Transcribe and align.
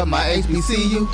love 0.00 0.08
my 0.08 0.42
HBCU. 0.42 1.06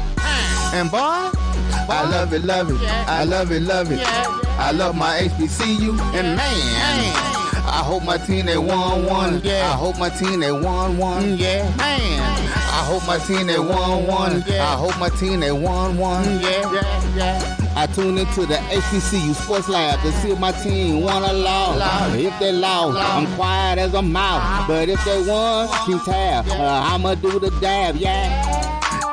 And 0.72 0.88
boy, 0.92 0.98
I 0.98 2.08
love 2.08 2.32
it, 2.32 2.44
love 2.44 2.70
it. 2.70 2.80
I 3.08 3.24
love 3.24 3.50
it, 3.50 3.62
love 3.62 3.90
it. 3.90 4.00
I 4.00 4.70
love 4.70 4.94
my 4.94 5.22
HBCU. 5.22 5.98
And 6.14 6.36
man, 6.36 7.36
I 7.66 7.82
hope 7.84 8.04
my 8.04 8.16
team 8.16 8.46
they 8.46 8.58
won 8.58 9.04
one. 9.04 9.40
Yeah. 9.42 9.72
I 9.72 9.76
hope 9.76 9.98
my 9.98 10.08
team 10.08 10.38
they 10.38 10.52
won 10.52 10.98
one. 10.98 11.36
Yeah. 11.36 11.64
Man. 11.76 12.20
I 12.20 12.84
hope 12.86 13.04
my 13.08 13.18
team 13.18 13.48
they 13.48 13.58
won 13.58 14.06
one. 14.06 14.44
Yeah. 14.46 14.64
I 14.64 14.76
hope 14.76 14.96
my 15.00 15.08
team 15.08 15.40
they 15.40 15.50
won 15.50 15.98
one. 15.98 16.24
Yeah. 16.40 16.72
Yeah. 16.72 17.16
Yeah. 17.16 17.56
I 17.78 17.86
tune 17.86 18.16
into 18.16 18.46
the 18.46 18.54
HBCU 18.54 19.34
Sports 19.34 19.68
Lab 19.68 20.00
to 20.00 20.10
see 20.12 20.30
if 20.30 20.38
my 20.38 20.52
team 20.52 21.02
won 21.02 21.22
or 21.22 21.32
lost. 21.34 22.14
If 22.16 22.38
they 22.38 22.50
lost, 22.50 22.98
I'm 22.98 23.26
quiet 23.34 23.78
as 23.78 23.92
a 23.92 24.00
mouse. 24.00 24.66
But 24.66 24.88
if 24.88 25.04
they 25.04 25.22
won, 25.28 25.68
keep 25.84 26.02
tab. 26.04 26.46
Uh, 26.48 26.94
I'ma 26.94 27.16
do 27.16 27.38
the 27.38 27.50
dab, 27.60 27.96
yeah. 27.96 28.45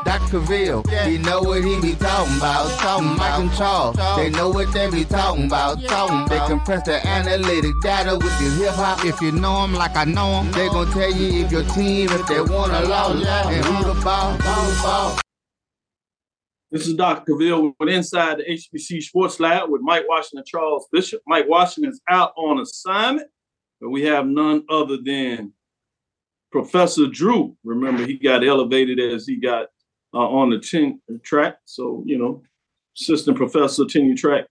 Dr. 0.06 0.40
Ville, 0.40 0.84
he 1.06 1.18
know 1.18 1.42
what 1.42 1.64
he 1.64 1.80
be 1.80 1.96
talking 1.96 2.38
about. 2.38 2.70
Talking 2.80 3.18
Mike 3.18 3.40
and 3.40 3.54
Charles, 3.54 3.96
they 4.18 4.30
know 4.30 4.50
what 4.50 4.72
they 4.74 4.90
be 4.90 5.06
talking 5.06 5.46
about. 5.46 5.82
Talking 5.84 6.28
They 6.28 6.46
compress 6.48 6.84
the 6.86 7.06
analytic 7.08 7.74
data 7.82 8.16
with 8.16 8.38
the 8.40 8.64
hip 8.64 8.74
hop. 8.74 9.06
If 9.06 9.22
you 9.22 9.32
know 9.32 9.62
them 9.62 9.74
like 9.74 9.96
I 9.96 10.06
know 10.06 10.44
them, 10.44 10.52
they 10.52 10.68
gon' 10.70 10.92
tell 10.92 11.12
you 11.12 11.46
if 11.46 11.52
your 11.52 11.64
team, 11.64 12.10
if 12.10 12.28
they 12.28 12.42
won 12.42 12.72
or 12.72 12.88
lost, 12.88 13.26
and 13.26 13.66
who 13.66 13.94
the 13.94 14.02
ball, 14.02 14.32
who 14.34 14.72
the 14.72 14.82
ball. 14.82 15.20
This 16.72 16.88
is 16.88 16.96
Dr. 16.96 17.38
Cavil 17.38 17.76
with 17.80 17.90
Inside 17.90 18.40
the 18.40 18.46
HBC 18.46 19.04
Sports 19.04 19.40
Lab 19.40 19.70
with 19.70 19.82
Mike 19.82 20.06
Washington 20.10 20.40
and 20.40 20.48
Charles 20.48 20.88
Bishop. 20.92 21.22
Mike 21.28 21.48
Washington 21.48 21.92
is 21.92 22.02
out 22.10 22.34
on 22.36 22.60
assignment, 22.60 23.30
but 23.80 23.90
we 23.90 24.04
have 24.06 24.26
none 24.26 24.64
other 24.70 24.98
than 24.98 25.54
Professor 26.52 27.06
Drew. 27.08 27.56
Remember, 27.64 28.06
he 28.06 28.18
got 28.18 28.44
elevated 28.44 29.00
as 29.00 29.28
he 29.28 29.36
got 29.36 29.68
uh, 30.14 30.18
on 30.18 30.50
the 30.50 30.60
10 30.60 31.02
track. 31.24 31.58
So, 31.66 32.04
you 32.06 32.18
know, 32.18 32.44
Assistant 32.98 33.38
Professor 33.38 33.86
Tenure 33.86 34.16
Track 34.16 34.46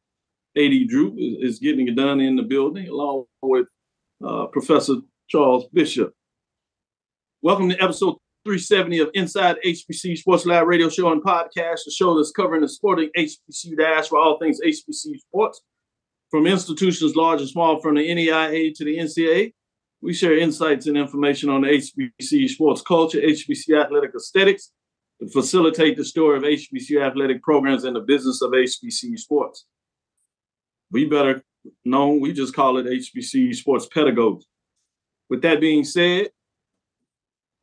AD 0.56 0.88
Drew 0.88 1.14
is, 1.16 1.54
is, 1.54 1.58
getting 1.60 1.88
it 1.88 1.96
done 1.96 2.20
in 2.20 2.36
the 2.36 2.42
building, 2.42 2.88
along 2.88 3.24
with 3.42 3.68
uh, 4.26 4.46
Professor 4.46 4.96
Charles 5.28 5.66
Bishop. 5.72 6.12
Welcome 7.42 7.68
to 7.70 7.82
episode 7.82 8.16
370 8.44 8.98
of 8.98 9.10
Inside 9.14 9.56
HBC 9.64 10.18
Sports 10.18 10.46
Lab 10.46 10.66
radio 10.66 10.88
show 10.88 11.12
and 11.12 11.22
podcast, 11.22 11.84
the 11.84 11.94
show 11.96 12.16
that's 12.16 12.32
covering 12.32 12.62
the 12.62 12.68
sporting 12.68 13.08
HBCU 13.16 13.76
dash 13.78 14.08
for 14.08 14.18
all 14.18 14.38
things 14.38 14.60
HBCU 14.64 15.18
sports. 15.18 15.60
From 16.30 16.46
institutions 16.46 17.14
large 17.14 17.40
and 17.40 17.48
small, 17.48 17.80
from 17.80 17.94
the 17.94 18.08
NAIA 18.08 18.74
to 18.74 18.84
the 18.84 18.98
NCAA, 18.98 19.52
we 20.00 20.12
share 20.12 20.36
insights 20.36 20.86
and 20.88 20.96
information 20.96 21.48
on 21.48 21.62
the 21.62 22.48
sports 22.48 22.82
culture, 22.82 23.20
HBCU 23.20 23.80
athletic 23.80 24.10
aesthetics, 24.16 24.72
to 25.22 25.28
facilitate 25.28 25.96
the 25.96 26.04
story 26.04 26.36
of 26.36 26.42
HBCU 26.42 27.00
athletic 27.00 27.42
programs 27.42 27.84
and 27.84 27.94
the 27.94 28.00
business 28.00 28.42
of 28.42 28.50
HBCU 28.50 29.18
sports. 29.18 29.66
We 30.90 31.06
better 31.06 31.42
known, 31.84 32.20
we 32.20 32.32
just 32.32 32.54
call 32.54 32.76
it 32.78 32.86
HBCU 32.86 33.54
sports 33.54 33.86
pedagogy. 33.86 34.46
With 35.30 35.42
that 35.42 35.60
being 35.60 35.84
said, 35.84 36.30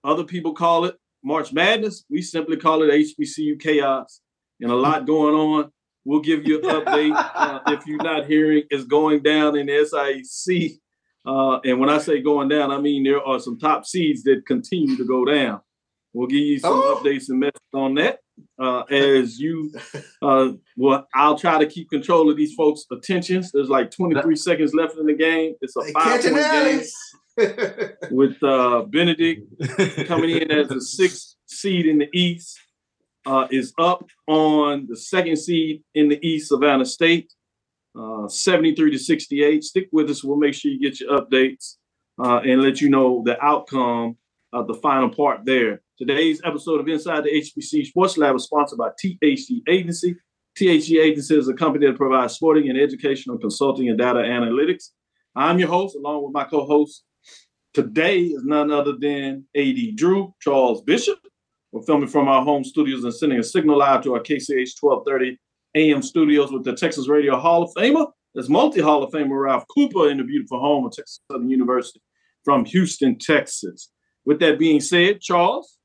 other 0.03 0.23
people 0.23 0.53
call 0.53 0.85
it 0.85 0.95
March 1.21 1.51
Madness. 1.51 2.05
We 2.09 2.21
simply 2.21 2.55
call 2.55 2.81
it 2.83 2.91
HBCU 2.91 3.59
chaos 3.59 4.21
and 4.61 4.71
a 4.71 4.75
lot 4.75 5.05
going 5.05 5.35
on. 5.35 5.71
We'll 6.05 6.21
give 6.21 6.47
you 6.47 6.59
an 6.63 6.83
update 6.85 7.31
uh, 7.35 7.59
if 7.67 7.85
you're 7.85 8.01
not 8.01 8.25
hearing. 8.25 8.63
It's 8.69 8.85
going 8.85 9.21
down 9.21 9.57
in 9.57 9.65
the 9.65 9.73
SIAC. 9.73 10.79
Uh, 11.25 11.59
and 11.65 11.77
when 11.77 11.89
I 11.89 11.97
say 11.97 12.21
going 12.21 12.47
down, 12.47 12.71
I 12.71 12.79
mean 12.79 13.03
there 13.03 13.21
are 13.21 13.39
some 13.39 13.59
top 13.59 13.85
seeds 13.85 14.23
that 14.23 14.45
continue 14.47 14.95
to 14.95 15.05
go 15.05 15.25
down. 15.25 15.59
We'll 16.13 16.27
give 16.27 16.39
you 16.39 16.59
some 16.59 16.73
oh. 16.73 17.01
updates 17.01 17.29
and 17.29 17.39
messages 17.39 17.61
on 17.73 17.95
that. 17.95 18.19
Uh, 18.57 18.81
as 18.83 19.39
you, 19.39 19.71
uh, 20.21 20.49
well, 20.77 21.07
I'll 21.13 21.37
try 21.37 21.59
to 21.59 21.65
keep 21.65 21.89
control 21.89 22.29
of 22.29 22.37
these 22.37 22.55
folks' 22.55 22.85
attentions. 22.91 23.51
There's 23.51 23.69
like 23.69 23.91
23 23.91 24.35
seconds 24.35 24.73
left 24.73 24.97
in 24.97 25.05
the 25.05 25.13
game. 25.13 25.55
It's 25.61 25.75
a 25.75 25.83
five 25.91 26.21
point 26.21 26.35
game 26.35 27.91
with 28.11 28.41
uh, 28.43 28.83
Benedict 28.83 29.47
coming 30.07 30.31
in 30.31 30.51
as 30.51 30.69
the 30.69 30.81
sixth 30.81 31.35
seed 31.47 31.85
in 31.85 31.99
the 31.99 32.09
East. 32.13 32.59
Uh, 33.25 33.47
is 33.51 33.73
up 33.77 34.05
on 34.27 34.87
the 34.89 34.95
second 34.95 35.35
seed 35.35 35.83
in 35.93 36.07
the 36.07 36.25
East, 36.25 36.47
Savannah 36.47 36.85
State, 36.85 37.31
uh, 37.99 38.27
73 38.27 38.91
to 38.91 38.97
68. 38.97 39.63
Stick 39.63 39.89
with 39.91 40.09
us. 40.09 40.23
We'll 40.23 40.37
make 40.37 40.53
sure 40.53 40.71
you 40.71 40.79
get 40.79 40.99
your 41.01 41.19
updates 41.19 41.75
uh, 42.17 42.37
and 42.37 42.61
let 42.61 42.81
you 42.81 42.89
know 42.89 43.21
the 43.25 43.39
outcome 43.43 44.17
of 44.53 44.67
the 44.67 44.73
final 44.75 45.09
part 45.09 45.45
there. 45.45 45.81
Today's 45.99 46.41
episode 46.45 46.79
of 46.79 46.87
Inside 46.87 47.25
the 47.25 47.29
HBC 47.29 47.87
Sports 47.87 48.17
Lab 48.17 48.35
is 48.35 48.45
sponsored 48.45 48.77
by 48.77 48.89
THG 49.03 49.61
Agency. 49.67 50.15
THG 50.57 51.01
Agency 51.01 51.37
is 51.37 51.49
a 51.49 51.53
company 51.53 51.87
that 51.87 51.97
provides 51.97 52.35
sporting 52.35 52.69
and 52.69 52.79
educational 52.79 53.37
consulting 53.37 53.89
and 53.89 53.97
data 53.97 54.19
analytics. 54.19 54.91
I'm 55.35 55.59
your 55.59 55.67
host, 55.67 55.97
along 55.97 56.23
with 56.23 56.33
my 56.33 56.45
co 56.45 56.65
host, 56.65 57.03
Today 57.73 58.21
is 58.21 58.43
none 58.45 58.71
other 58.71 58.93
than 58.97 59.45
AD 59.57 59.95
Drew, 59.95 60.33
Charles 60.41 60.81
Bishop. 60.81 61.19
We're 61.73 61.83
filming 61.83 62.07
from 62.07 62.29
our 62.29 62.43
home 62.43 62.63
studios 62.63 63.03
and 63.03 63.13
sending 63.13 63.37
a 63.39 63.43
signal 63.43 63.77
live 63.77 64.01
to 64.03 64.13
our 64.13 64.21
KCOH 64.21 64.81
1230 64.81 65.37
AM 65.75 66.01
studios 66.01 66.51
with 66.51 66.63
the 66.63 66.75
Texas 66.75 67.09
Radio 67.09 67.37
Hall 67.37 67.63
of 67.63 67.71
Famer. 67.77 68.07
There's 68.33 68.49
multi 68.49 68.79
Hall 68.79 69.03
of 69.03 69.11
Famer 69.11 69.43
Ralph 69.43 69.65
Cooper 69.75 70.09
in 70.09 70.17
the 70.17 70.23
beautiful 70.23 70.59
home 70.61 70.85
of 70.85 70.93
Texas 70.93 71.19
Southern 71.29 71.49
University 71.49 72.01
from 72.45 72.63
Houston, 72.63 73.19
Texas. 73.19 73.91
With 74.25 74.39
that 74.39 74.57
being 74.57 74.79
said, 74.79 75.19
Charles, 75.19 75.77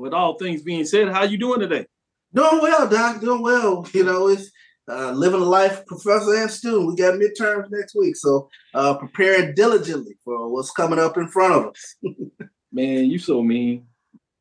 with 0.00 0.14
all 0.14 0.34
things 0.34 0.62
being 0.62 0.84
said, 0.84 1.08
how 1.10 1.24
you 1.24 1.36
doing 1.36 1.60
today? 1.60 1.86
Doing 2.32 2.60
well, 2.62 2.88
Doc. 2.88 3.20
Doing 3.20 3.42
well. 3.42 3.86
You 3.92 4.04
know, 4.04 4.28
it's 4.28 4.50
uh, 4.90 5.12
living 5.12 5.42
a 5.42 5.44
life, 5.44 5.84
professor 5.86 6.34
and 6.36 6.50
student. 6.50 6.88
We 6.88 6.96
got 6.96 7.14
midterms 7.14 7.66
next 7.70 7.94
week, 7.94 8.16
so 8.16 8.48
uh, 8.72 8.94
preparing 8.94 9.54
diligently 9.54 10.16
for 10.24 10.48
what's 10.50 10.70
coming 10.70 10.98
up 10.98 11.18
in 11.18 11.28
front 11.28 11.54
of 11.54 11.66
us. 11.66 11.96
Man, 12.72 13.10
you 13.10 13.18
so 13.18 13.42
mean. 13.42 13.86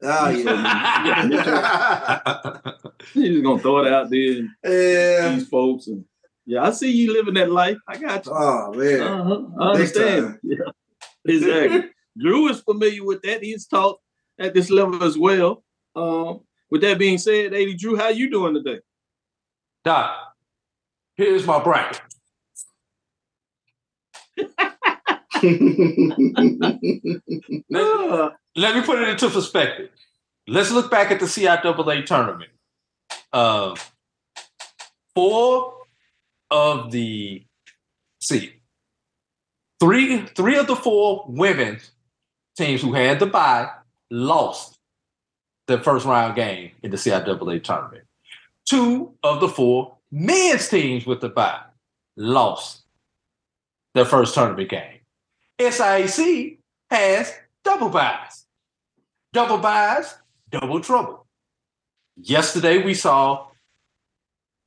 Oh 0.02 0.30
yeah. 0.30 1.24
you 3.14 3.34
just 3.34 3.44
gonna 3.44 3.59
throw 3.59 3.80
it 3.80 3.91
out 3.91 4.09
there 4.09 4.38
and 4.38 4.50
yeah. 4.64 5.34
these 5.34 5.50
folks 5.50 5.88
and 5.88 6.06
yeah, 6.46 6.64
I 6.64 6.72
see 6.72 6.90
you 6.90 7.12
living 7.12 7.34
that 7.34 7.52
life. 7.52 7.76
I 7.86 7.97
got 7.97 8.26
you. 8.26 8.31
Oh 8.34 8.72
man. 8.74 9.02
Uh-huh. 9.02 9.41
I 9.59 9.72
understand. 9.72 10.40
Yeah. 10.44 10.72
Exactly. 11.26 11.90
Drew 12.18 12.47
is 12.47 12.62
familiar 12.62 13.03
with 13.03 13.22
that. 13.24 13.44
He's 13.44 13.68
taught 13.68 14.00
at 14.39 14.53
this 14.53 14.69
level 14.69 15.03
as 15.03 15.17
well. 15.17 15.63
Um, 15.95 16.41
with 16.72 16.81
that 16.81 16.97
being 16.97 17.17
said, 17.17 17.53
AD 17.53 17.77
Drew, 17.77 17.97
how 17.97 18.09
you 18.09 18.29
doing 18.29 18.53
today? 18.53 18.79
Doc, 19.83 20.29
Here's 21.19 21.45
my 21.45 21.61
bracket. 21.61 22.00
let, 27.69 28.31
let, 28.55 28.75
me 28.75 28.81
put 28.83 29.01
it 29.01 29.09
into 29.09 29.29
perspective. 29.29 29.89
Let's 30.47 30.72
look 30.72 30.89
back 30.89 31.11
at 31.11 31.19
the 31.19 31.25
CIAA 31.25 32.05
tournament. 32.05 32.51
Uh, 33.33 33.75
four 35.13 35.73
of 36.49 36.89
the 36.91 37.44
see 38.22 38.53
three 39.81 40.22
three 40.22 40.57
of 40.57 40.67
the 40.67 40.75
four 40.78 41.25
women's 41.28 41.91
teams 42.55 42.81
who 42.81 42.94
had 42.94 43.19
the 43.19 43.25
bye 43.25 43.69
lost 44.09 44.80
their 45.68 45.80
first 45.80 46.06
round 46.06 46.36
game 46.36 46.72
in 46.84 46.92
the 46.92 46.97
CIAA 46.97 47.64
tournament. 47.64 48.06
Two 48.66 49.14
of 49.24 49.40
the 49.40 49.47
four 49.47 49.97
men's 50.12 50.68
teams 50.70 51.06
with 51.06 51.22
the 51.22 51.30
bye 51.30 51.62
lost 52.17 52.84
their 53.94 54.06
first 54.06 54.34
tournament 54.34 54.70
game. 54.70 55.00
SIAC 55.59 56.58
has 56.90 57.34
double 57.64 57.90
byes. 57.90 58.46
Double 59.34 59.58
byes, 59.58 60.16
double 60.50 60.79
trouble. 60.79 61.26
Yesterday 62.17 62.84
we 62.84 62.94
saw 62.94 63.47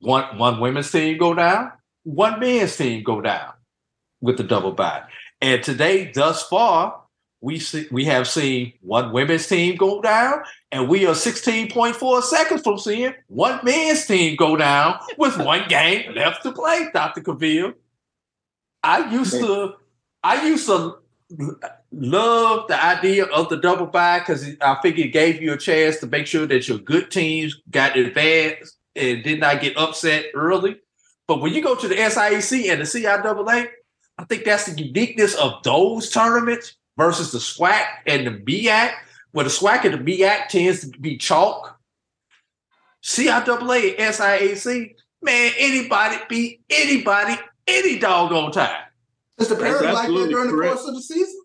one, 0.00 0.38
one 0.38 0.60
women's 0.60 0.90
team 0.90 1.18
go 1.18 1.34
down, 1.34 1.72
one 2.04 2.40
men's 2.40 2.76
team 2.76 3.02
go 3.02 3.20
down 3.20 3.52
with 4.20 4.36
the 4.36 4.44
double 4.44 4.72
bye. 4.72 5.02
And 5.40 5.62
today, 5.62 6.10
thus 6.12 6.46
far, 6.46 7.01
we 7.42 7.58
see, 7.58 7.88
we 7.90 8.04
have 8.04 8.28
seen 8.28 8.72
one 8.80 9.12
women's 9.12 9.48
team 9.48 9.76
go 9.76 10.00
down, 10.00 10.42
and 10.70 10.88
we 10.88 11.06
are 11.06 11.14
16.4 11.14 12.22
seconds 12.22 12.62
from 12.62 12.78
seeing 12.78 13.12
one 13.26 13.58
men's 13.64 14.06
team 14.06 14.36
go 14.36 14.56
down 14.56 15.00
with 15.18 15.36
one 15.44 15.68
game 15.68 16.14
left 16.14 16.44
to 16.44 16.52
play, 16.52 16.88
Dr. 16.94 17.20
Cavil. 17.20 17.72
I 18.84 19.10
used 19.10 19.32
to 19.32 19.74
I 20.22 20.46
used 20.46 20.66
to 20.66 20.98
love 21.90 22.68
the 22.68 22.84
idea 22.84 23.24
of 23.24 23.48
the 23.48 23.56
double 23.56 23.86
bye 23.86 24.20
because 24.20 24.48
I 24.60 24.78
figured 24.80 25.08
it 25.08 25.12
gave 25.12 25.42
you 25.42 25.52
a 25.52 25.58
chance 25.58 25.98
to 25.98 26.06
make 26.06 26.28
sure 26.28 26.46
that 26.46 26.68
your 26.68 26.78
good 26.78 27.10
teams 27.10 27.60
got 27.70 27.96
advanced 27.96 28.76
and 28.94 29.22
did 29.24 29.40
not 29.40 29.60
get 29.60 29.76
upset 29.76 30.26
early. 30.34 30.76
But 31.26 31.40
when 31.40 31.54
you 31.54 31.62
go 31.62 31.74
to 31.74 31.88
the 31.88 31.96
SIAC 31.96 32.70
and 32.70 32.80
the 32.80 32.84
CIAA, 32.84 33.68
I 34.18 34.24
think 34.24 34.44
that's 34.44 34.66
the 34.66 34.80
uniqueness 34.80 35.34
of 35.34 35.62
those 35.64 36.10
tournaments 36.10 36.76
versus 36.96 37.32
the 37.32 37.38
SWAC 37.38 37.84
and 38.06 38.26
the 38.26 38.30
MEAC 38.30 38.92
where 39.32 39.44
the 39.44 39.50
SWAC 39.50 39.84
and 39.84 39.94
the 39.94 39.98
MEAC 39.98 40.48
tends 40.48 40.80
to 40.90 40.98
be 40.98 41.16
chalk. 41.16 41.78
CIAA, 43.02 43.96
SIAC, 43.96 44.94
man, 45.22 45.52
anybody 45.58 46.16
beat 46.28 46.60
anybody 46.70 47.34
any 47.66 47.98
doggone 47.98 48.52
time. 48.52 48.82
Is 49.38 49.48
the 49.48 49.56
parity 49.56 49.86
like 49.86 49.94
that 49.94 50.00
absolutely 50.04 50.28
during 50.30 50.48
the 50.48 50.54
correct. 50.54 50.74
course 50.76 50.88
of 50.88 50.94
the 50.94 51.02
season? 51.02 51.40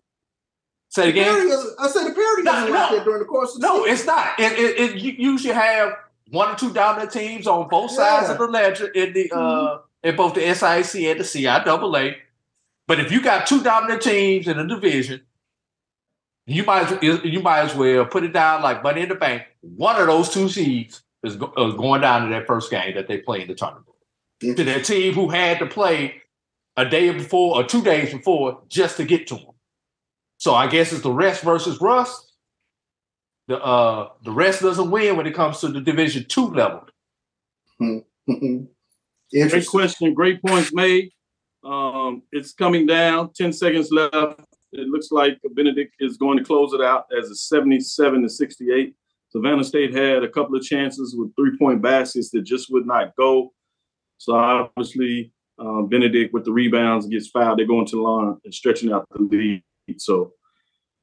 Say 0.90 1.08
it 1.08 1.12
The 1.14 1.20
again. 1.20 1.48
is- 1.48 1.74
I 1.80 1.88
said 1.88 2.04
the 2.06 2.14
parity 2.14 2.42
No, 2.42 2.52
isn't 2.58 2.70
like 2.72 2.90
no. 2.90 2.96
that 2.98 3.04
during 3.04 3.18
the 3.20 3.24
course 3.26 3.54
of 3.54 3.60
the 3.60 3.66
season. 3.66 3.76
No, 3.78 3.84
season. 3.86 3.94
it's 3.98 4.06
not. 4.06 4.40
It, 4.40 4.52
it, 4.58 4.80
it, 4.96 4.96
you 5.02 5.12
usually 5.32 5.54
have 5.54 5.92
one 6.30 6.50
or 6.54 6.56
two 6.56 6.72
dominant 6.72 7.10
teams 7.12 7.46
on 7.46 7.68
both 7.68 7.90
sides 7.90 8.26
Yeah. 8.26 8.32
of 8.32 8.38
the 8.38 8.46
ledger 8.46 8.86
in 8.88 9.12
the 9.14 9.32
uh 9.34 9.78
in 10.04 10.14
both 10.14 10.34
the 10.34 10.40
SIAC 10.42 11.10
and 11.10 11.18
the 11.20 11.24
CIAA. 11.24 12.16
But 12.86 13.00
if 13.00 13.10
you 13.10 13.20
got 13.20 13.46
two 13.46 13.62
dominant 13.62 14.02
teams 14.02 14.46
in 14.46 14.58
a 14.58 14.66
division, 14.66 15.22
you 16.48 16.64
might 16.64 16.90
as- 17.02 17.24
you 17.24 17.40
might 17.40 17.60
as 17.60 17.74
well 17.74 18.04
put 18.06 18.24
it 18.24 18.32
down 18.32 18.62
like 18.62 18.82
money 18.82 19.02
in 19.02 19.08
the 19.08 19.14
bank. 19.14 19.42
One 19.60 19.96
of 20.00 20.06
those 20.06 20.30
two 20.30 20.48
seeds 20.48 21.02
is, 21.22 21.36
go, 21.36 21.52
is 21.58 21.74
going 21.74 22.00
down 22.00 22.24
to 22.24 22.30
that 22.30 22.46
first 22.46 22.70
game 22.70 22.94
that 22.94 23.06
they 23.06 23.18
play 23.18 23.42
in 23.42 23.48
the 23.48 23.54
tournament 23.54 23.84
to 24.40 24.64
that 24.64 24.84
team 24.84 25.14
who 25.14 25.28
had 25.28 25.58
to 25.58 25.66
play 25.66 26.22
a 26.76 26.88
day 26.88 27.10
before 27.12 27.56
or 27.56 27.64
two 27.64 27.82
days 27.82 28.12
before 28.12 28.62
just 28.68 28.96
to 28.96 29.04
get 29.04 29.26
to 29.26 29.34
them. 29.34 29.54
So 30.38 30.54
I 30.54 30.68
guess 30.68 30.92
it's 30.92 31.02
the 31.02 31.10
rest 31.12 31.42
versus 31.42 31.80
rust. 31.80 32.32
The 33.48 33.62
uh 33.62 34.10
the 34.22 34.30
rest 34.32 34.62
doesn't 34.62 34.90
win 34.90 35.16
when 35.16 35.26
it 35.26 35.34
comes 35.34 35.58
to 35.60 35.68
the 35.68 35.80
division 35.80 36.24
two 36.28 36.46
level. 36.48 36.84
Great 37.78 38.02
Interesting. 39.32 39.70
question. 39.70 40.14
Great 40.14 40.40
points 40.42 40.72
made. 40.72 41.10
Um, 41.64 42.22
it's 42.32 42.52
coming 42.52 42.86
down. 42.86 43.32
10 43.34 43.52
seconds 43.52 43.90
left. 43.90 44.40
It 44.72 44.88
looks 44.88 45.10
like 45.10 45.38
Benedict 45.54 45.94
is 46.00 46.16
going 46.18 46.38
to 46.38 46.44
close 46.44 46.72
it 46.74 46.80
out 46.80 47.06
as 47.18 47.30
a 47.30 47.34
77 47.34 48.22
to 48.22 48.28
68. 48.28 48.94
Savannah 49.30 49.64
State 49.64 49.94
had 49.94 50.22
a 50.24 50.28
couple 50.28 50.56
of 50.56 50.62
chances 50.62 51.14
with 51.16 51.34
three 51.36 51.56
point 51.58 51.80
baskets 51.82 52.30
that 52.30 52.42
just 52.42 52.70
would 52.70 52.86
not 52.86 53.14
go. 53.16 53.52
So 54.18 54.34
obviously, 54.34 55.32
uh, 55.58 55.82
Benedict 55.82 56.32
with 56.34 56.44
the 56.44 56.52
rebounds 56.52 57.06
gets 57.06 57.28
fouled. 57.28 57.58
They 57.58 57.64
go 57.64 57.80
into 57.80 57.96
the 57.96 58.02
line 58.02 58.36
and 58.44 58.54
stretching 58.54 58.92
out 58.92 59.06
the 59.10 59.22
lead. 59.22 59.62
So 59.98 60.32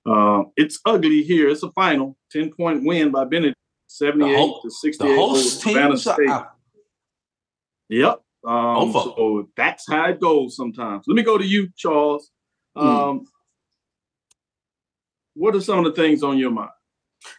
uh, 0.06 0.44
it's 0.56 0.80
ugly 0.86 1.24
here. 1.24 1.50
It's 1.50 1.64
a 1.64 1.72
final 1.72 2.18
10 2.32 2.52
point 2.54 2.84
win 2.86 3.12
by 3.12 3.26
Benedict, 3.26 3.58
78 3.88 4.32
The 4.32 4.38
ho- 4.38 4.60
to 4.62 4.68
The 4.68 4.72
68 4.72 5.18
over 5.18 5.40
Savannah 5.40 5.98
State. 5.98 6.30
out. 6.30 6.52
Yep. 7.90 8.22
Um, 8.46 8.92
Both 8.92 8.96
of 8.96 9.08
'em. 9.08 9.14
so 9.18 9.50
that's 9.58 9.90
how 9.90 10.06
it 10.10 10.20
goes 10.20 10.56
sometimes. 10.56 11.06
Let 11.08 11.16
me 11.16 11.24
go 11.24 11.38
to 11.38 11.46
you, 11.46 11.70
Charles. 11.76 12.32
Hmm. 12.76 12.88
Um, 12.88 13.26
What 15.36 15.56
are 15.56 15.62
some 15.62 15.80
of 15.80 15.86
the 15.86 15.92
things 16.02 16.24
on 16.24 16.38
your 16.38 16.52
mind? 16.52 16.70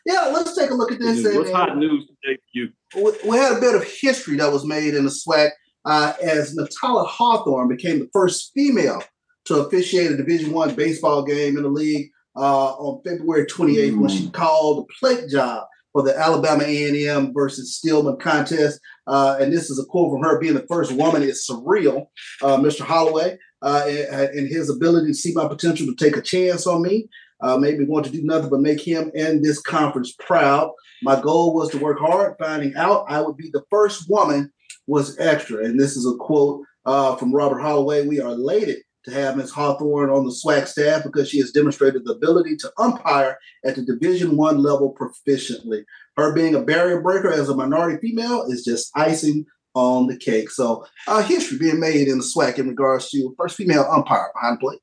Yeah, 0.05 0.31
let's 0.33 0.57
take 0.57 0.71
a 0.71 0.75
look 0.75 0.93
at 0.93 0.99
this. 0.99 1.25
and- 1.25 1.37
What's 1.39 1.51
hot 1.51 1.77
news 1.77 2.07
today 2.07 2.37
for 2.37 2.43
you? 2.53 2.69
we, 2.97 3.31
we 3.31 3.37
had 3.37 3.57
a 3.57 3.61
bit 3.61 3.75
of 3.75 3.85
history 3.85 4.37
that 4.37 4.53
was 4.53 4.65
made 4.65 4.95
in 4.95 5.05
the 5.05 5.11
SWAC 5.11 5.51
uh, 5.85 6.13
as 6.23 6.57
Natala 6.57 7.07
Hawthorne 7.07 7.69
became 7.69 7.99
the 8.01 8.09
first 8.13 8.53
female 8.55 9.03
to 9.47 9.61
officiate 9.61 10.11
a 10.11 10.17
Division 10.17 10.53
One 10.53 10.75
baseball 10.75 11.23
game 11.25 11.57
in 11.57 11.63
the 11.63 11.69
league 11.69 12.11
uh, 12.37 12.73
on 12.75 13.01
February 13.05 13.47
28th 13.47 13.97
when 13.99 14.11
she 14.11 14.29
called 14.31 14.87
the 14.89 14.95
plate 15.01 15.31
job 15.31 15.65
for 15.93 16.03
the 16.03 16.19
Alabama 16.19 16.65
A&M 16.65 17.33
versus 17.33 17.77
Stillman 17.77 18.19
contest. 18.19 18.81
Uh, 19.07 19.39
and 19.41 19.53
this 19.53 19.71
is 19.71 19.79
a 19.79 19.85
quote 19.87 20.13
from 20.13 20.23
her 20.23 20.39
being 20.41 20.55
the 20.55 20.67
first 20.69 20.93
woman 20.93 21.23
is 21.23 21.49
surreal. 21.49 22.07
Uh, 22.43 22.57
Mr. 22.59 22.81
Holloway 22.81 23.39
uh, 23.63 23.85
and, 23.87 24.31
and 24.39 24.49
his 24.49 24.69
ability 24.69 25.07
to 25.09 25.15
see 25.15 25.33
my 25.33 25.47
potential 25.49 25.87
to 25.87 25.95
take 25.95 26.17
a 26.17 26.21
chance 26.23 26.67
on 26.67 26.83
me. 26.83 27.09
Uh, 27.41 27.59
made 27.59 27.79
me 27.79 27.85
want 27.85 28.07
to 28.07 28.13
do 28.13 28.23
nothing 28.23 28.49
but 28.51 28.61
make 28.61 28.81
him 28.81 29.11
and 29.15 29.45
this 29.45 29.61
conference 29.61 30.15
proud. 30.21 30.71
My 31.03 31.21
goal 31.21 31.55
was 31.55 31.71
to 31.71 31.79
work 31.79 31.99
hard. 31.99 32.35
Finding 32.39 32.75
out 32.77 33.05
I 33.09 33.21
would 33.21 33.37
be 33.37 33.51
the 33.53 33.65
first 33.71 34.09
woman 34.09 34.51
was 34.87 35.19
extra. 35.19 35.65
And 35.65 35.79
this 35.79 35.97
is 35.97 36.07
a 36.07 36.17
quote 36.17 36.63
uh, 36.87 37.17
from 37.17 37.35
Robert 37.35 37.61
Holloway. 37.61 38.07
We 38.07 38.21
are 38.21 38.29
elated 38.29 38.79
to 39.05 39.13
have 39.13 39.37
Ms. 39.37 39.53
Hawthorne 39.53 40.11
on 40.11 40.25
the 40.25 40.33
SWAC 40.33 40.67
staff 40.67 41.05
because 41.05 41.29
she 41.29 41.39
has 41.39 41.53
demonstrated 41.53 42.05
the 42.05 42.13
ability 42.13 42.57
to 42.57 42.73
umpire 42.79 43.39
at 43.65 43.77
the 43.77 43.83
Division 43.83 44.37
One 44.37 44.59
level 44.59 44.95
proficiently. 44.95 45.85
Her 46.17 46.35
being 46.35 46.55
a 46.55 46.63
barrier 46.63 47.01
breaker 47.01 47.31
as 47.31 47.49
a 47.49 47.55
minority 47.55 47.99
female 48.01 48.47
is 48.49 48.65
just 48.65 48.91
icing 48.97 49.47
on 49.75 50.07
the 50.07 50.17
cake. 50.17 50.51
So, 50.51 50.85
uh, 51.07 51.23
history 51.23 51.59
being 51.59 51.79
made 51.79 52.09
in 52.09 52.19
the 52.19 52.25
SWAC 52.25 52.59
in 52.59 52.69
regards 52.69 53.11
to 53.11 53.35
first 53.39 53.57
female 53.57 53.87
umpire 53.91 54.31
behind 54.35 54.57
the 54.57 54.61
plate. 54.61 54.81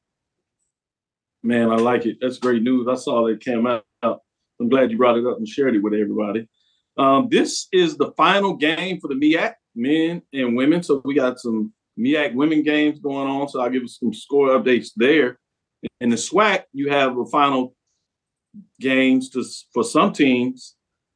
Man, 1.43 1.69
I 1.69 1.75
like 1.75 2.05
it. 2.05 2.17
That's 2.21 2.39
great 2.39 2.63
news. 2.63 2.87
I 2.87 2.95
saw 2.95 3.27
that 3.27 3.41
came 3.41 3.67
out. 3.67 3.83
I'm 4.01 4.69
glad 4.69 4.91
you 4.91 4.97
brought 4.97 5.17
it 5.17 5.25
up 5.25 5.37
and 5.37 5.47
shared 5.47 5.75
it 5.75 5.83
with 5.83 5.93
everybody. 5.93 6.47
Um, 6.97 7.27
this 7.29 7.67
is 7.73 7.97
the 7.97 8.11
final 8.15 8.55
game 8.55 8.99
for 8.99 9.09
the 9.09 9.15
MEAC, 9.15 9.53
men 9.75 10.21
and 10.31 10.55
women. 10.55 10.83
So 10.83 11.01
we 11.03 11.15
got 11.15 11.39
some 11.39 11.73
MEAC 11.99 12.33
women 12.33 12.63
games 12.63 12.99
going 12.99 13.27
on. 13.27 13.49
So 13.49 13.61
I'll 13.61 13.69
give 13.69 13.83
us 13.83 13.97
some 13.99 14.13
score 14.13 14.49
updates 14.49 14.91
there. 14.95 15.39
In 15.99 16.09
the 16.09 16.15
SWAC, 16.15 16.63
you 16.71 16.89
have 16.91 17.15
the 17.15 17.27
final 17.31 17.75
games 18.79 19.29
to, 19.31 19.43
for 19.73 19.83
some 19.83 20.13
teams 20.13 20.75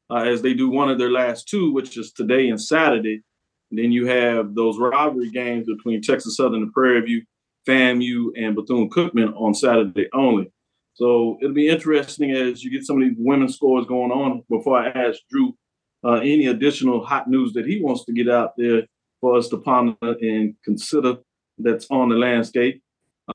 uh, 0.09 0.23
as 0.23 0.41
they 0.41 0.53
do 0.53 0.69
one 0.69 0.89
of 0.89 0.97
their 0.97 1.11
last 1.11 1.47
two, 1.47 1.71
which 1.71 1.97
is 1.97 2.11
today 2.11 2.49
and 2.49 2.61
Saturday. 2.61 3.21
And 3.69 3.79
then 3.79 3.91
you 3.91 4.07
have 4.07 4.55
those 4.55 4.77
rivalry 4.77 5.29
games 5.29 5.67
between 5.67 6.01
Texas 6.01 6.37
Southern 6.37 6.63
and 6.63 6.73
Prairie 6.73 7.01
View, 7.01 7.23
FAMU, 7.67 8.31
and 8.37 8.55
Bethune 8.55 8.89
Cookman 8.89 9.33
on 9.35 9.53
Saturday 9.53 10.07
only. 10.13 10.51
So 10.93 11.37
it'll 11.41 11.53
be 11.53 11.69
interesting 11.69 12.31
as 12.31 12.63
you 12.63 12.71
get 12.71 12.83
some 12.83 13.01
of 13.01 13.07
these 13.07 13.17
women's 13.19 13.55
scores 13.55 13.85
going 13.85 14.11
on. 14.11 14.43
Before 14.49 14.79
I 14.79 14.87
ask 14.89 15.19
Drew 15.29 15.55
uh, 16.03 16.15
any 16.15 16.47
additional 16.47 17.05
hot 17.05 17.27
news 17.29 17.53
that 17.53 17.67
he 17.67 17.81
wants 17.81 18.05
to 18.05 18.13
get 18.13 18.29
out 18.29 18.53
there 18.57 18.83
for 19.21 19.37
us 19.37 19.47
to 19.49 19.57
ponder 19.57 19.95
and 20.01 20.55
consider 20.63 21.17
that's 21.57 21.87
on 21.89 22.09
the 22.09 22.15
landscape. 22.15 22.81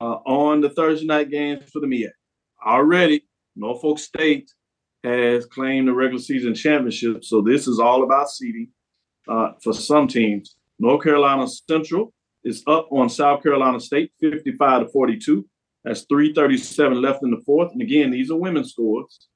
Uh, 0.00 0.16
on 0.24 0.60
the 0.60 0.70
Thursday 0.70 1.06
night 1.06 1.30
games 1.30 1.62
for 1.70 1.80
the 1.80 1.86
MEAC, 1.86 2.10
already 2.66 3.22
Norfolk 3.56 3.98
State 3.98 4.50
has 5.04 5.44
claimed 5.46 5.88
the 5.88 5.92
regular 5.92 6.22
season 6.22 6.54
championship. 6.54 7.24
So 7.24 7.42
this 7.42 7.68
is 7.68 7.78
all 7.78 8.02
about 8.02 8.30
seeding 8.30 8.68
uh, 9.28 9.52
for 9.62 9.72
some 9.74 10.08
teams. 10.08 10.56
North 10.78 11.02
Carolina 11.02 11.46
Central 11.46 12.12
is 12.44 12.62
up 12.66 12.88
on 12.90 13.08
South 13.08 13.42
Carolina 13.42 13.80
State, 13.80 14.12
55 14.20 14.82
to 14.82 14.88
42. 14.88 15.46
That's 15.84 16.02
337 16.02 17.00
left 17.00 17.22
in 17.22 17.30
the 17.30 17.42
fourth. 17.44 17.72
And 17.72 17.82
again, 17.82 18.10
these 18.10 18.30
are 18.30 18.36
women's 18.36 18.72
scores. 18.72 19.28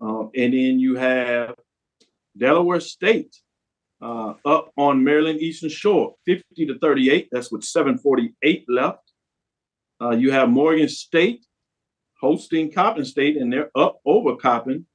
Um, 0.00 0.30
and 0.34 0.52
then 0.52 0.80
you 0.80 0.96
have 0.96 1.54
Delaware 2.36 2.80
State 2.80 3.36
uh, 4.00 4.34
up 4.44 4.72
on 4.76 5.04
Maryland 5.04 5.40
Eastern 5.40 5.70
Shore, 5.70 6.14
50 6.26 6.66
to 6.66 6.78
38. 6.78 7.28
That's 7.30 7.52
with 7.52 7.62
748 7.62 8.64
left. 8.68 8.98
Uh, 10.00 10.10
you 10.10 10.32
have 10.32 10.48
Morgan 10.48 10.88
State 10.88 11.46
hosting 12.20 12.72
Coppin 12.72 13.04
State, 13.04 13.36
and 13.36 13.52
they're 13.52 13.70
up 13.76 14.00
over 14.04 14.36
Coppin, 14.36 14.86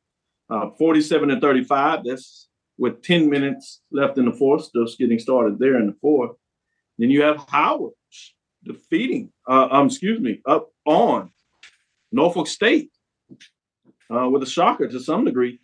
uh, 0.50 0.70
47 0.78 1.30
to 1.30 1.40
35. 1.40 2.04
That's 2.04 2.50
with 2.78 3.02
10 3.04 3.30
minutes 3.30 3.82
left 3.92 4.18
in 4.18 4.26
the 4.26 4.34
fourth, 4.34 4.70
just 4.76 4.98
getting 4.98 5.20
started 5.20 5.60
there 5.60 5.80
in 5.80 5.88
the 5.88 5.96
fourth. 6.02 6.32
Then 6.98 7.12
you 7.12 7.22
have 7.24 7.46
Howard 7.50 7.94
defeating, 8.64 9.32
uh, 9.48 9.68
um, 9.72 9.88
excuse 9.88 10.20
me, 10.20 10.42
up 10.46 10.70
on 10.86 11.32
Norfolk 12.12 12.48
State 12.48 12.92
uh, 14.10 14.30
with 14.30 14.44
a 14.44 14.48
shocker 14.48 14.88
to 14.88 15.00
some 15.00 15.26
degree, 15.26 15.60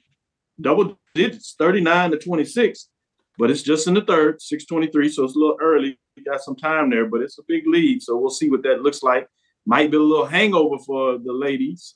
double 0.59 0.97
digits, 1.15 1.55
39 1.57 2.11
to 2.11 2.17
26, 2.17 2.89
but 3.37 3.49
it's 3.49 3.63
just 3.63 3.87
in 3.87 3.95
the 3.95 4.01
third, 4.01 4.41
623, 4.41 5.09
so 5.09 5.23
it's 5.23 5.35
a 5.35 5.39
little 5.39 5.57
early. 5.61 5.97
We 6.15 6.23
got 6.23 6.41
some 6.41 6.55
time 6.55 6.89
there, 6.89 7.07
but 7.07 7.21
it's 7.21 7.39
a 7.39 7.43
big 7.47 7.67
lead, 7.67 8.03
so 8.03 8.17
we'll 8.17 8.29
see 8.29 8.49
what 8.49 8.63
that 8.63 8.81
looks 8.81 9.01
like. 9.01 9.27
Might 9.65 9.91
be 9.91 9.97
a 9.97 10.01
little 10.01 10.25
hangover 10.25 10.77
for 10.85 11.17
the 11.17 11.33
ladies 11.33 11.95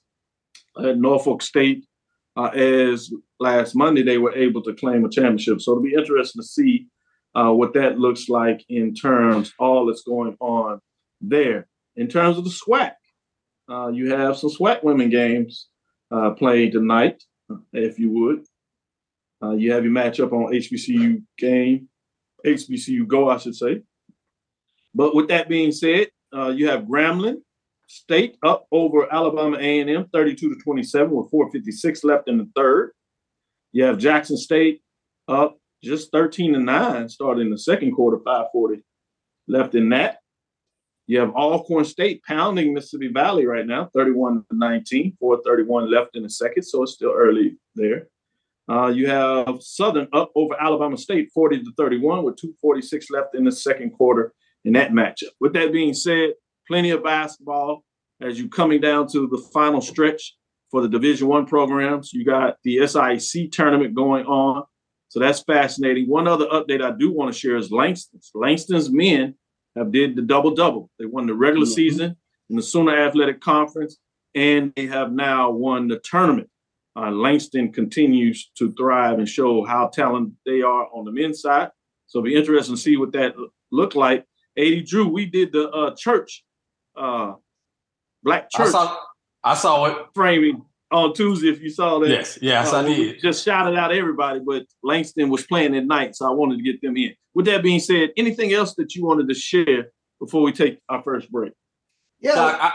at 0.84 0.98
Norfolk 0.98 1.42
State, 1.42 1.86
uh, 2.36 2.48
as 2.48 3.12
last 3.40 3.76
Monday 3.76 4.04
they 4.04 4.18
were 4.18 4.34
able 4.34 4.64
to 4.64 4.74
claim 4.74 5.06
a 5.06 5.10
championship. 5.10 5.62
So 5.62 5.72
it'll 5.72 5.84
be 5.84 5.94
interesting 5.94 6.42
to 6.42 6.48
see 6.48 6.88
uh, 7.38 7.52
what 7.52 7.74
that 7.74 8.00
looks 8.00 8.30
like 8.30 8.66
in 8.68 8.96
terms 8.96 9.54
all 9.60 9.86
that's 9.86 10.02
going 10.02 10.36
on 10.40 10.82
there. 11.22 11.68
In 11.96 12.08
terms 12.08 12.38
of 12.38 12.44
the 12.44 12.50
SWAC, 12.50 12.94
uh, 13.70 13.90
you 13.90 14.14
have 14.14 14.38
some 14.38 14.50
SWAC 14.50 14.84
women 14.84 15.10
games 15.10 15.68
uh, 16.10 16.32
playing 16.32 16.72
tonight, 16.72 17.24
if 17.74 18.00
you 18.00 18.10
would. 18.10 18.46
Uh, 19.44 19.52
you 19.52 19.72
have 19.72 19.84
your 19.84 19.94
matchup 19.94 20.32
on 20.32 20.52
HBCU 20.52 21.22
game, 21.38 21.88
HBCU 22.44 23.08
Go, 23.08 23.30
I 23.30 23.38
should 23.38 23.56
say. 23.56 23.84
But 24.96 25.14
with 25.14 25.28
that 25.28 25.48
being 25.48 25.72
said, 25.72 26.08
uh, 26.36 26.50
you 26.50 26.68
have 26.70 26.84
Grambling 26.84 27.38
State 27.86 28.38
up 28.44 28.66
over 28.72 29.12
Alabama 29.14 29.58
A&M, 29.58 30.08
32 30.12 30.56
to 30.56 30.62
27, 30.62 31.12
with 31.12 31.32
4:56 31.32 32.04
left 32.04 32.28
in 32.28 32.38
the 32.38 32.50
third. 32.56 32.92
You 33.72 33.84
have 33.84 34.00
Jackson 34.00 34.38
State 34.38 34.82
up 35.28 35.57
just 35.84 36.12
13 36.12 36.54
to 36.54 36.60
9, 36.60 37.10
starting 37.10 37.50
the 37.50 37.58
second 37.58 37.92
quarter, 37.94 38.18
5:40 38.18 38.84
left 39.48 39.76
in 39.76 39.90
that. 39.90 40.20
You 41.08 41.20
have 41.20 41.34
Alcorn 41.36 41.86
State 41.86 42.22
pounding 42.24 42.74
Mississippi 42.74 43.08
Valley 43.08 43.46
right 43.46 43.66
now, 43.66 43.90
31 43.94 44.44
to 44.50 44.58
19, 44.58 45.16
431 45.20 45.90
left 45.90 46.16
in 46.16 46.24
the 46.24 46.30
second, 46.30 46.64
so 46.64 46.84
it's 46.84 46.94
still 46.94 47.14
early 47.16 47.58
there. 47.76 48.10
Uh, 48.70 48.88
you 48.88 49.08
have 49.08 49.62
Southern 49.62 50.10
up 50.12 50.32
over 50.36 50.62
Alabama 50.62 50.98
State, 50.98 51.30
40 51.34 51.64
to 51.64 51.72
31, 51.78 52.24
with 52.24 52.36
246 52.36 53.10
left 53.10 53.36
in 53.36 53.46
the 53.46 53.52
second 53.52 53.92
quarter 53.92 54.34
in 54.66 54.74
that 54.74 54.92
matchup. 54.92 55.32
With 55.40 55.54
that 55.54 55.72
being 55.72 55.94
said, 55.94 56.34
plenty 56.68 56.90
of 56.90 57.04
basketball 57.04 57.86
as 58.22 58.38
you 58.38 58.50
coming 58.50 58.82
down 58.82 59.08
to 59.10 59.28
the 59.28 59.38
final 59.54 59.80
stretch 59.80 60.36
for 60.70 60.82
the 60.82 60.90
Division 60.90 61.30
One 61.30 61.46
programs. 61.46 62.12
You 62.12 62.26
got 62.26 62.58
the 62.64 62.78
SIAC 62.78 63.52
tournament 63.54 63.96
going 63.96 64.26
on, 64.26 64.64
so 65.18 65.22
that's 65.22 65.42
fascinating. 65.42 66.08
One 66.08 66.28
other 66.28 66.46
update 66.46 66.80
I 66.80 66.92
do 66.92 67.12
want 67.12 67.34
to 67.34 67.40
share 67.40 67.58
is 67.58 67.72
Langston's. 67.72 68.30
Langston's 68.36 68.92
men 68.92 69.34
have 69.76 69.92
did 69.92 70.16
the 70.16 70.22
double 70.22 70.52
double. 70.52 70.92
They 71.00 71.08
won 71.08 71.26
the 71.26 71.34
regular 71.34 71.66
mm-hmm. 71.66 71.74
season 71.74 72.18
in 72.52 72.56
the 72.56 72.62
Sooner 72.62 72.96
Athletic 72.96 73.42
Conference, 73.42 73.98
and 74.36 74.72
they 74.76 74.86
have 74.86 75.12
now 75.12 75.50
won 75.50 75.88
the 75.88 75.98
tournament. 75.98 76.52
Uh, 76.96 77.10
Langston 77.10 77.72
continues 77.74 78.52
to 78.60 78.72
thrive 78.74 79.18
and 79.18 79.28
show 79.28 79.66
how 79.66 79.88
talented 79.88 80.36
they 80.46 80.62
are 80.62 80.88
on 80.94 81.04
the 81.04 81.12
men's 81.12 81.42
side. 81.42 81.72
So 82.06 82.20
it'll 82.20 82.26
be 82.26 82.36
interesting 82.36 82.76
to 82.76 82.82
see 82.82 82.96
what 82.96 83.12
that 83.14 83.34
look 83.72 83.96
like. 83.96 84.24
80 84.56 84.84
Drew, 84.84 85.08
we 85.08 85.26
did 85.26 85.52
the 85.52 85.68
uh, 85.72 85.96
church, 85.96 86.46
uh, 86.96 87.34
Black 88.22 88.52
Church. 88.52 88.68
I 88.68 88.70
saw, 88.70 88.98
I 89.44 89.56
saw 89.56 89.86
it. 89.86 89.98
Framing 90.14 90.64
on 90.92 91.14
Tuesday, 91.14 91.50
if 91.50 91.62
you 91.62 91.70
saw 91.70 92.00
that. 92.00 92.10
Yes, 92.10 92.40
yes, 92.42 92.74
uh, 92.74 92.80
I 92.80 92.84
did. 92.84 93.20
Just 93.22 93.44
shouted 93.44 93.78
out 93.78 93.92
everybody, 93.92 94.40
but 94.40 94.66
Langston 94.84 95.30
was 95.30 95.46
playing 95.46 95.76
at 95.76 95.86
night, 95.86 96.16
so 96.16 96.28
I 96.28 96.32
wanted 96.32 96.58
to 96.58 96.64
get 96.64 96.82
them 96.82 96.96
in. 96.98 97.14
With 97.34 97.46
that 97.46 97.64
being 97.64 97.80
said, 97.80 98.12
anything 98.18 98.54
else 98.54 98.76
that 98.76 98.96
you 98.96 99.06
wanted 99.06 99.28
to 99.30 99.36
share 99.36 99.92
before 100.20 100.42
we 100.42 100.52
take 100.52 100.80
our 100.90 101.02
first 101.04 101.32
break? 101.32 101.54
Yeah. 102.20 102.36
Doc, 102.36 102.60
I, 102.62 102.72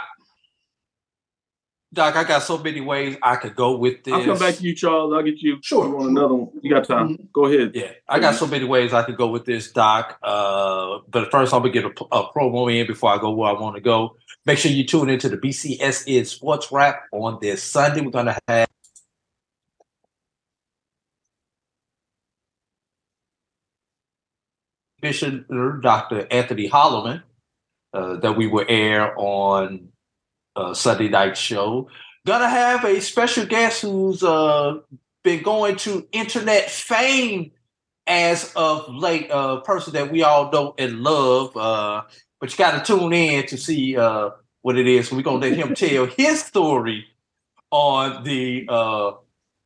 Doc, 1.94 2.16
I 2.16 2.24
got 2.24 2.42
so 2.42 2.56
many 2.56 2.80
ways 2.80 3.18
I 3.22 3.36
could 3.36 3.54
go 3.54 3.76
with 3.76 4.02
this. 4.04 4.14
I'll 4.14 4.24
come 4.24 4.38
back 4.38 4.54
to 4.54 4.62
you, 4.62 4.74
Charles. 4.74 5.12
I'll 5.12 5.22
get 5.22 5.38
you. 5.40 5.58
Sure. 5.62 5.86
You 5.86 5.94
want 5.94 6.10
another 6.10 6.34
one? 6.34 6.50
You 6.62 6.70
got 6.70 6.86
time? 6.86 7.10
Mm-hmm. 7.10 7.24
Go 7.34 7.44
ahead. 7.44 7.72
Yeah, 7.74 7.90
I 8.08 8.18
got 8.18 8.34
so 8.34 8.46
many 8.46 8.64
ways 8.64 8.94
I 8.94 9.02
could 9.02 9.18
go 9.18 9.28
with 9.28 9.44
this, 9.44 9.70
Doc. 9.70 10.18
Uh, 10.22 11.00
but 11.10 11.30
first, 11.30 11.52
I'm 11.52 11.60
gonna 11.60 11.72
get 11.72 11.84
a, 11.84 12.04
a 12.10 12.32
promo 12.32 12.74
in 12.74 12.86
before 12.86 13.10
I 13.10 13.18
go 13.18 13.30
where 13.32 13.50
I 13.50 13.60
want 13.60 13.76
to 13.76 13.82
go. 13.82 14.16
Make 14.46 14.58
sure 14.58 14.70
you 14.70 14.84
tune 14.84 15.10
into 15.10 15.28
the 15.28 15.36
BCS 15.36 16.26
Sports 16.26 16.72
Wrap 16.72 17.02
on 17.12 17.38
this 17.42 17.62
Sunday. 17.62 18.00
We're 18.00 18.10
gonna 18.10 18.38
have 18.48 18.68
Commissioner 25.02 25.78
Dr. 25.82 26.26
Anthony 26.30 26.70
Holloman 26.70 27.22
uh, 27.92 28.16
that 28.16 28.34
we 28.34 28.46
will 28.46 28.64
air 28.66 29.12
on 29.18 29.91
uh, 30.56 30.74
Sunday 30.74 31.08
night 31.08 31.36
show. 31.36 31.88
Gonna 32.26 32.48
have 32.48 32.84
a 32.84 33.00
special 33.00 33.46
guest 33.46 33.82
who's 33.82 34.22
uh, 34.22 34.78
been 35.22 35.42
going 35.42 35.76
to 35.76 36.06
internet 36.12 36.70
fame 36.70 37.52
as 38.06 38.52
of 38.54 38.92
late, 38.94 39.30
a 39.30 39.36
uh, 39.36 39.60
person 39.60 39.92
that 39.94 40.10
we 40.10 40.22
all 40.22 40.50
know 40.50 40.74
and 40.78 41.00
love. 41.00 41.56
Uh, 41.56 42.02
but 42.40 42.50
you 42.50 42.56
got 42.56 42.84
to 42.84 42.92
tune 42.92 43.12
in 43.12 43.46
to 43.46 43.56
see 43.56 43.96
uh, 43.96 44.30
what 44.62 44.76
it 44.76 44.86
is. 44.86 45.12
We're 45.12 45.22
gonna 45.22 45.38
let 45.38 45.56
him 45.56 45.74
tell 45.76 46.06
his 46.06 46.42
story 46.44 47.06
on 47.70 48.24
the 48.24 48.66
uh, 48.68 49.12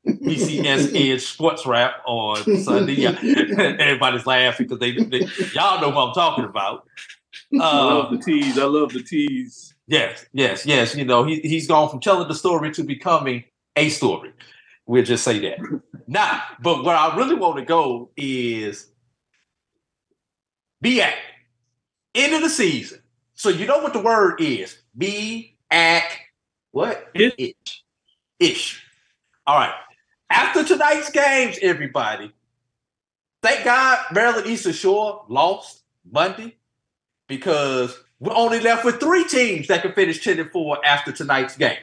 BCS 0.06 0.94
Edge 0.94 1.22
Sports 1.26 1.66
Wrap 1.66 2.02
on 2.06 2.62
Sunday. 2.62 2.94
Yeah. 2.94 3.18
Everybody's 3.22 4.26
laughing 4.26 4.66
because 4.66 4.78
they, 4.78 4.92
they, 4.92 5.26
y'all 5.52 5.80
know 5.80 5.90
what 5.90 6.08
I'm 6.08 6.14
talking 6.14 6.44
about. 6.44 6.86
Uh, 7.54 7.62
I 7.62 7.82
love 7.82 8.10
the 8.12 8.18
tease. 8.18 8.58
I 8.58 8.64
love 8.64 8.92
the 8.92 9.02
tease. 9.02 9.74
Yes, 9.86 10.26
yes, 10.32 10.66
yes. 10.66 10.96
You 10.96 11.04
know, 11.04 11.24
he 11.24 11.40
he's 11.40 11.66
gone 11.68 11.88
from 11.90 12.00
telling 12.00 12.28
the 12.28 12.34
story 12.34 12.72
to 12.72 12.82
becoming 12.82 13.44
a 13.76 13.88
story. 13.88 14.32
We'll 14.86 15.04
just 15.04 15.24
say 15.24 15.38
that. 15.40 15.58
now, 16.06 16.42
but 16.60 16.84
where 16.84 16.96
I 16.96 17.16
really 17.16 17.34
want 17.36 17.56
to 17.58 17.64
go 17.64 18.10
is 18.16 18.90
be 20.80 21.02
at 21.02 21.14
end 22.14 22.34
of 22.34 22.42
the 22.42 22.50
season. 22.50 23.00
So 23.34 23.48
you 23.50 23.66
know 23.66 23.78
what 23.78 23.92
the 23.92 24.00
word 24.00 24.40
is. 24.40 24.78
Be 24.96 25.56
at 25.70 26.04
what? 26.72 27.08
Ish. 27.14 27.54
Ish. 28.40 28.84
All 29.46 29.58
right. 29.58 29.74
After 30.30 30.64
tonight's 30.64 31.10
games, 31.10 31.58
everybody, 31.62 32.32
thank 33.42 33.64
God 33.64 34.00
Maryland 34.12 34.46
Eastern 34.46 34.72
Shore 34.72 35.24
lost 35.28 35.82
Monday 36.10 36.56
because 37.28 37.96
we're 38.18 38.34
only 38.34 38.60
left 38.60 38.84
with 38.84 39.00
three 39.00 39.24
teams 39.24 39.68
that 39.68 39.82
can 39.82 39.92
finish 39.92 40.22
10 40.22 40.40
and 40.40 40.50
4 40.50 40.84
after 40.84 41.12
tonight's 41.12 41.56
game. 41.56 41.78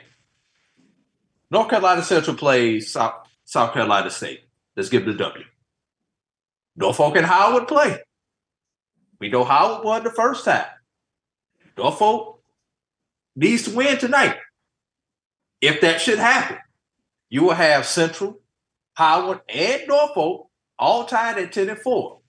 North 1.51 1.69
Carolina 1.69 2.01
Central 2.01 2.35
plays 2.35 2.91
South, 2.91 3.27
South 3.45 3.73
Carolina 3.73 4.09
State. 4.09 4.41
Let's 4.75 4.89
give 4.89 5.05
them 5.05 5.15
the 5.15 5.23
W. 5.23 5.45
Norfolk 6.75 7.15
and 7.15 7.25
Howard 7.25 7.67
play. 7.67 7.99
We 9.19 9.29
know 9.29 9.43
Howard 9.43 9.85
won 9.85 10.03
the 10.03 10.09
first 10.09 10.43
time. 10.45 10.65
Norfolk 11.77 12.41
needs 13.35 13.63
to 13.63 13.75
win 13.75 13.97
tonight. 13.97 14.37
If 15.61 15.81
that 15.81 16.01
should 16.01 16.19
happen, 16.19 16.57
you 17.29 17.43
will 17.43 17.53
have 17.53 17.85
Central, 17.85 18.41
Howard, 18.95 19.41
and 19.47 19.83
Norfolk 19.87 20.49
all 20.77 21.05
tied 21.05 21.37
at 21.37 21.51
10 21.51 21.69
and 21.69 21.79
4. 21.79 22.19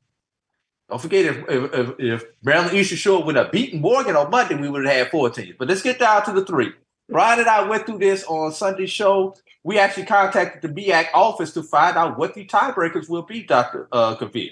Don't 0.89 1.01
forget, 1.01 1.25
if, 1.25 1.45
if, 1.49 1.95
if 1.99 2.25
Maryland 2.43 2.77
Eastern 2.77 2.99
Shore 2.99 3.25
would 3.25 3.37
have 3.37 3.51
beaten 3.51 3.81
Morgan 3.81 4.17
on 4.17 4.31
Monday, 4.31 4.55
we 4.55 4.69
would 4.69 4.85
have 4.85 4.95
had 4.95 5.11
four 5.11 5.31
teams. 5.31 5.57
But 5.59 5.69
let's 5.69 5.83
get 5.83 5.99
down 5.99 6.25
to 6.27 6.33
the 6.33 6.45
three. 6.45 6.73
Brian 7.09 7.41
and 7.41 7.49
I 7.49 7.67
went 7.67 7.87
through 7.87 7.99
this 7.99 8.25
on 8.25 8.53
Sunday's 8.53 8.91
show. 8.91 9.37
We 9.63 9.79
actually 9.79 10.07
contacted 10.07 10.63
the 10.63 10.83
MEAC 10.83 11.09
office 11.15 11.53
to 11.55 11.63
find 11.63 11.97
out 11.97 12.19
what 12.19 12.35
the 12.35 12.47
tiebreakers 12.47 13.09
will 13.09 13.23
be, 13.23 13.43
Dr. 13.43 13.89
Uh, 13.91 14.17
Kavir. 14.17 14.51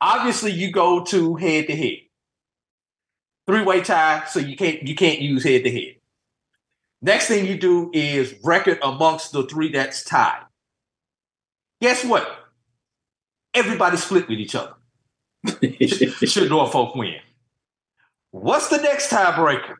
Obviously, 0.00 0.52
you 0.52 0.72
go 0.72 1.04
to 1.04 1.34
head 1.36 1.66
to 1.66 1.76
head. 1.76 1.98
Three-way 3.46 3.82
tie, 3.82 4.24
so 4.26 4.38
you 4.38 4.56
can't 4.56 4.86
you 4.86 4.94
can't 4.94 5.20
use 5.20 5.44
head 5.44 5.64
to 5.64 5.70
head. 5.70 5.96
Next 7.02 7.28
thing 7.28 7.46
you 7.46 7.58
do 7.58 7.90
is 7.92 8.34
record 8.44 8.78
amongst 8.82 9.32
the 9.32 9.44
three 9.44 9.72
that's 9.72 10.04
tied. 10.04 10.44
Guess 11.80 12.04
what? 12.04 12.28
Everybody 13.54 13.96
split 13.96 14.28
with 14.28 14.38
each 14.38 14.54
other. 14.54 14.74
Should 16.26 16.48
Norfolk 16.50 16.94
win? 16.94 17.20
What's 18.30 18.68
the 18.68 18.78
next 18.78 19.10
tiebreaker? 19.10 19.76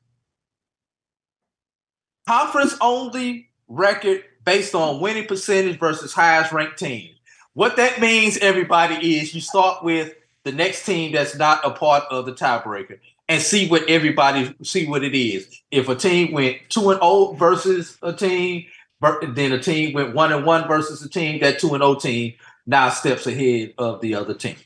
Conference 2.26 2.76
only 2.81 3.50
record 3.69 4.25
based 4.45 4.75
on 4.75 5.00
winning 5.00 5.26
percentage 5.26 5.79
versus 5.79 6.12
highest 6.12 6.52
ranked 6.52 6.79
team. 6.79 7.11
What 7.55 7.76
that 7.76 8.00
means, 8.00 8.38
everybody, 8.38 9.19
is 9.19 9.35
you 9.35 9.40
start 9.40 9.85
with 9.85 10.14
the 10.45 10.52
next 10.52 10.87
team 10.87 11.12
that's 11.12 11.37
not 11.37 11.64
a 11.64 11.71
part 11.71 12.05
of 12.11 12.26
the 12.26 12.33
tiebreaker 12.33 12.99
and 13.29 13.43
see 13.43 13.69
what 13.69 13.88
everybody 13.88 14.55
see 14.62 14.87
what 14.87 15.05
it 15.05 15.17
is. 15.17 15.61
If 15.71 15.88
a 15.88 15.95
team 15.95 16.33
went 16.33 16.59
two 16.69 16.90
and 16.90 16.99
zero 16.99 17.00
oh 17.02 17.33
versus 17.35 17.97
a 18.02 18.12
team, 18.12 18.67
then 19.00 19.52
a 19.52 19.61
team 19.61 19.93
went 19.93 20.14
one 20.14 20.33
and 20.33 20.45
one 20.45 20.67
versus 20.67 21.02
a 21.02 21.09
team, 21.09 21.40
that 21.40 21.59
two 21.59 21.75
and 21.75 21.83
zero 21.83 21.93
oh 21.93 21.95
team 21.95 22.35
now 22.67 22.88
steps 22.90 23.26
ahead 23.26 23.75
of 23.79 24.00
the 24.00 24.14
other 24.14 24.35
team. 24.35 24.57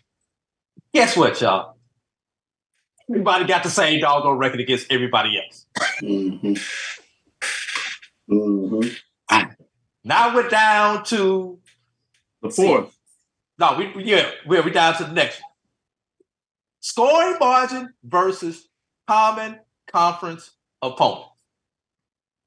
Guess 0.94 1.16
what, 1.16 1.40
y'all? 1.40 1.74
Everybody 3.10 3.46
got 3.46 3.64
the 3.64 3.68
same 3.68 4.00
doggone 4.00 4.38
record 4.38 4.60
against 4.60 4.90
everybody 4.92 5.36
else. 5.36 5.66
Mm-hmm. 6.00 6.52
Mm-hmm. 8.32 9.50
Now 10.04 10.34
we're 10.36 10.48
down 10.48 11.04
to 11.06 11.58
the 12.42 12.50
fourth. 12.50 12.96
No, 13.58 13.76
we 13.76 14.04
yeah, 14.04 14.30
we're 14.46 14.62
we 14.62 14.70
down 14.70 14.96
to 14.98 15.04
the 15.04 15.12
next 15.12 15.42
one. 15.42 15.50
Scoring 16.78 17.38
margin 17.40 17.92
versus 18.04 18.68
common 19.08 19.58
conference 19.90 20.52
opponent. 20.80 21.26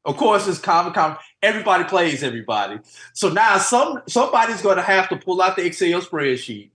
Of 0.06 0.16
course, 0.16 0.48
it's 0.48 0.60
common 0.60 0.94
conference. 0.94 1.25
Everybody 1.44 1.84
plays 1.84 2.24
everybody. 2.24 2.80
So 3.13 3.27
now 3.27 3.58
some 3.58 4.04
somebody's 4.08 4.62
going 4.62 4.77
to 4.77 4.84
have 4.84 5.10
to 5.10 5.18
pull 5.18 5.42
out 5.42 5.58
the 5.58 5.66
Excel 5.66 6.01
spreadsheet 6.01 6.70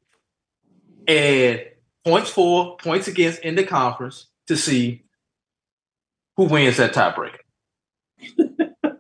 and 1.07 1.61
points 2.05 2.31
for, 2.31 2.77
points 2.77 3.09
against 3.09 3.41
in 3.41 3.55
the 3.55 3.65
conference 3.65 4.27
to 4.49 4.57
see 4.57 5.05
who 6.37 6.45
wins 6.45 6.77
that 6.79 6.93
tiebreaker. 6.93 7.39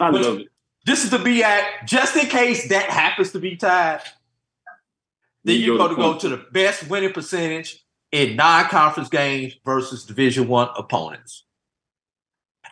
I 0.00 0.10
love 0.10 0.40
it. 0.40 0.48
This 0.84 1.04
is 1.04 1.10
to 1.10 1.18
be 1.18 1.42
at 1.42 1.86
just 1.86 2.16
in 2.16 2.26
case 2.26 2.68
that 2.68 2.90
happens 2.90 3.32
to 3.32 3.40
be 3.40 3.56
tied. 3.56 4.02
Then 5.44 5.60
you're 5.60 5.78
going 5.78 5.90
to 5.90 5.96
go 5.96 6.18
to 6.18 6.28
the 6.28 6.44
best 6.52 6.88
winning 6.88 7.12
percentage 7.12 7.84
in 8.12 8.36
non-conference 8.36 9.08
games 9.08 9.54
versus 9.64 10.04
Division 10.04 10.48
One 10.48 10.68
opponents. 10.76 11.44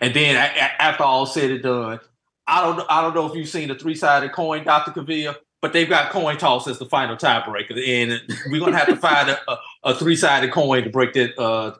And 0.00 0.14
then 0.14 0.36
after 0.36 1.04
all 1.04 1.26
said 1.26 1.50
and 1.50 1.62
done, 1.62 2.00
I 2.46 2.62
don't 2.62 2.86
I 2.90 3.02
don't 3.02 3.14
know 3.14 3.26
if 3.26 3.34
you've 3.34 3.48
seen 3.48 3.68
the 3.68 3.74
three-sided 3.74 4.32
coin, 4.32 4.64
Dr. 4.64 4.90
Kavia, 4.90 5.36
but 5.64 5.72
they've 5.72 5.88
got 5.88 6.10
coin 6.10 6.36
toss 6.36 6.68
as 6.68 6.78
the 6.78 6.84
final 6.84 7.16
tiebreaker, 7.16 7.88
and 7.88 8.20
we're 8.50 8.60
gonna 8.60 8.76
have 8.76 8.86
to 8.86 8.96
find 8.96 9.30
a, 9.30 9.50
a, 9.50 9.58
a 9.84 9.94
three-sided 9.94 10.52
coin 10.52 10.84
to 10.84 10.90
break 10.90 11.14
that 11.14 11.40
uh, 11.40 11.74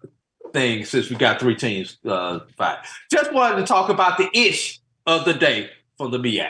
thing 0.54 0.86
since 0.86 1.10
we 1.10 1.16
got 1.16 1.38
three 1.38 1.54
teams 1.54 1.98
uh, 2.06 2.40
five. 2.56 2.78
Just 3.12 3.30
wanted 3.34 3.56
to 3.56 3.66
talk 3.66 3.90
about 3.90 4.16
the 4.16 4.30
ish 4.32 4.80
of 5.06 5.26
the 5.26 5.34
day 5.34 5.68
from 5.98 6.12
the 6.12 6.18
MEAC. 6.18 6.48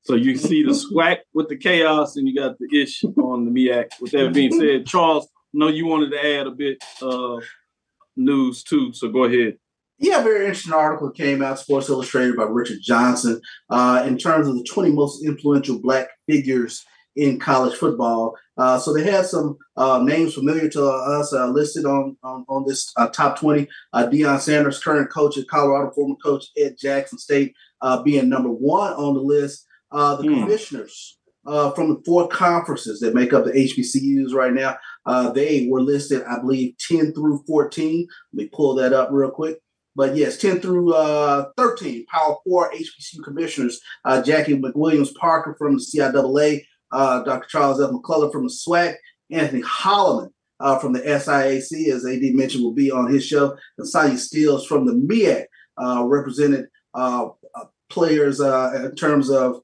So 0.00 0.16
you 0.16 0.36
see 0.36 0.64
the 0.64 0.72
SWAC 0.72 1.18
with 1.32 1.48
the 1.48 1.56
chaos, 1.56 2.16
and 2.16 2.26
you 2.26 2.34
got 2.34 2.58
the 2.58 2.66
ish 2.76 3.04
on 3.04 3.44
the 3.44 3.52
MEAC. 3.52 3.90
With 4.00 4.10
that 4.10 4.34
being 4.34 4.50
said, 4.50 4.84
Charles, 4.84 5.26
I 5.26 5.58
know 5.58 5.68
you 5.68 5.86
wanted 5.86 6.10
to 6.10 6.26
add 6.40 6.48
a 6.48 6.50
bit 6.50 6.82
of 7.00 7.44
news 8.16 8.64
too, 8.64 8.92
so 8.92 9.08
go 9.12 9.26
ahead. 9.26 9.58
Yeah, 9.98 10.22
very 10.22 10.46
interesting 10.46 10.72
article 10.72 11.10
came 11.10 11.42
out, 11.42 11.58
Sports 11.58 11.88
Illustrated 11.88 12.36
by 12.36 12.44
Richard 12.44 12.78
Johnson, 12.80 13.40
uh, 13.68 14.04
in 14.06 14.16
terms 14.16 14.46
of 14.46 14.56
the 14.56 14.62
20 14.62 14.92
most 14.92 15.24
influential 15.24 15.80
Black 15.80 16.08
figures 16.28 16.84
in 17.18 17.40
college 17.40 17.76
football. 17.76 18.36
Uh, 18.56 18.78
so 18.78 18.92
they 18.92 19.02
had 19.02 19.26
some 19.26 19.58
uh, 19.76 20.00
names 20.00 20.34
familiar 20.34 20.68
to 20.68 20.84
us 20.86 21.32
uh, 21.32 21.48
listed 21.48 21.84
on 21.84 22.16
on, 22.22 22.44
on 22.48 22.64
this 22.66 22.92
uh, 22.96 23.08
top 23.08 23.38
20. 23.38 23.68
Uh, 23.92 24.06
Deion 24.06 24.40
Sanders, 24.40 24.82
current 24.82 25.10
coach 25.10 25.36
at 25.36 25.48
Colorado, 25.48 25.90
former 25.90 26.14
coach 26.16 26.46
at 26.64 26.78
Jackson 26.78 27.18
State, 27.18 27.54
uh, 27.82 28.00
being 28.02 28.28
number 28.28 28.50
one 28.50 28.92
on 28.92 29.14
the 29.14 29.20
list. 29.20 29.66
the 29.90 29.96
mm. 30.22 30.42
commissioners 30.42 31.18
from 31.44 31.88
the 31.88 32.02
four 32.06 32.28
conferences 32.28 33.00
that 33.00 33.14
make 33.14 33.32
up 33.32 33.44
the 33.44 33.52
HBCUs 33.52 34.32
right 34.32 34.52
now, 34.52 34.76
they 35.32 35.66
were 35.68 35.80
listed, 35.80 36.22
I 36.22 36.38
believe, 36.38 36.74
10 36.88 37.14
through 37.14 37.42
14. 37.46 38.06
Let 38.32 38.36
me 38.36 38.50
pull 38.52 38.74
that 38.76 38.92
up 38.92 39.08
real 39.10 39.30
quick. 39.30 39.58
But 39.98 40.14
yes, 40.14 40.36
10 40.36 40.60
through 40.60 40.94
uh, 40.94 41.46
13, 41.56 42.06
Power 42.06 42.36
4 42.46 42.72
HBCU 42.72 43.24
commissioners, 43.24 43.80
uh, 44.04 44.22
Jacqie 44.24 44.60
McWilliams 44.60 45.12
Parker 45.16 45.56
from 45.58 45.74
the 45.74 45.80
CIAA, 45.80 46.64
uh, 46.92 47.24
Dr. 47.24 47.48
Charles 47.48 47.80
F. 47.80 47.90
McClelland 47.90 48.30
from 48.30 48.44
the 48.44 48.48
SWAC, 48.48 48.94
Anthony 49.32 49.60
Holloman 49.62 50.28
uh, 50.60 50.78
from 50.78 50.92
the 50.92 51.00
SIAC, 51.00 51.88
as 51.92 52.06
AD 52.06 52.22
mentioned, 52.32 52.62
will 52.62 52.74
be 52.74 52.92
on 52.92 53.12
his 53.12 53.26
show, 53.26 53.56
and 53.76 53.88
Sonja 53.88 54.16
Stills 54.16 54.64
from 54.64 54.86
the 54.86 54.92
MEAC 54.92 55.46
uh, 55.78 56.04
represented 56.06 56.68
uh, 56.94 57.30
players 57.90 58.38
in 58.38 58.94
terms 58.94 59.30
of 59.30 59.62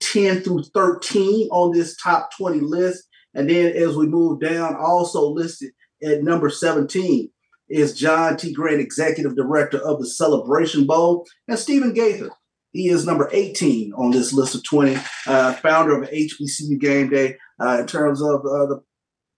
10 0.00 0.40
through 0.40 0.64
13 0.74 1.48
on 1.52 1.70
this 1.70 1.96
top 2.02 2.30
20 2.36 2.58
list. 2.62 3.04
And 3.34 3.48
then 3.48 3.76
as 3.76 3.96
we 3.96 4.08
move 4.08 4.40
down, 4.40 4.74
also 4.74 5.28
listed 5.28 5.70
at 6.02 6.24
number 6.24 6.50
17 6.50 7.30
is 7.70 7.98
John 7.98 8.36
T. 8.36 8.52
Grant, 8.52 8.80
Executive 8.80 9.36
Director 9.36 9.78
of 9.78 10.00
the 10.00 10.06
Celebration 10.06 10.86
Bowl, 10.86 11.26
and 11.48 11.58
Stephen 11.58 11.92
Gaither. 11.92 12.30
He 12.72 12.88
is 12.88 13.06
number 13.06 13.28
18 13.32 13.92
on 13.94 14.10
this 14.10 14.32
list 14.32 14.54
of 14.54 14.62
20, 14.64 14.96
uh, 15.26 15.54
founder 15.54 16.00
of 16.00 16.08
HBCU 16.08 16.78
Game 16.78 17.08
Day 17.08 17.36
uh, 17.60 17.78
in 17.80 17.86
terms 17.86 18.22
of 18.22 18.40
uh, 18.40 18.66
the 18.66 18.80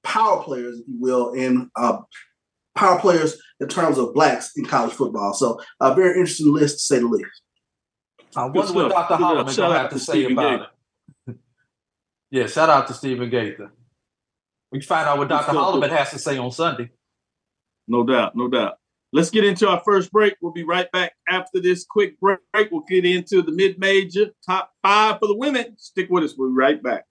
power 0.02 0.42
players, 0.42 0.78
if 0.78 0.84
you 0.86 0.98
will, 0.98 1.32
in 1.32 1.70
uh, 1.76 1.98
power 2.74 2.98
players 2.98 3.40
in 3.60 3.68
terms 3.68 3.98
of 3.98 4.12
blacks 4.12 4.52
in 4.56 4.66
college 4.66 4.92
football. 4.92 5.32
So 5.32 5.60
a 5.80 5.94
very 5.94 6.18
interesting 6.18 6.52
list 6.52 6.76
to 6.76 6.80
say 6.82 6.98
the 6.98 7.06
least. 7.06 7.42
I 8.36 8.46
wonder 8.46 8.72
what 8.72 8.90
Dr. 8.90 9.14
Holloman 9.14 9.56
going 9.56 9.72
to 9.72 9.78
have 9.78 9.90
to, 9.90 9.94
to 9.96 10.00
say 10.00 10.12
Stephen 10.12 10.32
about 10.32 10.50
Gaither. 10.50 10.68
it. 11.28 11.36
yeah, 12.30 12.46
shout 12.46 12.70
out 12.70 12.86
to 12.88 12.94
Stephen 12.94 13.30
Gaither. 13.30 13.72
We 14.70 14.78
can 14.78 14.86
find 14.86 15.06
out 15.06 15.18
what 15.18 15.28
Dr. 15.28 15.52
Holloman 15.52 15.90
has 15.90 16.10
to 16.10 16.18
say 16.18 16.38
on 16.38 16.50
Sunday. 16.50 16.90
No 17.88 18.04
doubt, 18.04 18.36
no 18.36 18.48
doubt. 18.48 18.74
Let's 19.14 19.30
get 19.30 19.44
into 19.44 19.68
our 19.68 19.80
first 19.84 20.10
break. 20.10 20.36
We'll 20.40 20.52
be 20.52 20.64
right 20.64 20.90
back 20.90 21.12
after 21.28 21.60
this 21.60 21.84
quick 21.84 22.18
break. 22.18 22.38
We'll 22.70 22.84
get 22.88 23.04
into 23.04 23.42
the 23.42 23.52
mid 23.52 23.78
major 23.78 24.30
top 24.46 24.72
five 24.82 25.18
for 25.18 25.26
the 25.26 25.36
women. 25.36 25.76
Stick 25.76 26.08
with 26.08 26.24
us. 26.24 26.34
We'll 26.36 26.48
be 26.48 26.54
right 26.54 26.82
back. 26.82 27.04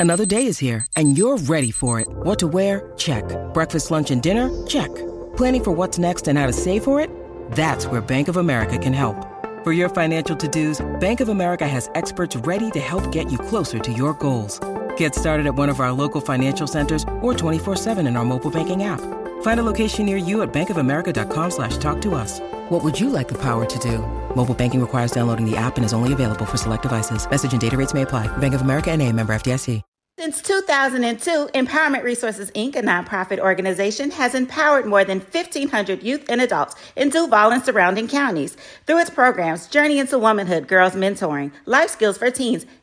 Another 0.00 0.26
day 0.26 0.46
is 0.46 0.58
here, 0.58 0.84
and 0.96 1.16
you're 1.16 1.36
ready 1.38 1.70
for 1.70 2.00
it. 2.00 2.08
What 2.10 2.40
to 2.40 2.48
wear? 2.48 2.92
Check. 2.96 3.24
Breakfast, 3.54 3.92
lunch, 3.92 4.10
and 4.10 4.20
dinner? 4.20 4.50
Check. 4.66 4.92
Planning 5.36 5.62
for 5.62 5.70
what's 5.70 5.96
next 5.96 6.26
and 6.26 6.36
how 6.36 6.48
to 6.48 6.52
save 6.52 6.82
for 6.82 6.98
it? 6.98 7.08
That's 7.52 7.86
where 7.86 8.00
Bank 8.00 8.26
of 8.26 8.36
America 8.36 8.76
can 8.78 8.92
help. 8.92 9.16
For 9.62 9.70
your 9.70 9.88
financial 9.88 10.34
to 10.34 10.48
dos, 10.48 10.84
Bank 10.98 11.20
of 11.20 11.28
America 11.28 11.68
has 11.68 11.88
experts 11.94 12.34
ready 12.34 12.68
to 12.72 12.80
help 12.80 13.12
get 13.12 13.30
you 13.30 13.38
closer 13.38 13.78
to 13.78 13.92
your 13.92 14.12
goals. 14.14 14.58
Get 14.96 15.14
started 15.14 15.46
at 15.46 15.54
one 15.54 15.68
of 15.68 15.78
our 15.78 15.92
local 15.92 16.20
financial 16.20 16.66
centers 16.66 17.04
or 17.20 17.32
24-7 17.32 18.04
in 18.08 18.16
our 18.16 18.24
mobile 18.24 18.50
banking 18.50 18.82
app. 18.82 19.00
Find 19.42 19.60
a 19.60 19.64
location 19.64 20.04
near 20.06 20.16
you 20.16 20.42
at 20.42 20.52
bankofamerica.com 20.52 21.50
slash 21.52 21.76
talk 21.76 22.00
to 22.02 22.16
us. 22.16 22.40
What 22.70 22.82
would 22.82 22.98
you 22.98 23.08
like 23.08 23.28
the 23.28 23.38
power 23.38 23.64
to 23.64 23.78
do? 23.78 23.98
Mobile 24.34 24.54
banking 24.54 24.80
requires 24.80 25.12
downloading 25.12 25.48
the 25.48 25.56
app 25.56 25.76
and 25.76 25.84
is 25.84 25.92
only 25.92 26.12
available 26.12 26.44
for 26.44 26.56
select 26.56 26.82
devices. 26.82 27.30
Message 27.30 27.52
and 27.52 27.60
data 27.60 27.76
rates 27.76 27.94
may 27.94 28.02
apply. 28.02 28.26
Bank 28.38 28.54
of 28.54 28.62
America 28.62 28.90
and 28.90 29.00
a 29.00 29.12
member 29.12 29.32
FDIC. 29.32 29.82
Since 30.18 30.42
2002, 30.42 31.48
Empowerment 31.58 32.02
Resources, 32.02 32.50
Inc., 32.50 32.76
a 32.76 32.82
nonprofit 32.82 33.38
organization, 33.38 34.10
has 34.10 34.34
empowered 34.34 34.84
more 34.84 35.04
than 35.04 35.20
1,500 35.20 36.02
youth 36.02 36.26
and 36.28 36.42
adults 36.42 36.76
in 36.96 37.08
Duval 37.08 37.50
and 37.50 37.64
surrounding 37.64 38.08
counties. 38.08 38.56
Through 38.86 38.98
its 38.98 39.10
programs, 39.10 39.66
Journey 39.68 39.98
into 39.98 40.18
Womanhood, 40.18 40.68
Girls 40.68 40.92
Mentoring, 40.92 41.50
Life 41.64 41.88
Skills 41.88 42.18
for 42.18 42.30
Teens, 42.30 42.66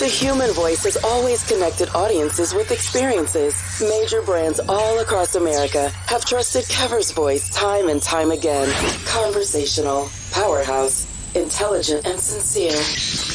The 0.00 0.08
human 0.08 0.50
voice 0.54 0.82
has 0.84 0.96
always 1.04 1.46
connected 1.46 1.90
audiences 1.90 2.54
with 2.54 2.70
experiences. 2.70 3.54
Major 3.82 4.22
brands 4.22 4.58
all 4.66 4.98
across 5.00 5.34
America 5.34 5.90
have 6.06 6.24
trusted 6.24 6.64
Keaver's 6.64 7.10
voice 7.10 7.50
time 7.50 7.90
and 7.90 8.00
time 8.00 8.30
again. 8.30 8.72
Conversational, 9.04 10.08
powerhouse, 10.32 11.06
intelligent, 11.34 12.06
and 12.06 12.18
sincere. 12.18 12.72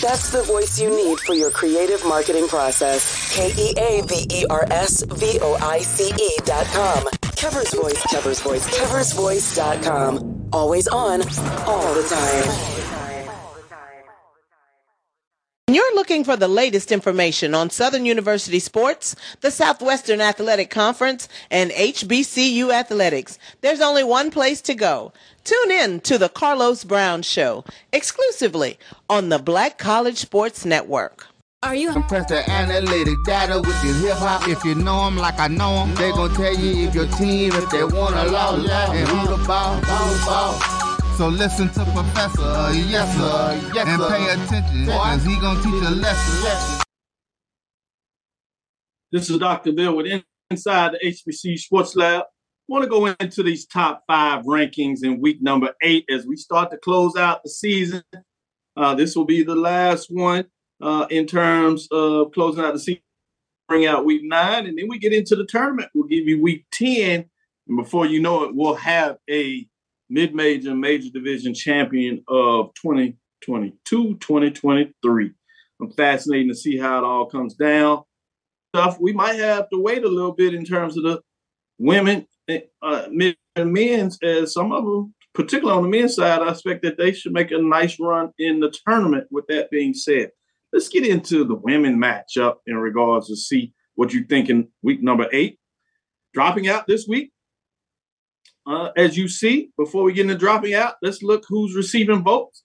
That's 0.01 0.32
the 0.32 0.41
voice 0.41 0.80
you 0.80 0.89
need 0.89 1.19
for 1.19 1.36
your 1.36 1.51
creative 1.51 2.04
marketing 2.04 2.47
process. 2.47 3.36
K 3.36 3.54
E 3.56 3.73
A 3.78 4.01
V 4.01 4.25
E 4.32 4.45
R 4.49 4.65
S 4.71 5.04
V 5.04 5.38
O 5.43 5.54
I 5.62 5.82
C 5.82 6.12
E 6.19 6.30
dot 6.45 6.65
com. 6.73 7.04
Keaver's 7.36 7.75
Voice, 7.75 8.01
Keaver's 8.08 8.41
Voice, 8.41 8.67
Keaver's 8.75 9.13
Voice 9.13 9.56
dot 9.56 9.84
com. 9.84 10.49
Always 10.51 10.88
on, 10.88 11.21
all 11.67 11.93
the 11.93 12.08
time. 12.10 12.85
You're 15.76 15.96
looking 15.96 16.24
for 16.24 16.38
the 16.38 16.48
latest 16.48 16.90
information 16.90 17.54
on 17.54 17.70
Southern 17.70 18.06
University 18.06 18.60
sports, 18.60 19.14
the 19.42 19.52
Southwestern 19.52 20.22
Athletic 20.22 20.70
Conference, 20.70 21.28
and 21.52 21.70
HBCU 21.72 22.72
athletics. 22.72 23.38
There's 23.60 23.82
only 23.82 24.06
one 24.06 24.32
place 24.32 24.62
to 24.62 24.74
go. 24.74 25.12
Tune 25.44 25.72
in 25.72 26.00
to 26.00 26.18
the 26.18 26.30
Carlos 26.30 26.86
Brown 26.86 27.24
Show 27.24 27.66
exclusively 27.92 28.80
on 29.10 29.28
the 29.28 29.38
Black 29.38 29.78
College 29.78 30.16
Sports 30.16 30.64
Network. 30.64 31.28
Are 31.62 31.76
you 31.76 31.94
impressed 31.94 32.30
the 32.30 32.50
analytic 32.50 33.18
data 33.26 33.60
with 33.60 33.84
your 33.84 33.96
hip 33.96 34.16
hop? 34.16 34.48
If 34.48 34.64
you 34.64 34.76
know 34.76 35.04
them 35.04 35.18
like 35.18 35.42
I 35.42 35.50
know 35.50 35.86
them, 35.86 35.96
they 35.96 36.12
gon' 36.12 36.34
tell 36.36 36.56
you 36.56 36.88
if 36.88 36.96
your 36.96 37.08
team, 37.08 37.52
if 37.54 37.70
they 37.70 37.84
wanna 37.84 38.24
lose, 38.24 38.70
and 38.72 39.08
who 39.10 39.36
the 39.36 39.44
ball, 39.46 39.76
who 39.76 40.20
the 40.20 40.26
ball. 40.26 40.85
So 41.17 41.30
listen 41.30 41.69
to 41.69 41.86
Professor, 41.86 42.73
yes 42.73 43.15
sir, 43.15 43.71
yes, 43.73 43.88
and 43.88 44.01
pay 44.04 44.25
attention, 44.34 44.86
cause 44.86 45.23
he 45.23 45.39
gonna 45.39 45.63
teach 45.63 45.82
a 45.82 45.91
lesson. 45.91 46.84
This 49.13 49.30
is 49.30 49.38
Dr. 49.38 49.71
Bill 49.71 49.95
with 49.95 50.21
Inside 50.49 50.91
the 50.91 51.08
HBC 51.08 51.58
Sports 51.58 51.95
Lab. 51.95 52.23
I 52.23 52.25
want 52.67 52.84
to 52.84 52.89
go 52.89 53.06
into 53.06 53.43
these 53.43 53.65
top 53.65 54.04
five 54.08 54.43
rankings 54.43 55.06
in 55.06 55.21
week 55.21 55.41
number 55.41 55.73
eight 55.82 56.04
as 56.10 56.25
we 56.25 56.36
start 56.36 56.69
to 56.71 56.78
close 56.78 57.15
out 57.15 57.43
the 57.43 57.49
season. 57.49 58.04
Uh, 58.75 58.93
this 58.93 59.15
will 59.15 59.23
be 59.23 59.41
the 59.41 59.56
last 59.56 60.10
one 60.12 60.43
uh, 60.82 61.08
in 61.10 61.28
terms 61.28 61.88
of 61.93 62.34
closing 62.34 62.62
out 62.62 62.73
the 62.73 62.80
season. 62.80 63.01
Bring 63.69 63.86
out 63.86 64.04
week 64.04 64.23
nine, 64.25 64.65
and 64.65 64.78
then 64.78 64.89
we 64.89 64.99
get 64.99 65.13
into 65.13 65.38
the 65.38 65.45
tournament. 65.45 65.91
We'll 65.93 66.10
give 66.10 66.28
you 66.28 66.41
week 66.41 66.65
10. 66.73 67.23
And 67.69 67.78
before 67.78 68.06
you 68.06 68.19
know 68.19 68.43
it, 68.43 68.54
we'll 68.54 68.75
have 68.75 69.15
a 69.30 69.65
mid-major 70.10 70.76
major 70.76 71.10
division 71.10 71.54
champion 71.54 72.24
of 72.28 72.74
2022 72.76 74.15
2023 74.15 75.32
i'm 75.82 75.91
fascinated 75.94 76.50
to 76.50 76.56
see 76.56 76.78
how 76.78 76.98
it 76.98 77.04
all 77.04 77.26
comes 77.26 77.56
down 77.56 78.04
stuff, 78.76 78.98
we 79.00 79.13
might 79.13 79.36
have 79.36 79.70
to 79.70 79.82
wait 79.82 80.04
a 80.04 80.10
little 80.10 80.34
bit 80.34 80.54
in 80.54 80.65
terms 80.65 80.98
of 80.98 81.04
the 81.04 81.22
women, 81.78 82.28
uh, 82.82 83.08
men, 83.10 83.36
and 83.56 83.72
men's, 83.72 84.18
as 84.22 84.54
some 84.54 84.74
of 84.74 84.84
them, 84.84 85.13
particularly 85.34 85.78
on 85.78 85.84
the 85.84 85.98
men's 85.98 86.15
side, 86.15 86.41
I 86.41 86.52
expect 86.52 86.84
that 86.84 86.98
they 86.98 87.13
should 87.13 87.32
make 87.32 87.52
a 87.52 87.58
nice 87.58 87.98
run 88.00 88.32
in 88.38 88.60
the 88.60 88.74
tournament. 88.86 89.28
With 89.32 89.48
that 89.48 89.72
being 89.72 89.94
said, 89.94 90.32
let's 90.74 90.89
get 90.89 91.06
into 91.06 91.46
the 91.46 91.56
women 91.56 91.98
matchup 91.98 92.56
in 92.68 92.76
regards 92.76 93.28
to 93.28 93.38
see 93.38 93.74
what 93.96 94.12
you 94.12 94.26
think 94.26 94.50
in 94.50 94.68
week 94.84 95.02
number 95.02 95.28
eight. 95.32 95.58
Dropping 96.34 96.68
out 96.68 96.86
this 96.86 97.08
week, 97.08 97.32
uh, 98.67 98.89
as 98.97 99.17
you 99.17 99.28
see, 99.28 99.69
before 99.78 100.04
we 100.04 100.13
get 100.13 100.23
into 100.23 100.36
dropping 100.36 100.73
out, 100.73 100.95
let's 101.01 101.21
look 101.21 101.43
who's 101.47 101.75
receiving 101.75 102.23
votes. 102.23 102.63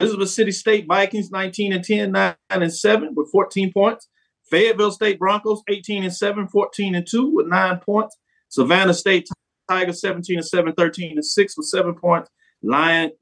Elizabeth 0.00 0.30
City 0.30 0.50
State 0.50 0.86
Vikings 0.86 1.30
19 1.30 1.72
and 1.72 1.84
10, 1.84 2.12
9 2.12 2.34
and 2.50 2.74
7 2.74 3.14
with 3.14 3.30
14 3.30 3.72
points. 3.72 4.08
Fayetteville 4.50 4.90
State 4.90 5.18
Broncos 5.18 5.62
18 5.68 6.02
and 6.04 6.14
7, 6.14 6.48
14 6.48 6.94
and 6.94 7.06
2 7.08 7.30
with 7.30 7.46
9 7.46 7.78
points. 7.78 8.16
Savannah 8.48 8.94
State 8.94 9.28
Tigers 9.68 10.00
17 10.00 10.38
and 10.38 10.46
7, 10.46 10.72
13 10.72 11.12
and 11.12 11.24
6 11.24 11.56
with 11.56 11.66
7 11.66 11.94
points. 11.94 12.28
Lion, 12.62 13.12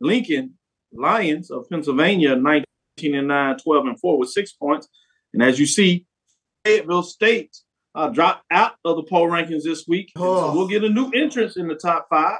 Lincoln 0.00 0.54
Lions 0.92 1.50
of 1.50 1.68
Pennsylvania 1.68 2.34
19 2.34 3.14
and 3.14 3.28
9, 3.28 3.58
12 3.58 3.86
and 3.86 4.00
4 4.00 4.18
with 4.18 4.30
6 4.30 4.52
points. 4.54 4.88
And 5.34 5.42
as 5.42 5.58
you 5.58 5.66
see, 5.66 6.06
Fayetteville 6.64 7.02
State 7.02 7.54
uh, 7.94 8.08
dropped 8.08 8.44
out 8.50 8.72
of 8.84 8.96
the 8.96 9.04
poll 9.04 9.28
rankings 9.28 9.62
this 9.62 9.84
week. 9.86 10.12
Oh. 10.16 10.50
So 10.50 10.56
we'll 10.56 10.68
get 10.68 10.84
a 10.84 10.88
new 10.88 11.10
entrance 11.10 11.56
in 11.56 11.68
the 11.68 11.74
top 11.74 12.06
five. 12.10 12.38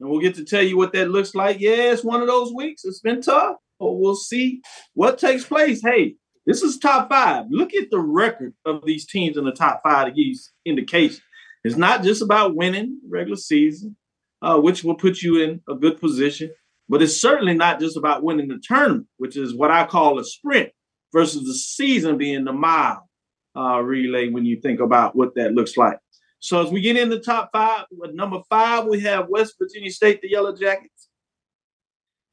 And 0.00 0.10
we'll 0.10 0.20
get 0.20 0.34
to 0.36 0.44
tell 0.44 0.62
you 0.62 0.76
what 0.76 0.92
that 0.92 1.10
looks 1.10 1.34
like. 1.34 1.60
Yeah, 1.60 1.92
it's 1.92 2.02
one 2.04 2.20
of 2.20 2.26
those 2.26 2.52
weeks. 2.52 2.84
It's 2.84 3.00
been 3.00 3.22
tough, 3.22 3.56
but 3.78 3.92
we'll 3.92 4.16
see 4.16 4.60
what 4.94 5.18
takes 5.18 5.44
place. 5.44 5.80
Hey, 5.82 6.16
this 6.46 6.62
is 6.62 6.78
top 6.78 7.08
five. 7.08 7.46
Look 7.48 7.74
at 7.74 7.90
the 7.90 8.00
record 8.00 8.54
of 8.66 8.84
these 8.84 9.06
teams 9.06 9.36
in 9.36 9.44
the 9.44 9.52
top 9.52 9.82
five 9.84 10.06
to 10.06 10.10
give 10.10 10.26
you 10.26 10.36
indication. 10.64 11.20
It's 11.62 11.76
not 11.76 12.02
just 12.02 12.22
about 12.22 12.56
winning 12.56 13.00
regular 13.08 13.36
season, 13.36 13.96
uh, 14.42 14.58
which 14.58 14.84
will 14.84 14.96
put 14.96 15.22
you 15.22 15.42
in 15.42 15.62
a 15.68 15.74
good 15.74 16.00
position, 16.00 16.50
but 16.88 17.00
it's 17.00 17.18
certainly 17.18 17.54
not 17.54 17.80
just 17.80 17.96
about 17.96 18.22
winning 18.22 18.48
the 18.48 18.60
tournament, 18.62 19.06
which 19.16 19.36
is 19.36 19.54
what 19.54 19.70
I 19.70 19.86
call 19.86 20.18
a 20.18 20.24
sprint, 20.24 20.70
versus 21.12 21.44
the 21.44 21.54
season 21.54 22.18
being 22.18 22.44
the 22.44 22.52
mile 22.52 23.08
uh, 23.56 23.80
relay 23.80 24.28
when 24.28 24.44
you 24.44 24.60
think 24.60 24.80
about 24.80 25.16
what 25.16 25.34
that 25.36 25.52
looks 25.52 25.76
like. 25.76 25.98
So 26.40 26.62
as 26.62 26.70
we 26.70 26.80
get 26.80 26.96
in 26.96 27.08
the 27.08 27.20
top 27.20 27.50
five, 27.52 27.86
with 27.90 28.14
number 28.14 28.40
five, 28.50 28.84
we 28.86 29.00
have 29.00 29.28
West 29.28 29.54
Virginia 29.58 29.90
State, 29.90 30.20
the 30.20 30.30
Yellow 30.30 30.54
Jackets. 30.54 31.08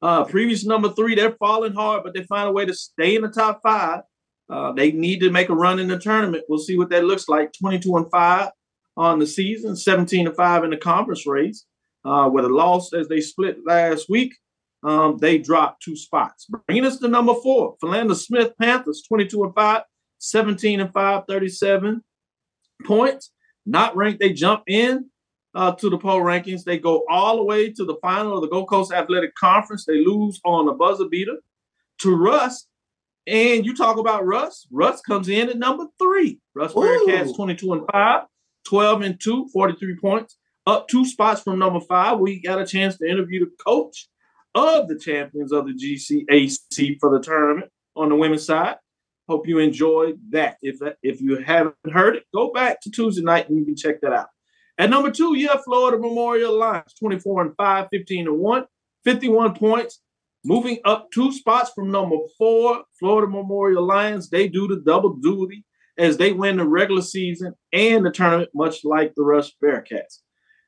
Uh, 0.02 0.24
previous 0.24 0.66
number 0.66 0.90
three, 0.90 1.14
they're 1.14 1.36
falling 1.38 1.72
hard, 1.72 2.02
but 2.04 2.12
they 2.12 2.24
find 2.24 2.48
a 2.48 2.52
way 2.52 2.66
to 2.66 2.74
stay 2.74 3.14
in 3.14 3.22
the 3.22 3.28
top 3.28 3.60
five. 3.62 4.00
Uh, 4.50 4.72
they 4.72 4.92
need 4.92 5.20
to 5.20 5.30
make 5.30 5.48
a 5.48 5.54
run 5.54 5.78
in 5.78 5.88
the 5.88 5.98
tournament. 5.98 6.44
We'll 6.48 6.58
see 6.58 6.76
what 6.76 6.90
that 6.90 7.04
looks 7.04 7.28
like. 7.28 7.52
22 7.58 7.96
and 7.96 8.10
5 8.10 8.50
on 8.96 9.18
the 9.18 9.26
season, 9.26 9.76
17 9.76 10.26
and 10.26 10.36
5 10.36 10.64
in 10.64 10.70
the 10.70 10.76
conference 10.76 11.26
race. 11.26 11.64
Uh, 12.04 12.28
with 12.30 12.44
a 12.44 12.48
loss 12.48 12.92
as 12.92 13.08
they 13.08 13.20
split 13.20 13.58
last 13.64 14.10
week, 14.10 14.34
um, 14.82 15.18
they 15.18 15.38
dropped 15.38 15.82
two 15.82 15.96
spots. 15.96 16.48
Bringing 16.66 16.84
us 16.84 16.98
to 16.98 17.08
number 17.08 17.34
four, 17.34 17.76
Philander 17.80 18.16
Smith 18.16 18.52
Panthers, 18.60 19.02
22 19.08 19.44
and 19.44 19.54
5, 19.54 19.82
17 20.22 20.80
and 20.80 20.92
5, 20.92 21.24
37 21.28 22.02
points. 22.84 23.32
Not 23.66 23.96
ranked, 23.96 24.20
they 24.20 24.32
jump 24.32 24.62
in 24.66 25.10
uh, 25.54 25.72
to 25.72 25.90
the 25.90 25.98
poll 25.98 26.20
rankings. 26.20 26.64
They 26.64 26.78
go 26.78 27.04
all 27.08 27.36
the 27.36 27.44
way 27.44 27.72
to 27.72 27.84
the 27.84 27.96
final 28.00 28.36
of 28.36 28.42
the 28.42 28.48
Gulf 28.48 28.68
Coast 28.68 28.92
Athletic 28.92 29.34
Conference. 29.34 29.84
They 29.84 30.04
lose 30.04 30.40
on 30.44 30.68
a 30.68 30.74
buzzer 30.74 31.08
beater 31.08 31.38
to 31.98 32.16
Rust. 32.16 32.68
And 33.26 33.64
you 33.64 33.74
talk 33.74 33.98
about 33.98 34.26
Rust. 34.26 34.68
Rust 34.70 35.04
comes 35.04 35.28
in 35.28 35.48
at 35.48 35.58
number 35.58 35.86
three. 35.98 36.40
Rust 36.54 36.74
Bearcats 36.74 37.34
22 37.36 37.72
and 37.72 37.82
5, 37.92 38.22
12 38.66 39.02
and 39.02 39.20
2, 39.20 39.48
43 39.52 39.96
points. 40.00 40.36
Up 40.66 40.86
two 40.86 41.04
spots 41.04 41.42
from 41.42 41.58
number 41.58 41.80
five. 41.80 42.20
We 42.20 42.40
got 42.40 42.60
a 42.60 42.66
chance 42.66 42.96
to 42.98 43.08
interview 43.08 43.40
the 43.40 43.50
coach 43.64 44.08
of 44.54 44.86
the 44.86 44.96
champions 44.96 45.50
of 45.50 45.66
the 45.66 45.72
GCAC 45.72 46.98
for 47.00 47.10
the 47.10 47.20
tournament 47.20 47.70
on 47.96 48.08
the 48.08 48.16
women's 48.16 48.46
side. 48.46 48.76
Hope 49.28 49.46
you 49.46 49.58
enjoyed 49.58 50.18
that. 50.30 50.56
If 50.62 50.78
if 51.02 51.20
you 51.20 51.36
haven't 51.36 51.76
heard 51.92 52.16
it, 52.16 52.24
go 52.34 52.52
back 52.52 52.80
to 52.82 52.90
Tuesday 52.90 53.22
night 53.22 53.48
and 53.48 53.58
you 53.58 53.64
can 53.64 53.76
check 53.76 54.00
that 54.00 54.12
out. 54.12 54.28
At 54.78 54.90
number 54.90 55.10
two, 55.10 55.34
have 55.34 55.64
Florida 55.64 55.98
Memorial 55.98 56.58
Lions, 56.58 56.94
24 56.98 57.42
and 57.42 57.56
5, 57.56 57.88
15 57.92 58.26
and 58.26 58.38
1, 58.38 58.64
51 59.04 59.54
points. 59.54 60.00
Moving 60.44 60.78
up 60.84 61.08
two 61.12 61.30
spots 61.30 61.70
from 61.72 61.92
number 61.92 62.16
four, 62.36 62.82
Florida 62.98 63.30
Memorial 63.30 63.86
Lions. 63.86 64.28
They 64.28 64.48
do 64.48 64.66
the 64.66 64.82
double 64.84 65.14
duty 65.14 65.64
as 65.98 66.16
they 66.16 66.32
win 66.32 66.56
the 66.56 66.66
regular 66.66 67.02
season 67.02 67.54
and 67.72 68.04
the 68.04 68.10
tournament, 68.10 68.50
much 68.54 68.84
like 68.84 69.14
the 69.14 69.22
Rust 69.22 69.54
Bearcats. 69.62 70.18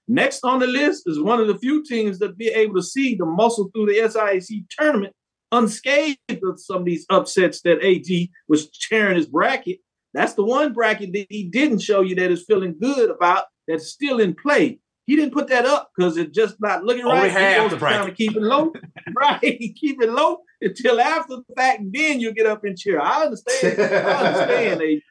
Next 0.07 0.45
on 0.45 0.61
the 0.61 0.67
list 0.67 1.05
is 1.07 1.21
one 1.21 1.40
of 1.40 1.47
the 1.49 1.59
few 1.59 1.83
teams 1.83 2.19
that 2.19 2.38
be 2.38 2.49
able 2.49 2.75
to 2.75 2.83
see 2.83 3.14
the 3.14 3.25
muscle 3.25 3.71
through 3.75 3.87
the 3.87 3.99
SIAC 3.99 4.67
tournament 4.71 5.14
unscathed 5.57 6.19
of 6.43 6.61
some 6.61 6.79
of 6.79 6.85
these 6.85 7.07
upsets 7.11 7.61
that 7.62 7.85
AD 7.85 8.29
was 8.49 8.69
sharing 8.73 9.17
his 9.17 9.27
bracket. 9.27 9.79
That's 10.12 10.35
the 10.35 10.45
one 10.45 10.73
bracket 10.73 11.12
that 11.12 11.27
he 11.29 11.45
didn't 11.45 11.81
show 11.81 12.03
you 12.03 12.14
that 12.17 12.31
is 12.31 12.45
feeling 12.45 12.77
good 12.81 13.11
about 13.11 13.45
that's 13.67 13.88
still 13.88 14.21
in 14.21 14.35
play. 14.35 14.79
He 15.07 15.17
didn't 15.17 15.35
put 15.35 15.49
that 15.49 15.67
up 15.67 15.90
because 15.95 16.17
it's 16.17 16.35
just 16.35 16.57
not 16.61 16.85
looking 16.85 17.05
Only 17.05 17.29
right. 17.29 17.31
half 17.31 17.62
he 17.64 17.69
the 17.69 17.77
bracket. 17.77 17.97
trying 17.99 18.09
to 18.09 18.14
keep 18.14 18.37
it 18.37 18.43
low, 18.43 18.73
right? 19.17 19.40
Keep 19.40 20.03
it 20.03 20.11
low 20.11 20.38
until 20.62 21.01
after 21.01 21.37
the 21.37 21.55
fact, 21.55 21.83
then 21.93 22.21
you 22.21 22.33
get 22.33 22.47
up 22.47 22.64
and 22.64 22.77
cheer. 22.79 23.01
I 23.01 23.25
understand. 23.25 23.81
I 23.81 24.27
understand. 24.27 24.81
They 24.81 25.03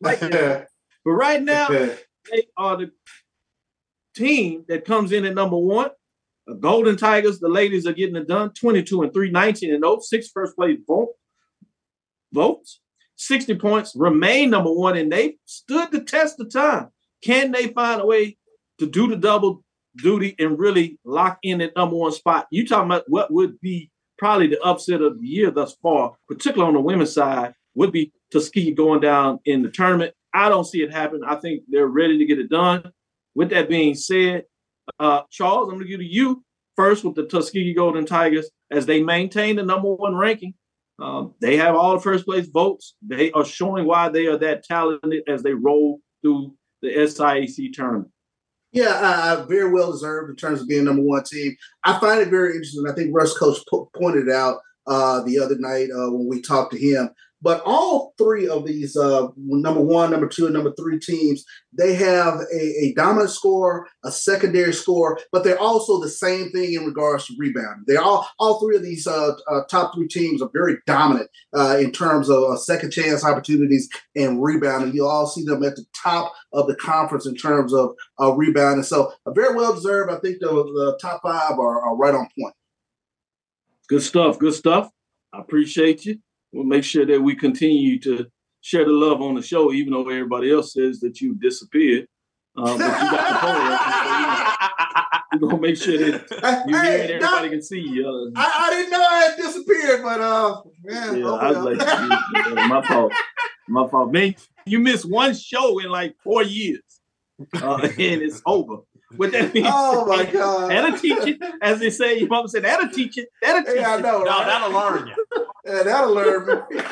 like 0.00 0.20
that. 0.20 0.68
But 1.04 1.10
right 1.12 1.42
now, 1.42 1.68
they 2.30 2.46
are 2.56 2.76
the 2.76 2.92
team 4.14 4.64
that 4.68 4.84
comes 4.84 5.12
in 5.12 5.24
at 5.24 5.34
number 5.34 5.56
one. 5.56 5.90
The 6.50 6.56
Golden 6.56 6.96
Tigers, 6.96 7.38
the 7.38 7.48
ladies 7.48 7.86
are 7.86 7.92
getting 7.92 8.16
it 8.16 8.26
done 8.26 8.50
22 8.54 9.02
and 9.02 9.14
3, 9.14 9.30
19 9.30 9.72
and 9.72 9.84
0, 9.84 10.00
six 10.00 10.30
first 10.34 10.56
place 10.56 10.78
vote, 10.84 11.10
votes, 12.32 12.80
60 13.14 13.54
points, 13.54 13.92
remain 13.94 14.50
number 14.50 14.72
one, 14.72 14.96
and 14.96 15.12
they 15.12 15.36
stood 15.44 15.92
the 15.92 16.00
test 16.00 16.40
of 16.40 16.52
time. 16.52 16.88
Can 17.22 17.52
they 17.52 17.68
find 17.68 18.00
a 18.00 18.06
way 18.06 18.36
to 18.80 18.86
do 18.86 19.06
the 19.06 19.14
double 19.14 19.62
duty 19.98 20.34
and 20.40 20.58
really 20.58 20.98
lock 21.04 21.38
in 21.44 21.58
that 21.58 21.76
number 21.76 21.94
one 21.94 22.10
spot? 22.10 22.48
You 22.50 22.66
talking 22.66 22.86
about 22.86 23.04
what 23.06 23.32
would 23.32 23.60
be 23.60 23.92
probably 24.18 24.48
the 24.48 24.60
upset 24.62 25.02
of 25.02 25.20
the 25.20 25.26
year 25.28 25.52
thus 25.52 25.76
far, 25.80 26.16
particularly 26.26 26.66
on 26.66 26.74
the 26.74 26.80
women's 26.80 27.14
side, 27.14 27.54
would 27.76 27.92
be 27.92 28.12
Tuskegee 28.32 28.74
going 28.74 28.98
down 28.98 29.38
in 29.44 29.62
the 29.62 29.70
tournament. 29.70 30.14
I 30.34 30.48
don't 30.48 30.66
see 30.66 30.82
it 30.82 30.92
happen. 30.92 31.20
I 31.24 31.36
think 31.36 31.62
they're 31.68 31.86
ready 31.86 32.18
to 32.18 32.26
get 32.26 32.40
it 32.40 32.50
done. 32.50 32.90
With 33.36 33.50
that 33.50 33.68
being 33.68 33.94
said, 33.94 34.46
uh, 34.98 35.22
Charles, 35.30 35.68
I'm 35.68 35.76
going 35.76 35.86
to 35.86 35.90
give 35.90 36.00
to 36.00 36.06
you 36.06 36.44
first 36.76 37.04
with 37.04 37.14
the 37.14 37.26
Tuskegee 37.26 37.74
Golden 37.74 38.06
Tigers 38.06 38.50
as 38.70 38.86
they 38.86 39.02
maintain 39.02 39.56
the 39.56 39.62
number 39.62 39.92
one 39.92 40.16
ranking. 40.16 40.54
Um, 41.00 41.34
they 41.40 41.56
have 41.56 41.74
all 41.74 41.94
the 41.94 42.00
first 42.00 42.26
place 42.26 42.46
votes. 42.46 42.94
They 43.06 43.30
are 43.32 43.44
showing 43.44 43.86
why 43.86 44.08
they 44.10 44.26
are 44.26 44.36
that 44.38 44.64
talented 44.64 45.22
as 45.26 45.42
they 45.42 45.54
roll 45.54 46.00
through 46.22 46.54
the 46.82 46.90
SIAC 46.90 47.72
tournament. 47.72 48.10
Yeah, 48.72 49.00
uh, 49.02 49.46
very 49.48 49.72
well 49.72 49.90
deserved 49.90 50.30
in 50.30 50.36
terms 50.36 50.60
of 50.60 50.68
being 50.68 50.84
number 50.84 51.02
one 51.02 51.24
team. 51.24 51.56
I 51.82 51.98
find 51.98 52.20
it 52.20 52.28
very 52.28 52.52
interesting. 52.52 52.84
I 52.88 52.92
think 52.92 53.10
Rust 53.12 53.38
Coach 53.38 53.58
po- 53.68 53.90
pointed 53.96 54.30
out 54.30 54.60
uh, 54.86 55.22
the 55.22 55.38
other 55.38 55.58
night 55.58 55.88
uh, 55.90 56.10
when 56.10 56.28
we 56.28 56.40
talked 56.40 56.72
to 56.72 56.78
him 56.78 57.10
but 57.42 57.62
all 57.64 58.14
three 58.18 58.48
of 58.48 58.66
these, 58.66 58.96
uh, 58.96 59.28
number 59.36 59.80
one, 59.80 60.10
number 60.10 60.28
two, 60.28 60.44
and 60.44 60.54
number 60.54 60.72
three 60.78 60.98
teams, 60.98 61.44
they 61.72 61.94
have 61.94 62.40
a, 62.52 62.84
a, 62.84 62.94
dominant 62.94 63.30
score, 63.30 63.86
a 64.04 64.10
secondary 64.10 64.74
score, 64.74 65.18
but 65.32 65.42
they're 65.42 65.58
also 65.58 66.00
the 66.00 66.08
same 66.08 66.50
thing 66.50 66.74
in 66.74 66.84
regards 66.84 67.26
to 67.26 67.34
rebounding. 67.38 67.84
They 67.86 67.96
all, 67.96 68.28
all 68.38 68.60
three 68.60 68.76
of 68.76 68.82
these 68.82 69.06
uh, 69.06 69.32
uh, 69.50 69.62
top 69.70 69.94
three 69.94 70.08
teams 70.08 70.42
are 70.42 70.50
very 70.52 70.78
dominant 70.86 71.30
uh, 71.56 71.78
in 71.78 71.92
terms 71.92 72.28
of 72.28 72.42
uh, 72.44 72.56
second 72.56 72.90
chance 72.90 73.24
opportunities 73.24 73.88
and 74.14 74.42
rebounding. 74.42 74.92
You'll 74.94 75.08
all 75.08 75.26
see 75.26 75.44
them 75.44 75.62
at 75.64 75.76
the 75.76 75.86
top 75.94 76.34
of 76.52 76.66
the 76.66 76.76
conference 76.76 77.26
in 77.26 77.36
terms 77.36 77.72
of 77.72 77.94
uh, 78.20 78.32
rebounding. 78.32 78.84
So, 78.84 79.12
very 79.28 79.54
well 79.54 79.74
deserved. 79.74 80.10
I 80.10 80.18
think 80.18 80.40
the, 80.40 80.48
the 80.48 80.98
top 81.00 81.22
five 81.22 81.58
are, 81.58 81.80
are 81.80 81.96
right 81.96 82.14
on 82.14 82.28
point. 82.38 82.54
Good 83.88 84.02
stuff. 84.02 84.38
Good 84.38 84.54
stuff. 84.54 84.90
I 85.32 85.40
appreciate 85.40 86.04
you 86.04 86.18
we'll 86.52 86.64
make 86.64 86.84
sure 86.84 87.06
that 87.06 87.20
we 87.20 87.34
continue 87.34 87.98
to 88.00 88.26
share 88.60 88.84
the 88.84 88.92
love 88.92 89.22
on 89.22 89.34
the 89.34 89.42
show, 89.42 89.72
even 89.72 89.92
though 89.92 90.08
everybody 90.08 90.52
else 90.52 90.74
says 90.74 91.00
that 91.00 91.20
you 91.20 91.34
disappeared. 91.34 92.06
Uh, 92.56 92.64
but 92.64 92.72
you 92.72 92.78
got 92.78 93.28
the 93.28 93.38
poll. 93.38 93.50
We're 95.32 95.48
gonna 95.48 95.62
make 95.62 95.76
sure 95.76 95.96
that 95.96 96.64
you 96.66 96.76
Hey, 96.76 96.82
hear 96.82 97.04
it, 97.04 97.10
everybody 97.22 97.50
can 97.50 97.62
see 97.62 97.80
you. 97.80 98.06
Uh, 98.06 98.40
I, 98.40 98.66
I 98.66 98.70
didn't 98.70 98.90
know 98.90 99.00
I 99.00 99.20
had 99.20 99.36
disappeared, 99.36 100.02
but 100.02 100.20
uh, 100.20 100.60
man, 100.82 101.18
yeah, 101.18 101.24
oh, 101.24 101.36
I 101.36 101.52
was 101.52 101.78
like, 101.78 102.68
my 102.68 102.82
fault. 102.88 103.12
My 103.68 103.88
fault. 103.88 104.12
Man, 104.12 104.34
you 104.66 104.80
missed 104.80 105.08
one 105.08 105.34
show 105.34 105.78
in 105.78 105.88
like 105.88 106.16
four 106.22 106.42
years. 106.42 106.82
Uh, 107.54 107.78
and 107.82 108.22
it's 108.22 108.42
over. 108.44 108.78
What 109.16 109.32
that 109.32 109.52
means? 109.52 109.66
Oh 109.70 110.06
my 110.06 110.24
god! 110.24 110.70
That'll 110.70 110.96
teach 110.98 111.24
you, 111.26 111.36
as 111.62 111.80
they 111.80 111.90
say. 111.90 112.18
Your 112.18 112.28
mama 112.28 112.48
said, 112.48 112.62
"That'll 112.64 112.88
teach 112.90 113.16
you. 113.16 113.26
That'll 113.42 113.64
teach 113.64 113.80
Yeah, 113.80 113.94
I 113.96 114.00
know, 114.00 114.22
No, 114.22 114.30
right? 114.30 114.46
that'll 114.46 114.70
learn 114.70 115.08
you. 115.08 115.46
Yeah, 115.66 115.82
that'll 115.82 116.14
learn 116.14 116.46
me. 116.46 116.80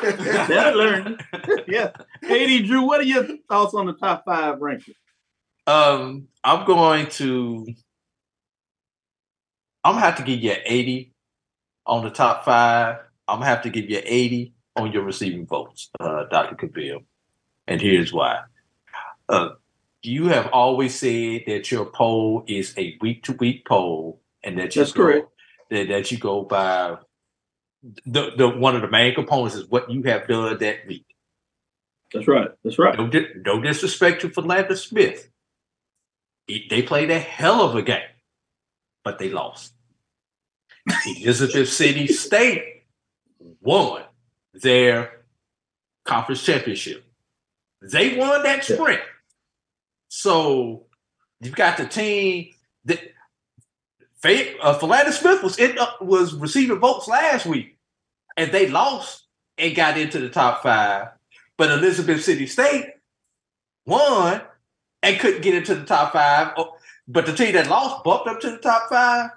That'll 0.47 0.77
learn. 0.77 1.17
yeah. 1.67 1.91
AD 2.23 2.65
Drew, 2.65 2.81
what 2.83 2.99
are 2.99 3.03
your 3.03 3.25
thoughts 3.49 3.73
on 3.73 3.85
the 3.87 3.93
top 3.93 4.23
five 4.25 4.59
ranking? 4.59 4.93
Um, 5.65 6.27
I'm 6.43 6.65
going 6.65 7.07
to. 7.11 7.65
I'm 9.83 9.93
gonna 9.93 10.05
have 10.05 10.17
to 10.17 10.23
give 10.23 10.39
you 10.39 10.51
an 10.51 10.61
80 10.65 11.13
on 11.85 12.03
the 12.03 12.09
top 12.11 12.43
five. 12.45 12.97
I'm 13.27 13.37
gonna 13.37 13.45
have 13.45 13.61
to 13.63 13.69
give 13.69 13.89
you 13.89 13.97
an 13.97 14.03
80 14.05 14.53
on 14.75 14.91
your 14.91 15.03
receiving 15.03 15.45
votes, 15.47 15.89
uh, 15.99 16.25
Dr. 16.25 16.55
Cavil. 16.55 17.01
And 17.67 17.81
here's 17.81 18.11
why. 18.13 18.41
Uh, 19.27 19.49
you 20.03 20.27
have 20.27 20.47
always 20.47 20.97
said 20.97 21.43
that 21.47 21.71
your 21.71 21.85
poll 21.85 22.43
is 22.47 22.73
a 22.77 22.97
week 23.01 23.23
to 23.23 23.33
week 23.33 23.65
poll, 23.67 24.21
and 24.43 24.57
that 24.57 24.75
you 24.75 24.81
That's 24.81 24.93
go, 24.93 25.03
correct. 25.03 25.27
That, 25.71 25.87
that 25.89 26.11
you 26.11 26.17
go 26.17 26.43
by. 26.43 26.97
The, 28.05 28.31
the 28.37 28.49
one 28.49 28.75
of 28.75 28.81
the 28.81 28.89
main 28.89 29.15
components 29.15 29.55
is 29.55 29.67
what 29.69 29.89
you 29.89 30.03
have 30.03 30.27
done 30.27 30.57
that 30.59 30.87
week. 30.87 31.05
That's 32.13 32.27
right. 32.27 32.49
That's 32.63 32.77
right. 32.79 32.97
No, 32.97 33.09
no 33.45 33.61
disrespect 33.61 34.21
to 34.21 34.29
Philander 34.29 34.75
Smith. 34.75 35.29
He- 36.47 36.67
they 36.69 36.81
played 36.81 37.11
a 37.11 37.19
hell 37.19 37.61
of 37.61 37.75
a 37.75 37.81
game, 37.81 38.01
but 39.03 39.19
they 39.19 39.29
lost. 39.29 39.73
Elizabeth 41.05 41.69
City 41.69 42.07
State 42.07 42.83
won 43.61 44.03
their 44.53 45.23
conference 46.05 46.43
championship. 46.43 47.05
They 47.81 48.17
won 48.17 48.43
that 48.43 48.63
sprint. 48.65 49.01
So 50.09 50.87
you've 51.39 51.55
got 51.55 51.77
the 51.77 51.85
team 51.85 52.49
that 52.85 52.99
Faith, 54.17 54.57
uh, 54.61 54.77
Philander 54.77 55.13
Smith 55.13 55.41
was 55.41 55.57
in, 55.57 55.79
uh, 55.79 55.91
was 56.01 56.33
receiving 56.33 56.79
votes 56.79 57.07
last 57.07 57.45
week, 57.45 57.77
and 58.35 58.51
they 58.51 58.67
lost 58.67 59.23
and 59.57 59.73
got 59.73 59.97
into 59.97 60.19
the 60.19 60.27
top 60.27 60.61
five. 60.61 61.09
But 61.55 61.71
Elizabeth 61.71 62.23
City 62.23 62.45
State 62.45 62.87
won 63.85 64.41
and 65.01 65.19
couldn't 65.19 65.41
get 65.41 65.55
into 65.55 65.75
the 65.75 65.85
top 65.85 66.11
five. 66.11 66.53
Oh, 66.57 66.75
But 67.07 67.27
the 67.27 67.33
team 67.33 67.53
that 67.53 67.69
lost 67.69 68.03
bumped 68.03 68.27
up 68.27 68.41
to 68.41 68.51
the 68.51 68.57
top 68.57 68.89
five. 68.89 69.29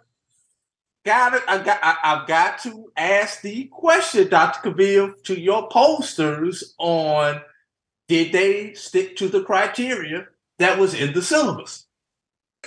Got 1.04 1.34
it. 1.34 1.42
I 1.46 1.62
got. 1.62 1.78
I, 1.82 1.96
I've 2.02 2.28
got 2.28 2.58
to 2.60 2.90
ask 2.96 3.40
the 3.40 3.64
question, 3.66 4.28
Doctor 4.28 4.72
Cavil, 4.72 5.14
to 5.24 5.40
your 5.40 5.68
posters 5.68 6.74
on: 6.78 7.40
Did 8.08 8.32
they 8.32 8.74
stick 8.74 9.16
to 9.16 9.28
the 9.28 9.42
criteria 9.42 10.26
that 10.58 10.78
was 10.78 10.94
in 10.94 11.12
the 11.12 11.22
syllabus? 11.22 11.86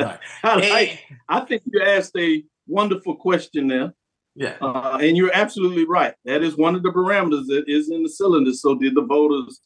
Right. 0.00 0.18
I, 0.42 0.52
And- 0.60 0.70
like, 0.70 1.00
I 1.28 1.40
think 1.40 1.62
you 1.66 1.80
asked 1.82 2.12
a 2.18 2.42
wonderful 2.66 3.14
question 3.16 3.68
there. 3.68 3.92
yeah. 4.34 4.56
Uh, 4.60 4.98
and 5.00 5.16
you're 5.16 5.30
absolutely 5.32 5.84
right. 5.86 6.14
That 6.24 6.42
is 6.42 6.56
one 6.56 6.74
of 6.74 6.82
the 6.82 6.88
parameters 6.90 7.46
that 7.48 7.64
is 7.68 7.90
in 7.90 8.02
the 8.02 8.08
cylinder. 8.08 8.52
So 8.52 8.74
did 8.74 8.94
the 8.94 9.02
voters 9.02 9.60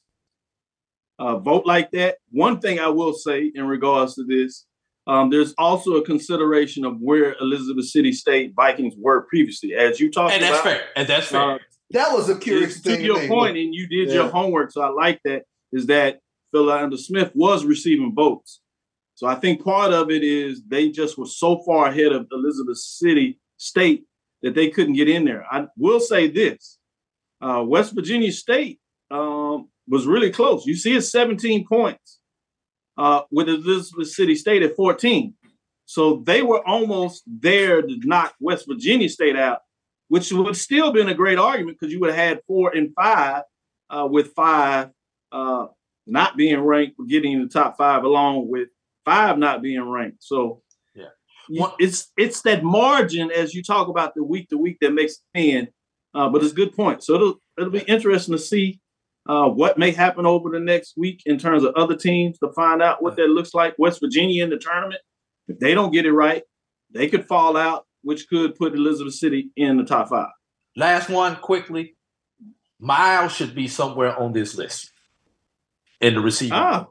uh, 1.18 1.38
vote 1.38 1.64
like 1.64 1.90
that? 1.92 2.16
One 2.32 2.60
thing 2.60 2.78
I 2.80 2.88
will 2.88 3.14
say 3.14 3.50
in 3.54 3.66
regards 3.66 4.14
to 4.16 4.24
this, 4.24 4.66
um, 5.06 5.30
there's 5.30 5.54
also 5.56 5.92
a 5.94 6.04
consideration 6.04 6.84
of 6.84 6.96
where 7.00 7.36
Elizabeth 7.40 7.86
City 7.86 8.12
State 8.12 8.52
Vikings 8.56 8.94
were 8.98 9.22
previously, 9.22 9.74
as 9.74 10.00
you 10.00 10.10
talked 10.10 10.34
And 10.34 10.42
that's 10.42 10.60
about. 10.60 10.64
fair. 10.64 10.82
And 10.96 11.08
that's 11.08 11.26
fair. 11.28 11.40
Uh, 11.52 11.58
that 11.92 12.12
was 12.12 12.28
a 12.28 12.36
curious 12.36 12.74
is 12.76 12.82
thing. 12.82 12.98
to 12.98 13.04
your 13.04 13.20
me. 13.22 13.28
point, 13.28 13.56
and 13.56 13.72
you 13.72 13.86
did 13.86 14.08
Yeah. 14.08 14.14
your 14.14 14.28
homework, 14.28 14.72
so 14.72 14.82
I 14.82 14.88
like 14.88 15.20
that. 15.24 15.44
Is 15.76 15.86
that 15.86 16.20
Philander 16.52 16.96
Smith 16.96 17.32
was 17.34 17.64
receiving 17.64 18.14
votes, 18.14 18.60
so 19.14 19.26
I 19.26 19.34
think 19.34 19.62
part 19.62 19.92
of 19.92 20.10
it 20.10 20.22
is 20.22 20.62
they 20.66 20.90
just 20.90 21.18
were 21.18 21.26
so 21.26 21.62
far 21.64 21.88
ahead 21.88 22.12
of 22.12 22.26
Elizabeth 22.32 22.78
City 22.78 23.38
State 23.56 24.04
that 24.42 24.54
they 24.54 24.70
couldn't 24.70 24.94
get 24.94 25.08
in 25.08 25.24
there. 25.24 25.44
I 25.50 25.66
will 25.76 26.00
say 26.00 26.28
this: 26.28 26.78
uh, 27.40 27.64
West 27.66 27.94
Virginia 27.94 28.32
State 28.32 28.80
um, 29.10 29.68
was 29.88 30.06
really 30.06 30.30
close. 30.30 30.66
You 30.66 30.76
see, 30.76 30.96
it's 30.96 31.12
17 31.12 31.66
points 31.66 32.20
uh, 32.96 33.22
with 33.30 33.48
Elizabeth 33.48 34.10
City 34.10 34.34
State 34.34 34.62
at 34.62 34.76
14, 34.76 35.34
so 35.84 36.22
they 36.24 36.42
were 36.42 36.66
almost 36.66 37.22
there 37.26 37.82
to 37.82 38.00
knock 38.04 38.34
West 38.40 38.66
Virginia 38.66 39.08
State 39.08 39.36
out 39.36 39.60
which 40.08 40.32
would 40.32 40.56
still 40.56 40.92
been 40.92 41.08
a 41.08 41.14
great 41.14 41.38
argument 41.38 41.78
because 41.78 41.92
you 41.92 42.00
would 42.00 42.10
have 42.10 42.18
had 42.18 42.40
four 42.46 42.74
and 42.74 42.94
five, 42.94 43.42
uh, 43.90 44.06
with 44.10 44.32
five 44.34 44.90
uh, 45.36 45.66
not 46.06 46.36
being 46.36 46.60
ranked, 46.60 46.96
but 46.98 47.08
getting 47.08 47.32
in 47.32 47.42
the 47.42 47.48
top 47.48 47.76
five, 47.76 48.04
along 48.04 48.48
with 48.48 48.68
five 49.04 49.38
not 49.38 49.60
being 49.62 49.82
ranked. 49.88 50.22
So, 50.22 50.62
Yeah. 50.94 51.08
you- 51.48 51.72
it's 51.78 52.12
it's 52.16 52.42
that 52.42 52.62
margin 52.64 53.30
as 53.30 53.54
you 53.54 53.62
talk 53.62 53.88
about 53.88 54.14
the 54.14 54.24
week 54.24 54.48
to 54.50 54.58
week 54.58 54.78
that 54.80 54.92
makes 54.92 55.16
it. 55.34 55.72
Uh, 56.14 56.28
but 56.30 56.42
it's 56.42 56.52
a 56.52 56.56
good 56.56 56.74
point. 56.74 57.02
So 57.04 57.14
it'll 57.16 57.34
it'll 57.58 57.70
be 57.70 57.80
interesting 57.80 58.34
to 58.34 58.38
see 58.38 58.80
uh, 59.28 59.48
what 59.48 59.76
may 59.76 59.90
happen 59.90 60.24
over 60.24 60.48
the 60.50 60.60
next 60.60 60.94
week 60.96 61.20
in 61.26 61.36
terms 61.36 61.64
of 61.64 61.74
other 61.74 61.96
teams 61.96 62.38
to 62.38 62.48
find 62.52 62.80
out 62.80 63.02
what 63.02 63.16
that 63.16 63.28
looks 63.28 63.52
like. 63.54 63.74
West 63.78 64.00
Virginia 64.00 64.42
in 64.44 64.50
the 64.50 64.56
tournament, 64.58 65.00
if 65.48 65.58
they 65.58 65.74
don't 65.74 65.92
get 65.92 66.06
it 66.06 66.12
right, 66.12 66.44
they 66.92 67.08
could 67.08 67.26
fall 67.26 67.56
out, 67.56 67.86
which 68.02 68.28
could 68.28 68.54
put 68.54 68.74
Elizabeth 68.74 69.14
City 69.14 69.50
in 69.56 69.76
the 69.78 69.84
top 69.84 70.08
five. 70.10 70.30
Last 70.76 71.10
one 71.10 71.34
quickly. 71.36 71.96
Miles 72.78 73.32
should 73.34 73.54
be 73.54 73.66
somewhere 73.68 74.16
on 74.18 74.32
this 74.32 74.56
list 74.56 74.92
in 76.00 76.14
the 76.14 76.20
receiving. 76.20 76.52
Ah. 76.58 76.86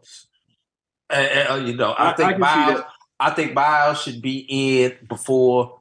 you 1.57 1.75
know, 1.75 1.91
I, 1.91 2.05
I- 2.05 2.11
I 2.11 2.15
think 2.15 2.31
see 2.33 2.37
Miles. 2.39 2.81
I 3.19 3.29
think 3.29 3.53
Miles 3.53 4.01
should 4.01 4.21
be 4.21 4.45
in 4.49 4.93
before 5.07 5.79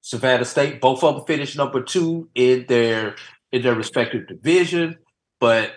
Savannah 0.00 0.44
State. 0.44 0.80
Both 0.80 1.02
of 1.02 1.16
them 1.16 1.24
finished 1.26 1.56
number 1.56 1.82
two 1.82 2.28
in 2.34 2.66
their 2.68 3.16
in 3.50 3.62
their 3.62 3.74
respective 3.74 4.28
division. 4.28 4.96
But 5.40 5.72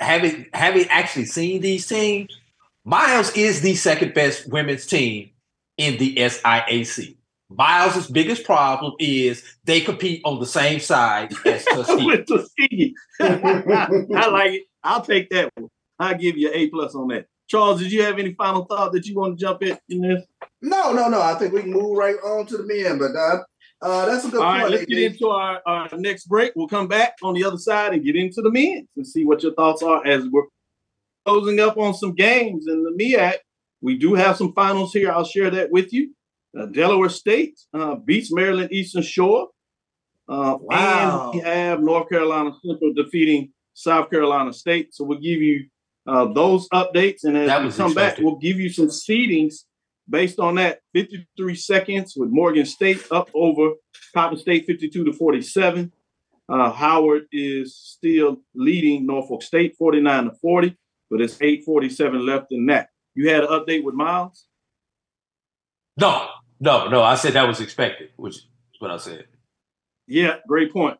having 0.00 0.46
having 0.52 0.86
actually 0.88 1.26
seen 1.26 1.60
these 1.60 1.86
teams, 1.86 2.36
Miles 2.84 3.30
is 3.36 3.60
the 3.60 3.74
second 3.76 4.14
best 4.14 4.48
women's 4.50 4.86
team 4.86 5.30
in 5.76 5.98
the 5.98 6.16
SIAC. 6.16 7.16
Miles' 7.48 8.06
biggest 8.08 8.44
problem 8.44 8.92
is 9.00 9.42
they 9.64 9.80
compete 9.80 10.20
on 10.24 10.38
the 10.40 10.46
same 10.46 10.78
side 10.80 11.32
as 11.44 11.64
Tuskegee. 11.66 12.24
Tuskegee. 12.24 12.94
I 13.20 14.28
like 14.30 14.52
it. 14.54 14.62
I'll 14.84 15.02
take 15.02 15.30
that 15.30 15.50
one. 15.56 15.68
I'll 16.00 16.16
give 16.18 16.36
you 16.36 16.48
an 16.48 16.54
A 16.54 16.68
plus 16.68 16.94
on 16.94 17.08
that. 17.08 17.26
Charles, 17.48 17.80
did 17.80 17.92
you 17.92 18.02
have 18.02 18.18
any 18.18 18.32
final 18.34 18.64
thought 18.64 18.92
that 18.92 19.06
you 19.06 19.14
want 19.16 19.38
to 19.38 19.44
jump 19.44 19.62
in 19.62 19.76
in 19.88 20.00
this? 20.02 20.24
No, 20.62 20.92
no, 20.92 21.08
no. 21.08 21.20
I 21.20 21.34
think 21.34 21.52
we 21.52 21.62
can 21.62 21.72
move 21.72 21.96
right 21.96 22.16
on 22.24 22.46
to 22.46 22.56
the 22.56 22.64
men, 22.64 22.98
but 22.98 23.14
uh, 23.16 23.42
uh, 23.82 24.06
that's 24.06 24.24
a 24.24 24.30
good 24.30 24.40
All 24.40 24.46
right, 24.46 24.60
point. 24.62 24.72
let's 24.72 24.84
get 24.86 24.98
into 25.12 25.28
our, 25.28 25.60
our 25.66 25.88
next 25.94 26.26
break. 26.26 26.52
We'll 26.54 26.68
come 26.68 26.86
back 26.86 27.14
on 27.22 27.34
the 27.34 27.44
other 27.44 27.56
side 27.58 27.92
and 27.92 28.04
get 28.04 28.14
into 28.16 28.40
the 28.40 28.50
men 28.50 28.86
and 28.96 29.06
see 29.06 29.24
what 29.24 29.42
your 29.42 29.52
thoughts 29.54 29.82
are 29.82 30.06
as 30.06 30.26
we're 30.30 30.44
closing 31.26 31.58
up 31.60 31.76
on 31.76 31.92
some 31.94 32.14
games 32.14 32.66
in 32.68 32.84
the 32.84 32.90
MEAC. 32.92 33.34
We 33.80 33.98
do 33.98 34.14
have 34.14 34.36
some 34.36 34.52
finals 34.52 34.92
here. 34.92 35.10
I'll 35.10 35.24
share 35.24 35.50
that 35.50 35.70
with 35.72 35.92
you. 35.92 36.14
Uh, 36.58 36.66
Delaware 36.66 37.08
State 37.08 37.58
uh, 37.74 37.94
beats 37.96 38.32
Maryland 38.32 38.72
Eastern 38.72 39.02
Shore. 39.02 39.48
Uh, 40.28 40.56
Wow. 40.60 41.30
And 41.32 41.40
we 41.40 41.44
have 41.48 41.80
North 41.80 42.08
Carolina 42.08 42.52
Central 42.64 42.92
defeating 42.92 43.52
South 43.74 44.10
Carolina 44.10 44.52
State. 44.52 44.94
So 44.94 45.04
we'll 45.04 45.18
give 45.18 45.40
you 45.42 45.66
uh, 46.10 46.26
those 46.32 46.68
updates. 46.70 47.22
And 47.22 47.36
as 47.36 47.64
we 47.64 47.72
come 47.72 47.94
back, 47.94 48.18
we'll 48.18 48.36
give 48.36 48.58
you 48.58 48.68
some 48.68 48.88
seedings 48.88 49.64
based 50.08 50.40
on 50.40 50.56
that 50.56 50.80
53 50.92 51.54
seconds 51.54 52.14
with 52.16 52.30
Morgan 52.30 52.66
State 52.66 53.06
up 53.12 53.30
over 53.32 53.74
Coppin 54.12 54.38
State 54.38 54.66
52 54.66 55.04
to 55.04 55.12
47. 55.12 55.92
Uh, 56.48 56.72
Howard 56.72 57.26
is 57.30 57.76
still 57.76 58.38
leading 58.56 59.06
Norfolk 59.06 59.42
State 59.42 59.76
49 59.78 60.24
to 60.24 60.30
40, 60.42 60.76
but 61.08 61.20
it's 61.20 61.40
847 61.40 62.26
left 62.26 62.46
in 62.50 62.66
that. 62.66 62.88
You 63.14 63.30
had 63.30 63.44
an 63.44 63.50
update 63.50 63.84
with 63.84 63.94
Miles? 63.94 64.46
No, 65.96 66.26
no, 66.58 66.88
no. 66.88 67.02
I 67.04 67.14
said 67.14 67.34
that 67.34 67.46
was 67.46 67.60
expected, 67.60 68.08
which 68.16 68.36
is 68.36 68.46
what 68.80 68.90
I 68.90 68.96
said. 68.96 69.26
Yeah, 70.08 70.36
great 70.48 70.72
point. 70.72 70.98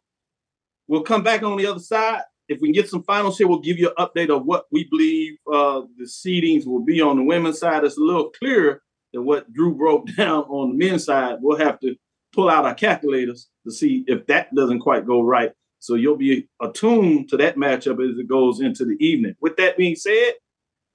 We'll 0.86 1.02
come 1.02 1.24
back 1.24 1.42
on 1.42 1.56
the 1.56 1.66
other 1.66 1.80
side. 1.80 2.22
If 2.50 2.60
we 2.60 2.66
can 2.66 2.82
get 2.82 2.90
some 2.90 3.04
finals 3.04 3.38
here, 3.38 3.46
we'll 3.46 3.60
give 3.60 3.78
you 3.78 3.92
an 3.96 4.04
update 4.04 4.28
of 4.28 4.44
what 4.44 4.64
we 4.72 4.82
believe 4.90 5.34
uh, 5.46 5.82
the 5.96 6.04
seedings 6.04 6.66
will 6.66 6.84
be 6.84 7.00
on 7.00 7.16
the 7.16 7.22
women's 7.22 7.60
side. 7.60 7.84
It's 7.84 7.96
a 7.96 8.00
little 8.00 8.30
clearer 8.30 8.82
than 9.12 9.24
what 9.24 9.52
Drew 9.52 9.72
broke 9.72 10.06
down 10.16 10.42
on 10.42 10.70
the 10.70 10.74
men's 10.84 11.04
side. 11.04 11.36
We'll 11.40 11.58
have 11.58 11.78
to 11.78 11.94
pull 12.34 12.50
out 12.50 12.64
our 12.64 12.74
calculators 12.74 13.48
to 13.64 13.72
see 13.72 14.02
if 14.08 14.26
that 14.26 14.52
doesn't 14.52 14.80
quite 14.80 15.06
go 15.06 15.22
right. 15.22 15.52
So 15.78 15.94
you'll 15.94 16.16
be 16.16 16.48
attuned 16.60 17.28
to 17.28 17.36
that 17.36 17.54
matchup 17.54 18.04
as 18.04 18.18
it 18.18 18.28
goes 18.28 18.60
into 18.60 18.84
the 18.84 18.96
evening. 18.98 19.36
With 19.40 19.56
that 19.58 19.76
being 19.76 19.94
said, 19.94 20.32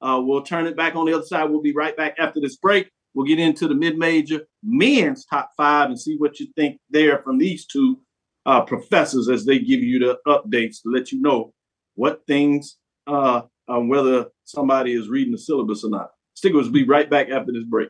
uh, 0.01 0.21
we'll 0.21 0.43
turn 0.43 0.67
it 0.67 0.75
back 0.75 0.97
on 0.97 1.05
the 1.05 1.13
other 1.13 1.25
side. 1.25 1.45
We'll 1.45 1.61
be 1.61 1.73
right 1.73 1.95
back 1.95 2.15
after 2.19 2.41
this 2.41 2.57
break. 2.57 2.91
We'll 3.13 3.25
get 3.25 3.39
into 3.39 3.69
the 3.69 3.75
mid-major 3.75 4.41
men's 4.61 5.25
top 5.25 5.51
five 5.55 5.89
and 5.89 5.97
see 5.97 6.17
what 6.17 6.37
you 6.41 6.47
think 6.57 6.79
there 6.89 7.19
from 7.19 7.37
these 7.37 7.65
two 7.65 8.01
uh, 8.45 8.61
professors 8.63 9.29
as 9.29 9.45
they 9.45 9.59
give 9.59 9.81
you 9.81 9.99
the 9.99 10.19
updates 10.27 10.81
to 10.83 10.89
let 10.89 11.11
you 11.11 11.21
know 11.21 11.53
what 11.95 12.23
things, 12.27 12.77
uh, 13.07 13.43
uh, 13.69 13.79
whether 13.79 14.27
somebody 14.45 14.93
is 14.93 15.09
reading 15.09 15.33
the 15.33 15.39
syllabus 15.39 15.83
or 15.85 15.91
not. 15.91 16.11
Stick. 16.35 16.53
We'll 16.53 16.71
be 16.71 16.85
right 16.85 17.09
back 17.09 17.29
after 17.29 17.53
this 17.53 17.65
break. 17.65 17.89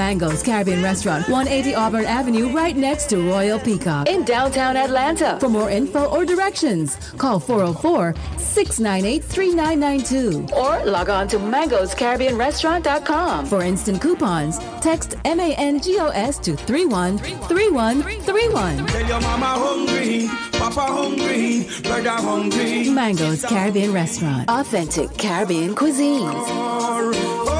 Mango's 0.00 0.42
Caribbean 0.42 0.82
Restaurant, 0.82 1.28
180 1.28 1.74
Auburn 1.74 2.06
Avenue, 2.06 2.48
right 2.54 2.74
next 2.74 3.10
to 3.10 3.18
Royal 3.18 3.58
Peacock. 3.58 4.08
In 4.08 4.24
downtown 4.24 4.74
Atlanta. 4.74 5.36
For 5.38 5.50
more 5.50 5.68
info 5.68 6.06
or 6.06 6.24
directions, 6.24 6.96
call 7.18 7.38
404 7.38 8.14
698 8.38 9.22
3992. 9.22 10.54
Or 10.56 10.82
log 10.86 11.10
on 11.10 11.28
to 11.28 11.38
mangoscaribbeanrestaurant.com. 11.38 13.44
For 13.44 13.62
instant 13.62 14.00
coupons, 14.00 14.58
text 14.80 15.16
MANGOS 15.26 16.38
to 16.44 16.56
313131. 16.56 18.86
Tell 18.86 19.06
your 19.06 19.20
mama 19.20 19.48
hungry, 19.48 20.28
papa 20.52 20.80
hungry, 20.80 21.66
brother 21.82 22.08
hungry. 22.08 22.88
Mango's 22.88 23.44
Caribbean 23.44 23.92
Restaurant. 23.92 24.48
Authentic 24.48 25.12
Caribbean 25.18 25.74
cuisines. 25.74 27.59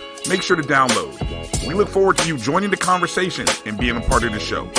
Make 0.29 0.43
sure 0.43 0.55
to 0.55 0.61
download. 0.61 1.67
We 1.67 1.73
look 1.73 1.89
forward 1.89 2.17
to 2.19 2.27
you 2.27 2.37
joining 2.37 2.69
the 2.69 2.77
conversation 2.77 3.47
and 3.65 3.77
being 3.77 3.97
a 3.97 4.01
part 4.01 4.23
of 4.23 4.31
the 4.33 4.39
show. 4.39 4.69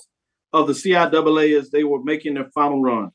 of 0.53 0.67
the 0.67 0.73
CIAA 0.73 1.59
as 1.59 1.69
they 1.71 1.83
were 1.83 2.03
making 2.03 2.35
their 2.35 2.49
final 2.53 2.81
run. 2.81 3.11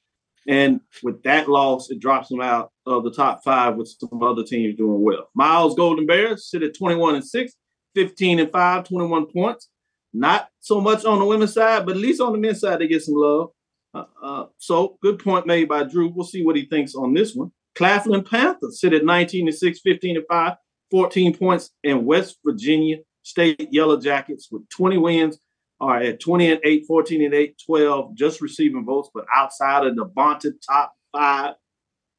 And 0.48 0.80
with 1.02 1.22
that 1.22 1.48
loss, 1.48 1.90
it 1.90 2.00
drops 2.00 2.28
them 2.28 2.40
out 2.40 2.72
of 2.86 3.04
the 3.04 3.12
top 3.12 3.42
five 3.44 3.76
with 3.76 3.88
some 3.88 4.22
other 4.22 4.42
teams 4.42 4.76
doing 4.76 5.02
well. 5.02 5.28
Miles 5.34 5.74
Golden 5.74 6.06
Bears 6.06 6.50
sit 6.50 6.62
at 6.62 6.76
21 6.76 7.16
and 7.16 7.24
6, 7.24 7.52
15 7.94 8.40
and 8.40 8.50
5, 8.50 8.84
21 8.84 9.26
points. 9.26 9.68
Not 10.12 10.48
so 10.58 10.80
much 10.80 11.04
on 11.04 11.18
the 11.18 11.24
women's 11.24 11.54
side, 11.54 11.86
but 11.86 11.94
at 11.94 12.02
least 12.02 12.20
on 12.20 12.32
the 12.32 12.38
men's 12.38 12.60
side, 12.60 12.80
they 12.80 12.88
get 12.88 13.02
some 13.02 13.14
love. 13.14 13.50
Uh, 13.94 14.04
uh, 14.22 14.46
so 14.58 14.98
good 15.02 15.18
point 15.18 15.46
made 15.46 15.68
by 15.68 15.84
Drew. 15.84 16.08
We'll 16.08 16.26
see 16.26 16.44
what 16.44 16.56
he 16.56 16.64
thinks 16.64 16.94
on 16.94 17.14
this 17.14 17.34
one. 17.34 17.52
Claflin 17.74 18.24
Panthers 18.24 18.80
sit 18.80 18.92
at 18.92 19.04
19 19.04 19.46
and 19.46 19.56
6, 19.56 19.80
15 19.80 20.16
and 20.16 20.26
5, 20.28 20.54
14 20.90 21.36
points, 21.36 21.70
and 21.84 22.06
West 22.06 22.38
Virginia 22.44 22.98
State 23.22 23.68
Yellow 23.70 24.00
Jackets 24.00 24.48
with 24.50 24.68
20 24.70 24.98
wins 24.98 25.38
are 25.80 25.98
at 25.98 26.20
20 26.20 26.52
and 26.52 26.60
8, 26.62 26.84
14 26.86 27.24
and 27.24 27.34
8, 27.34 27.62
12, 27.64 28.14
just 28.14 28.40
receiving 28.40 28.84
votes, 28.84 29.10
but 29.14 29.24
outside 29.34 29.86
of 29.86 29.96
the 29.96 30.04
vaunted 30.04 30.54
top 30.62 30.92
five. 31.12 31.54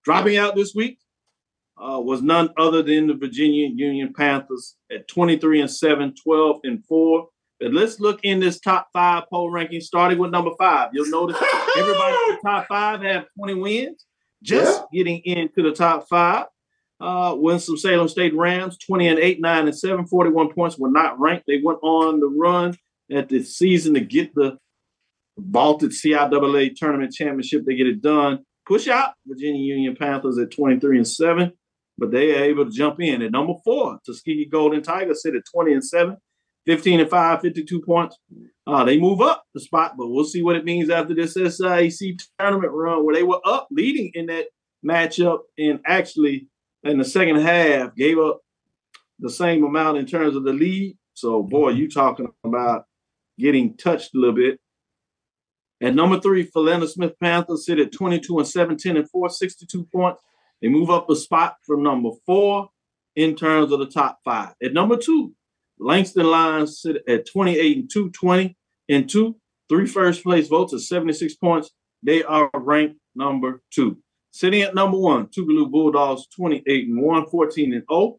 Dropping 0.03 0.37
out 0.37 0.55
this 0.55 0.73
week 0.73 0.97
uh, 1.77 1.99
was 1.99 2.23
none 2.23 2.49
other 2.57 2.81
than 2.81 3.07
the 3.07 3.13
Virginia 3.13 3.67
Union 3.67 4.13
Panthers 4.17 4.77
at 4.91 5.07
23 5.07 5.61
and 5.61 5.71
7, 5.71 6.13
12 6.23 6.59
and 6.63 6.85
4. 6.85 7.27
But 7.59 7.73
let's 7.73 7.99
look 7.99 8.19
in 8.23 8.39
this 8.39 8.59
top 8.59 8.87
five 8.91 9.25
poll 9.29 9.51
ranking, 9.51 9.81
starting 9.81 10.17
with 10.17 10.31
number 10.31 10.49
five. 10.57 10.89
You'll 10.93 11.11
notice 11.11 11.37
everybody 11.77 12.15
in 12.29 12.35
the 12.35 12.39
top 12.43 12.67
five 12.67 13.01
have 13.03 13.25
20 13.37 13.53
wins, 13.53 14.05
just 14.41 14.83
yeah. 14.91 15.03
getting 15.03 15.19
into 15.19 15.61
the 15.61 15.71
top 15.71 16.07
five. 16.09 16.47
Uh, 17.01 17.35
Winston-Salem 17.35 18.07
State 18.07 18.35
Rams, 18.35 18.77
20 18.77 19.07
and 19.07 19.19
8, 19.19 19.41
9 19.41 19.67
and 19.67 19.77
7, 19.77 20.05
41 20.05 20.53
points, 20.53 20.77
were 20.77 20.91
not 20.91 21.19
ranked. 21.19 21.45
They 21.47 21.59
went 21.63 21.79
on 21.81 22.19
the 22.19 22.27
run 22.27 22.77
at 23.11 23.27
the 23.27 23.43
season 23.43 23.95
to 23.95 24.01
get 24.01 24.35
the 24.35 24.57
vaulted 25.37 25.91
CIAA 25.91 26.75
tournament 26.75 27.13
championship. 27.13 27.65
They 27.65 27.75
get 27.75 27.87
it 27.87 28.01
done. 28.01 28.43
Push 28.67 28.87
out 28.87 29.13
Virginia 29.25 29.61
Union 29.61 29.95
Panthers 29.99 30.37
at 30.37 30.51
23 30.51 30.97
and 30.97 31.07
7, 31.07 31.51
but 31.97 32.11
they 32.11 32.37
are 32.37 32.43
able 32.43 32.65
to 32.65 32.71
jump 32.71 33.01
in. 33.01 33.21
At 33.23 33.31
number 33.31 33.53
four, 33.63 33.97
Tuskegee 34.05 34.45
Golden 34.45 34.83
Tigers 34.83 35.23
sit 35.23 35.35
at 35.35 35.41
20 35.53 35.73
and 35.73 35.83
7, 35.83 36.17
15 36.67 36.99
and 36.99 37.09
5, 37.09 37.41
52 37.41 37.81
points. 37.81 38.17
Uh, 38.67 38.83
they 38.83 38.99
move 38.99 39.21
up 39.21 39.43
the 39.55 39.59
spot, 39.59 39.95
but 39.97 40.07
we'll 40.07 40.23
see 40.23 40.43
what 40.43 40.55
it 40.55 40.65
means 40.65 40.91
after 40.91 41.15
this 41.15 41.35
SIAC 41.35 42.21
tournament 42.37 42.71
run 42.71 43.03
where 43.03 43.15
they 43.15 43.23
were 43.23 43.41
up 43.43 43.67
leading 43.71 44.11
in 44.13 44.27
that 44.27 44.45
matchup 44.85 45.39
and 45.57 45.79
actually 45.85 46.47
in 46.83 46.97
the 46.97 47.05
second 47.05 47.37
half 47.37 47.95
gave 47.95 48.17
up 48.19 48.41
the 49.19 49.29
same 49.29 49.63
amount 49.63 49.97
in 49.97 50.05
terms 50.05 50.35
of 50.35 50.43
the 50.43 50.53
lead. 50.53 50.97
So, 51.13 51.43
boy, 51.43 51.71
mm-hmm. 51.71 51.81
you 51.81 51.89
talking 51.89 52.27
about 52.43 52.85
getting 53.37 53.77
touched 53.77 54.15
a 54.15 54.19
little 54.19 54.35
bit. 54.35 54.59
At 55.81 55.95
number 55.95 56.19
three, 56.19 56.43
Philander 56.43 56.87
Smith 56.87 57.13
Panthers 57.19 57.65
sit 57.65 57.79
at 57.79 57.91
22 57.91 58.37
and 58.37 58.47
17 58.47 58.97
and 58.97 59.09
462 59.09 59.87
points. 59.91 60.21
They 60.61 60.67
move 60.67 60.91
up 60.91 61.09
a 61.09 61.15
spot 61.15 61.55
from 61.65 61.81
number 61.81 62.11
four 62.25 62.69
in 63.15 63.35
terms 63.35 63.71
of 63.71 63.79
the 63.79 63.87
top 63.87 64.19
five. 64.23 64.53
At 64.63 64.73
number 64.73 64.95
two, 64.95 65.33
Langston 65.79 66.27
Lions 66.27 66.81
sit 66.81 66.97
at 67.07 67.25
28 67.25 67.77
and 67.77 67.89
220 67.91 68.55
and 68.89 69.09
2. 69.09 69.35
Three 69.69 69.87
first 69.87 70.23
place 70.23 70.47
votes 70.47 70.73
at 70.73 70.81
76 70.81 71.35
points. 71.35 71.71
They 72.03 72.23
are 72.23 72.49
ranked 72.53 72.99
number 73.15 73.61
two. 73.73 73.97
Sitting 74.31 74.61
at 74.61 74.73
number 74.73 74.97
one, 74.97 75.27
Tougaloo 75.27 75.69
Bulldogs 75.69 76.27
28 76.35 76.87
and 76.87 77.01
1, 77.01 77.25
14 77.27 77.73
and 77.73 77.83
0. 77.91 78.17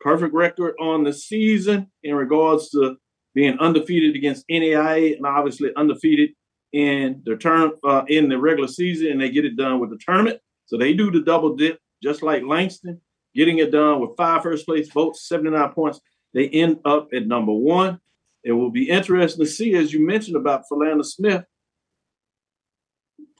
Perfect 0.00 0.34
record 0.34 0.74
on 0.78 1.04
the 1.04 1.12
season 1.12 1.90
in 2.02 2.14
regards 2.14 2.68
to 2.70 2.96
being 3.34 3.58
undefeated 3.58 4.14
against 4.14 4.46
NAIA 4.48 5.16
and 5.16 5.26
obviously 5.26 5.70
undefeated 5.74 6.30
in 6.72 7.22
the 7.24 7.36
term 7.36 7.72
uh, 7.82 8.02
in 8.08 8.28
the 8.28 8.38
regular 8.38 8.68
season, 8.68 9.12
and 9.12 9.20
they 9.20 9.30
get 9.30 9.46
it 9.46 9.56
done 9.56 9.80
with 9.80 9.90
the 9.90 9.98
tournament. 10.04 10.38
So 10.66 10.76
they 10.76 10.92
do 10.92 11.10
the 11.10 11.20
double 11.20 11.56
dip, 11.56 11.78
just 12.02 12.22
like 12.22 12.42
Langston, 12.42 13.00
getting 13.34 13.58
it 13.58 13.70
done 13.70 14.00
with 14.00 14.16
five 14.16 14.42
first 14.42 14.66
place 14.66 14.90
votes, 14.90 15.26
79 15.26 15.72
points. 15.72 16.00
They 16.34 16.48
end 16.48 16.80
up 16.84 17.08
at 17.14 17.26
number 17.26 17.52
one. 17.52 18.00
It 18.42 18.52
will 18.52 18.70
be 18.70 18.90
interesting 18.90 19.44
to 19.44 19.50
see, 19.50 19.74
as 19.74 19.92
you 19.92 20.06
mentioned 20.06 20.36
about 20.36 20.64
Philander 20.68 21.04
Smith. 21.04 21.44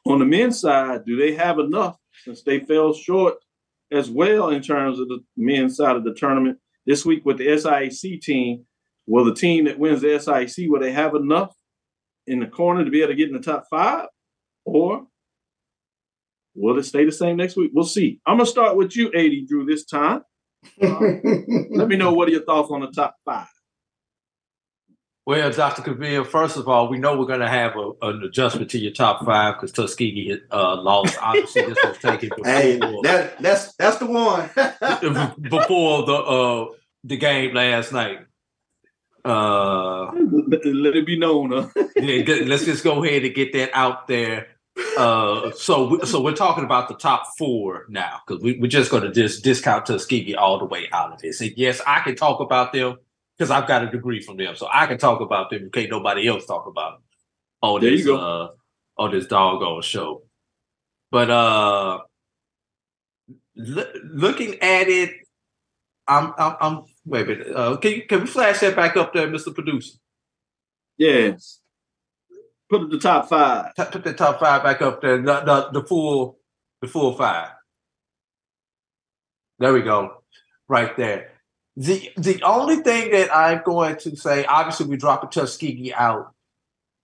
On 0.07 0.18
the 0.18 0.25
men's 0.25 0.61
side, 0.61 1.05
do 1.05 1.16
they 1.16 1.35
have 1.35 1.59
enough 1.59 1.99
since 2.23 2.43
they 2.43 2.61
fell 2.61 2.93
short 2.93 3.35
as 3.93 4.11
well 4.11 4.51
in 4.51 4.62
terms 4.62 4.99
of 4.99 5.09
the 5.09 5.21
men's 5.37 5.77
side 5.77 5.97
of 5.97 6.05
the 6.05 6.15
tournament 6.15 6.59
this 6.87 7.05
week 7.05 7.25
with 7.25 7.39
the 7.39 7.47
SIAC 7.47 8.21
team? 8.21 8.65
Will 9.07 9.25
the 9.25 9.35
team 9.35 9.65
that 9.67 9.79
wins 9.79 10.01
the 10.01 10.09
SIAC 10.09 10.69
will 10.69 10.81
they 10.81 10.93
have 10.93 11.15
enough 11.15 11.55
in 12.27 12.41
the 12.41 12.47
corner 12.47 12.85
to 12.85 12.91
be 12.91 13.01
able 13.01 13.12
to 13.12 13.17
get 13.17 13.29
in 13.29 13.35
the 13.35 13.41
top 13.41 13.65
five, 13.71 14.07
or 14.65 15.07
will 16.55 16.79
it 16.79 16.85
stay 16.85 17.05
the 17.05 17.12
same 17.12 17.37
next 17.37 17.57
week? 17.57 17.71
We'll 17.75 17.85
see. 17.85 18.21
I'm 18.27 18.39
gonna 18.39 18.47
start 18.47 18.77
with 18.77 18.97
you, 18.97 19.09
AD 19.09 19.47
Drew, 19.47 19.67
this 19.67 19.85
time. 19.85 20.23
Uh, 20.83 20.99
let 21.71 21.89
me 21.89 21.97
know 21.97 22.12
what 22.12 22.29
are 22.29 22.33
your 22.33 22.45
thoughts 22.45 22.71
on 22.71 22.81
the 22.81 22.91
top 22.91 23.17
five. 23.25 23.47
Well, 25.27 25.51
Dr. 25.51 25.81
Kabir, 25.81 26.22
first 26.25 26.59
of 26.59 26.68
all, 26.68 26.89
we 26.89 26.99
know 26.99 27.18
we're 27.18 27.25
going 27.25 27.41
to 27.41 27.49
have 27.49 27.77
a, 27.77 27.93
an 28.03 28.22
adjustment 28.25 28.70
to 28.72 28.79
your 28.79 28.93
top 28.93 29.25
five 29.25 29.55
because 29.55 29.72
Tuskegee 29.72 30.39
uh, 30.53 30.77
lost. 30.77 31.16
Obviously, 31.20 31.62
this 31.62 31.79
was 31.83 31.97
taken 31.97 32.29
before, 32.37 32.45
Hey, 32.45 32.79
that, 33.05 33.41
that's 33.41 33.75
that's 33.77 33.97
the 33.97 34.07
one. 34.07 34.51
before 35.41 36.05
the 36.05 36.14
uh, 36.14 36.66
the 37.05 37.16
game 37.16 37.55
last 37.55 37.93
night. 37.93 38.18
Uh, 39.25 40.12
let 40.12 40.95
it 40.95 41.07
be 41.07 41.18
known. 41.18 41.53
Huh? 41.53 41.68
yeah, 41.97 42.45
let's 42.45 42.66
just 42.66 42.85
go 42.85 43.03
ahead 43.03 43.25
and 43.25 43.35
get 43.35 43.55
that 43.55 43.70
out 43.72 44.07
there. 44.07 44.49
Uh, 44.99 45.51
so, 45.53 45.89
we- 45.89 46.05
so 46.07 46.20
we're 46.20 46.35
talking 46.35 46.64
about 46.64 46.89
the 46.89 46.95
top 46.95 47.22
four 47.39 47.87
now 47.89 48.20
because 48.27 48.43
we, 48.43 48.59
we're 48.59 48.66
just 48.68 48.91
going 48.91 49.03
to 49.05 49.11
just 49.11 49.43
discount 49.43 49.87
Tuskegee 49.87 50.35
all 50.35 50.59
the 50.59 50.66
way 50.66 50.89
out 50.93 51.14
of 51.14 51.20
this. 51.22 51.41
And 51.41 51.53
yes, 51.57 51.81
I 51.87 52.01
can 52.01 52.14
talk 52.16 52.41
about 52.41 52.75
them 52.75 52.99
because 53.37 53.51
I've 53.51 53.66
got 53.68 53.85
a 53.85 53.91
degree 53.91 54.20
from 54.22 54.37
them, 54.37 54.57
so 54.57 54.68
I 54.72 54.87
can 54.87 54.99
talk 54.99 55.20
about 55.20 55.51
them. 55.51 55.70
Can't 55.72 55.91
nobody 55.91 56.28
else 56.28 56.47
talk 56.47 56.66
about 56.66 56.95
them 56.95 57.03
on 57.62 57.80
There 57.80 57.91
you 57.91 57.97
this 57.99 58.07
go. 58.07 58.16
uh, 58.16 58.49
on 58.97 59.11
this 59.12 59.26
doggone 59.26 59.82
show. 59.82 60.22
But 61.11 61.30
uh, 61.30 61.99
l- 63.59 63.93
looking 64.05 64.61
at 64.61 64.89
it, 64.89 65.11
I'm 66.07 66.32
I'm, 66.39 66.57
I'm 66.61 66.82
wait 67.05 67.22
a 67.22 67.26
minute. 67.26 67.57
Uh, 67.57 67.76
can 67.76 67.93
you, 67.93 68.07
can 68.07 68.20
we 68.20 68.26
flash 68.26 68.61
that 68.61 68.76
back 68.76 68.97
up 68.97 69.12
there, 69.12 69.28
Mister 69.28 69.51
Producer? 69.53 69.99
Yes. 70.97 71.61
Put 72.70 72.82
it 72.82 72.91
the 72.91 72.99
top 72.99 73.28
five. 73.28 73.74
Put 73.76 74.05
the 74.05 74.14
top 74.14 74.41
five 74.41 74.62
back 74.62 74.80
up 74.80 75.03
there. 75.03 75.18
The, 75.20 75.41
the, 75.41 75.80
the 75.80 75.87
full 75.87 76.39
the 76.80 76.89
full 76.89 77.12
five. 77.16 77.51
There 79.59 79.72
we 79.72 79.82
go. 79.82 80.22
Right 80.66 80.97
there. 80.97 81.34
The 81.77 82.11
the 82.16 82.41
only 82.43 82.77
thing 82.77 83.11
that 83.11 83.35
I'm 83.35 83.62
going 83.64 83.97
to 83.99 84.16
say, 84.16 84.45
obviously 84.45 84.87
we 84.87 84.97
dropped 84.97 85.35
Tuskegee 85.35 85.93
out. 85.93 86.33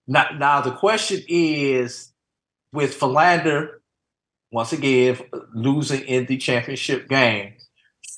Now, 0.06 0.28
now 0.36 0.60
the 0.60 0.70
question 0.72 1.22
is 1.28 2.12
with 2.72 2.94
Philander, 2.94 3.82
once 4.52 4.72
again, 4.72 5.18
losing 5.52 6.02
in 6.02 6.26
the 6.26 6.36
championship 6.36 7.08
game, 7.08 7.54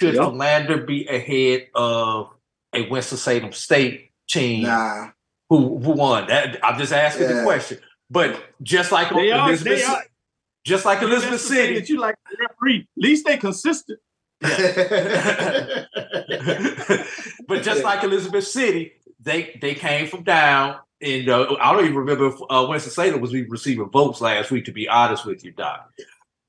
should 0.00 0.14
Yep. 0.14 0.24
Philander 0.24 0.78
be 0.84 1.06
ahead 1.06 1.68
of 1.74 2.30
a 2.74 2.88
Winston-Salem 2.88 3.52
State 3.52 4.10
team 4.28 4.64
Nah. 4.64 5.10
who 5.48 5.78
who 5.78 5.92
won? 5.92 6.26
That 6.28 6.58
I'm 6.62 6.78
just 6.78 6.92
asking 6.92 7.28
the 7.28 7.42
question. 7.44 7.78
But 8.10 8.42
just 8.62 8.92
like 8.92 9.08
They 9.08 9.30
are- 9.32 9.48
Elizabeth, 9.48 9.78
they 9.78 9.84
are- 9.84 10.04
just 10.66 10.84
like 10.84 11.00
Elizabeth 11.00 11.30
That's 11.30 11.48
the 11.48 11.54
City, 11.54 11.74
that 11.80 11.88
you 11.88 11.98
like 11.98 12.16
the 12.30 12.36
referee. 12.40 12.80
At 12.98 13.02
least 13.02 13.24
they 13.26 13.38
consistent. 13.38 14.00
but 17.46 17.62
just 17.62 17.84
like 17.84 18.02
Elizabeth 18.02 18.46
City, 18.46 18.92
they 19.20 19.56
they 19.60 19.74
came 19.74 20.08
from 20.08 20.24
down. 20.24 20.78
And 21.00 21.28
uh, 21.28 21.56
I 21.60 21.72
don't 21.72 21.84
even 21.84 21.96
remember 21.96 22.28
if 22.28 22.34
uh, 22.48 22.66
Winston 22.68 22.92
Salem 22.92 23.20
was 23.20 23.34
even 23.34 23.50
receiving 23.50 23.88
votes 23.88 24.20
last 24.20 24.50
week. 24.50 24.64
To 24.66 24.72
be 24.72 24.88
honest 24.88 25.24
with 25.24 25.44
you, 25.44 25.52
Doc. 25.52 25.90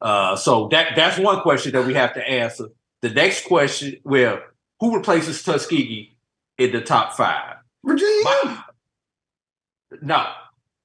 Uh, 0.01 0.35
so 0.35 0.67
that 0.69 0.95
that's 0.95 1.19
one 1.19 1.41
question 1.41 1.71
that 1.73 1.85
we 1.85 1.93
have 1.93 2.13
to 2.15 2.27
answer. 2.27 2.69
The 3.01 3.09
next 3.09 3.45
question, 3.45 3.97
well, 4.03 4.39
who 4.79 4.95
replaces 4.95 5.43
Tuskegee 5.43 6.15
in 6.57 6.71
the 6.71 6.81
top 6.81 7.13
five? 7.13 7.57
Virginia. 7.83 8.65
No, 10.01 10.25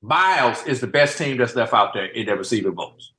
Miles 0.03 0.65
is 0.67 0.81
the 0.81 0.87
best 0.87 1.19
team 1.19 1.39
that's 1.39 1.57
left 1.57 1.73
out 1.73 1.95
there 1.95 2.07
in 2.07 2.27
their 2.27 2.37
receiving 2.37 2.75
votes. 2.75 3.13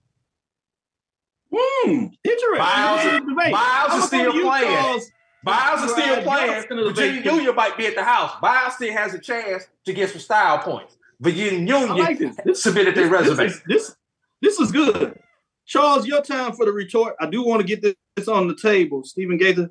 Hmm, 1.54 2.06
interesting. 2.24 2.58
Miles, 2.58 3.04
This 3.04 3.14
is. 3.16 3.22
Miles 3.28 3.92
I'ma 3.92 3.96
is 3.98 4.04
still 4.06 4.34
you, 4.36 4.42
playing. 4.44 4.68
Charles. 4.68 5.12
Miles 5.44 5.84
is 5.84 5.92
still 5.92 6.22
playing. 6.24 6.48
Johnson 6.52 6.72
in 6.80 6.86
the 6.86 6.94
Virginia. 6.94 7.32
Union 7.34 7.56
might 7.56 7.78
be 7.78 7.88
at 7.88 7.96
the 7.96 8.04
house. 8.04 8.34
Miles 8.42 8.76
still 8.76 8.92
has 8.94 9.14
a 9.14 9.20
chance 9.20 9.64
to 9.86 9.94
get 9.94 10.10
some 10.10 10.20
style 10.20 10.60
points. 10.60 10.98
Virginia 11.22 11.76
I 11.76 11.84
like 11.94 12.20
Union 12.20 12.36
this. 12.46 12.62
submitted 12.64 12.96
their 12.96 13.10
This- 13.10 13.12
resume. 13.30 13.38
This, 13.48 13.54
is- 13.56 13.64
this, 13.68 13.96
this 14.42 14.60
is 14.60 14.72
good. 14.72 15.20
Charles, 15.66 16.08
your 16.08 16.22
time 16.22 16.54
for 16.54 16.66
the 16.66 16.72
retort. 16.72 17.16
I 17.20 17.28
do 17.30 17.44
want 17.44 17.62
to 17.62 17.68
get 17.68 17.82
this, 17.82 17.96
this 18.16 18.28
on 18.28 18.48
the 18.48 18.56
table. 18.56 19.04
Stephen 19.04 19.38
Gaither 19.38 19.70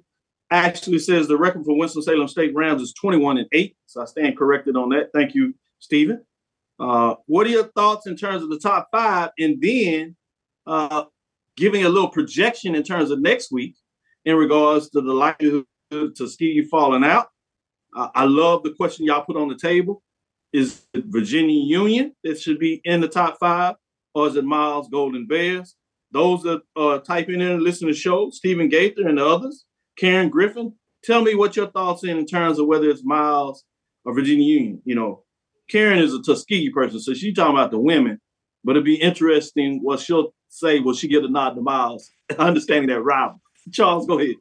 actually 0.50 0.98
says 1.00 1.26
the 1.28 1.36
record 1.36 1.64
for 1.64 1.76
Winston-Salem 1.76 2.28
State 2.28 2.54
Rams 2.54 2.80
is 2.82 2.92
21 2.94 3.38
and 3.38 3.48
8. 3.52 3.76
So 3.86 4.02
I 4.02 4.04
stand 4.06 4.38
corrected 4.38 4.76
on 4.76 4.90
that. 4.90 5.10
Thank 5.12 5.34
you, 5.34 5.54
Stephen. 5.80 6.24
Uh, 6.80 7.16
what 7.26 7.46
are 7.46 7.50
your 7.50 7.64
thoughts 7.64 8.06
in 8.06 8.16
terms 8.16 8.42
of 8.42 8.48
the 8.48 8.58
top 8.58 8.88
five? 8.92 9.30
And 9.38 9.60
then 9.60 10.16
uh, 10.66 11.04
giving 11.58 11.84
a 11.84 11.88
little 11.88 12.08
projection 12.08 12.74
in 12.74 12.82
terms 12.82 13.10
of 13.10 13.20
next 13.20 13.52
week 13.52 13.74
in 14.24 14.36
regards 14.36 14.88
to 14.90 15.00
the 15.00 15.12
likelihood 15.12 15.66
to 15.90 16.28
Steve 16.28 16.68
falling 16.70 17.04
out. 17.04 17.28
Uh, 17.94 18.08
I 18.14 18.24
love 18.24 18.62
the 18.62 18.74
question 18.74 19.06
y'all 19.06 19.24
put 19.24 19.36
on 19.36 19.48
the 19.48 19.58
table. 19.58 20.02
Is 20.52 20.86
it 20.94 21.04
Virginia 21.06 21.60
Union 21.60 22.14
that 22.24 22.40
should 22.40 22.58
be 22.58 22.80
in 22.84 23.00
the 23.00 23.08
top 23.08 23.38
five, 23.38 23.74
or 24.14 24.28
is 24.28 24.36
it 24.36 24.44
Miles 24.44 24.88
Golden 24.88 25.26
Bears? 25.26 25.74
Those 26.10 26.42
that 26.42 26.62
uh, 26.76 26.98
type 26.98 27.28
in 27.28 27.40
and 27.42 27.62
listen 27.62 27.86
to 27.88 27.92
the 27.92 27.98
show, 27.98 28.30
Stephen 28.30 28.68
Gaither 28.68 29.06
and 29.06 29.18
the 29.18 29.26
others, 29.26 29.66
Karen 29.98 30.30
Griffin, 30.30 30.72
tell 31.04 31.22
me 31.22 31.34
what 31.34 31.56
your 31.56 31.66
thoughts 31.70 32.04
in 32.04 32.16
in 32.16 32.24
terms 32.24 32.58
of 32.58 32.66
whether 32.66 32.88
it's 32.88 33.04
Miles 33.04 33.64
or 34.04 34.14
Virginia 34.14 34.46
Union. 34.46 34.80
You 34.84 34.94
know, 34.94 35.24
Karen 35.68 35.98
is 35.98 36.14
a 36.14 36.22
Tuskegee 36.22 36.70
person, 36.70 37.00
so 37.00 37.12
she's 37.12 37.34
talking 37.34 37.54
about 37.54 37.70
the 37.70 37.78
women, 37.78 38.20
but 38.64 38.72
it'd 38.72 38.84
be 38.84 39.00
interesting 39.00 39.80
what 39.82 40.00
she'll 40.00 40.34
say. 40.48 40.80
Will 40.80 40.94
she 40.94 41.08
get 41.08 41.24
a 41.24 41.28
nod 41.28 41.54
to 41.54 41.60
Miles? 41.60 42.10
Understanding 42.38 42.88
that 42.88 43.02
rival. 43.02 43.40
Charles, 43.72 44.06
go 44.06 44.18
ahead. 44.18 44.36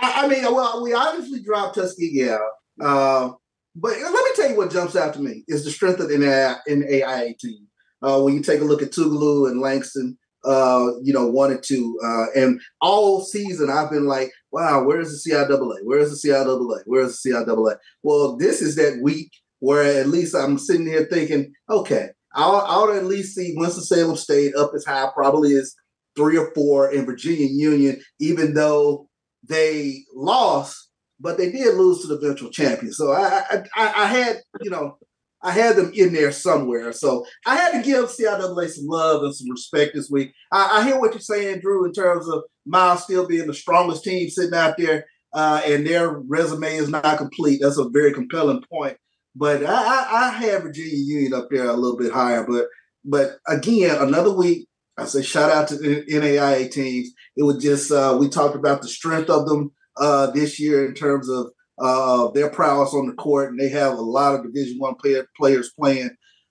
I, 0.00 0.24
I 0.24 0.28
mean, 0.28 0.44
well, 0.44 0.82
we 0.82 0.92
obviously 0.92 1.40
dropped 1.40 1.76
Tuskegee 1.76 2.30
out. 2.30 2.50
Uh, 2.80 3.30
but 3.76 3.92
let 3.92 4.12
me 4.12 4.30
tell 4.36 4.50
you 4.50 4.56
what 4.56 4.70
jumps 4.70 4.96
out 4.96 5.14
to 5.14 5.20
me 5.20 5.44
is 5.48 5.64
the 5.64 5.70
strength 5.70 6.00
of 6.00 6.08
the 6.08 6.16
NAIA, 6.16 7.38
team. 7.38 7.66
Uh, 8.02 8.20
when 8.20 8.34
you 8.34 8.42
take 8.42 8.60
a 8.60 8.64
look 8.64 8.82
at 8.82 8.92
Tougaloo 8.92 9.50
and 9.50 9.60
Langston, 9.60 10.16
uh, 10.44 10.90
you 11.02 11.12
know, 11.12 11.26
one 11.26 11.50
and 11.50 11.62
two, 11.62 11.98
uh, 12.04 12.26
and 12.36 12.60
all 12.80 13.22
season 13.22 13.70
I've 13.70 13.90
been 13.90 14.04
like, 14.04 14.30
wow, 14.52 14.84
where 14.84 15.00
is 15.00 15.24
the 15.24 15.30
CIAA? 15.30 15.78
Where 15.84 15.98
is 15.98 16.22
the 16.22 16.28
CIAA? 16.28 16.82
Where 16.84 17.02
is 17.02 17.20
the 17.22 17.30
CIAA? 17.30 17.76
Well, 18.02 18.36
this 18.36 18.60
is 18.60 18.76
that 18.76 19.00
week 19.02 19.32
where 19.60 20.00
at 20.00 20.08
least 20.08 20.34
I'm 20.34 20.58
sitting 20.58 20.86
here 20.86 21.06
thinking, 21.10 21.52
okay, 21.70 22.10
I'll, 22.34 22.56
I'll 22.66 22.92
at 22.92 23.04
least 23.04 23.34
see 23.34 23.54
Winston-Salem 23.56 24.16
State 24.16 24.54
up 24.56 24.72
as 24.74 24.84
high, 24.84 25.08
probably 25.14 25.54
as 25.54 25.74
three 26.16 26.36
or 26.36 26.52
four 26.54 26.92
in 26.92 27.06
Virginia 27.06 27.46
Union, 27.46 28.00
even 28.20 28.54
though 28.54 29.08
they 29.48 30.04
lost, 30.14 30.90
but 31.20 31.38
they 31.38 31.50
did 31.50 31.74
lose 31.76 32.02
to 32.02 32.08
the 32.08 32.14
eventual 32.16 32.50
champion. 32.50 32.92
So 32.92 33.12
I, 33.12 33.64
I, 33.76 33.92
I, 34.04 34.06
had, 34.06 34.40
you 34.62 34.70
know, 34.70 34.98
I 35.42 35.50
had 35.50 35.76
them 35.76 35.92
in 35.94 36.12
there 36.12 36.32
somewhere. 36.32 36.92
So 36.92 37.24
I 37.46 37.56
had 37.56 37.72
to 37.72 37.82
give 37.82 38.06
CIAA 38.06 38.68
some 38.70 38.86
love 38.86 39.22
and 39.22 39.34
some 39.34 39.50
respect 39.50 39.94
this 39.94 40.10
week. 40.10 40.32
I, 40.52 40.78
I 40.78 40.84
hear 40.84 40.98
what 40.98 41.12
you're 41.12 41.20
saying, 41.20 41.60
Drew, 41.60 41.84
in 41.84 41.92
terms 41.92 42.28
of 42.28 42.42
Miles 42.66 43.04
still 43.04 43.26
being 43.26 43.46
the 43.46 43.54
strongest 43.54 44.04
team 44.04 44.28
sitting 44.30 44.54
out 44.54 44.76
there, 44.78 45.04
uh, 45.34 45.60
and 45.66 45.86
their 45.86 46.10
resume 46.10 46.76
is 46.76 46.88
not 46.88 47.18
complete. 47.18 47.60
That's 47.60 47.78
a 47.78 47.88
very 47.88 48.12
compelling 48.12 48.62
point. 48.72 48.96
But 49.34 49.64
I, 49.64 49.72
I, 49.72 50.06
I 50.10 50.30
had 50.30 50.62
Virginia 50.62 50.96
Union 50.96 51.34
up 51.34 51.48
there 51.50 51.66
a 51.66 51.72
little 51.74 51.96
bit 51.96 52.12
higher. 52.12 52.44
But 52.46 52.66
but 53.04 53.38
again, 53.46 53.96
another 54.00 54.32
week. 54.32 54.68
I 54.96 55.06
say 55.06 55.22
shout 55.22 55.50
out 55.50 55.66
to 55.68 55.76
the 55.76 56.04
NAIA 56.06 56.70
teams. 56.70 57.10
It 57.36 57.42
was 57.42 57.60
just 57.60 57.90
uh, 57.90 58.16
we 58.18 58.28
talked 58.28 58.54
about 58.54 58.80
the 58.80 58.88
strength 58.88 59.28
of 59.28 59.46
them 59.46 59.72
uh, 59.96 60.30
this 60.30 60.60
year 60.60 60.86
in 60.86 60.94
terms 60.94 61.28
of 61.28 61.48
uh, 61.78 62.30
their 62.30 62.48
prowess 62.48 62.94
on 62.94 63.08
the 63.08 63.14
court, 63.14 63.50
and 63.50 63.58
they 63.58 63.68
have 63.70 63.94
a 63.94 64.02
lot 64.02 64.34
of 64.34 64.44
Division 64.44 64.78
One 64.78 64.94
player, 64.94 65.26
players 65.36 65.72
playing, 65.78 66.10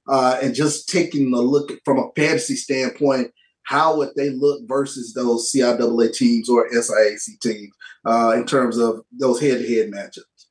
uh, 0.10 0.40
and 0.42 0.54
just 0.54 0.90
taking 0.90 1.34
a 1.34 1.40
look 1.40 1.72
from 1.86 2.00
a 2.00 2.10
fantasy 2.16 2.56
standpoint, 2.56 3.32
how 3.64 3.98
would 3.98 4.10
they 4.16 4.30
look 4.30 4.62
versus 4.68 5.14
those 5.14 5.52
CIAA 5.52 6.14
teams 6.14 6.50
or 6.50 6.70
SIAC 6.70 7.40
teams 7.42 7.74
uh, 8.06 8.34
in 8.36 8.46
terms 8.46 8.78
of 8.78 9.02
those 9.12 9.40
head-to-head 9.40 9.92
matchups? 9.92 10.48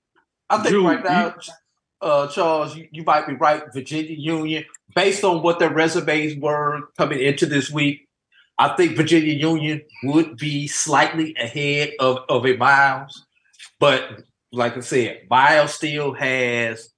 I 0.48 0.58
think 0.58 0.68
Drew, 0.68 0.86
right 0.86 1.04
now, 1.04 1.34
uh, 2.02 2.26
Charles, 2.28 2.76
you, 2.76 2.88
you 2.90 3.04
might 3.04 3.26
be 3.26 3.34
right. 3.34 3.62
Virginia 3.72 4.16
Union, 4.16 4.64
based 4.94 5.24
on 5.24 5.42
what 5.42 5.58
their 5.58 5.72
resumes 5.72 6.36
were 6.36 6.88
coming 6.98 7.20
into 7.20 7.46
this 7.46 7.70
week, 7.70 8.08
I 8.58 8.74
think 8.76 8.96
Virginia 8.96 9.32
Union 9.32 9.82
would 10.02 10.36
be 10.36 10.66
slightly 10.66 11.34
ahead 11.40 11.92
of, 12.00 12.18
of 12.28 12.44
a 12.44 12.56
Miles. 12.56 13.24
But 13.78 14.22
like 14.52 14.76
I 14.76 14.80
said, 14.80 15.22
Miles 15.30 15.74
still 15.74 16.12
has, 16.14 16.90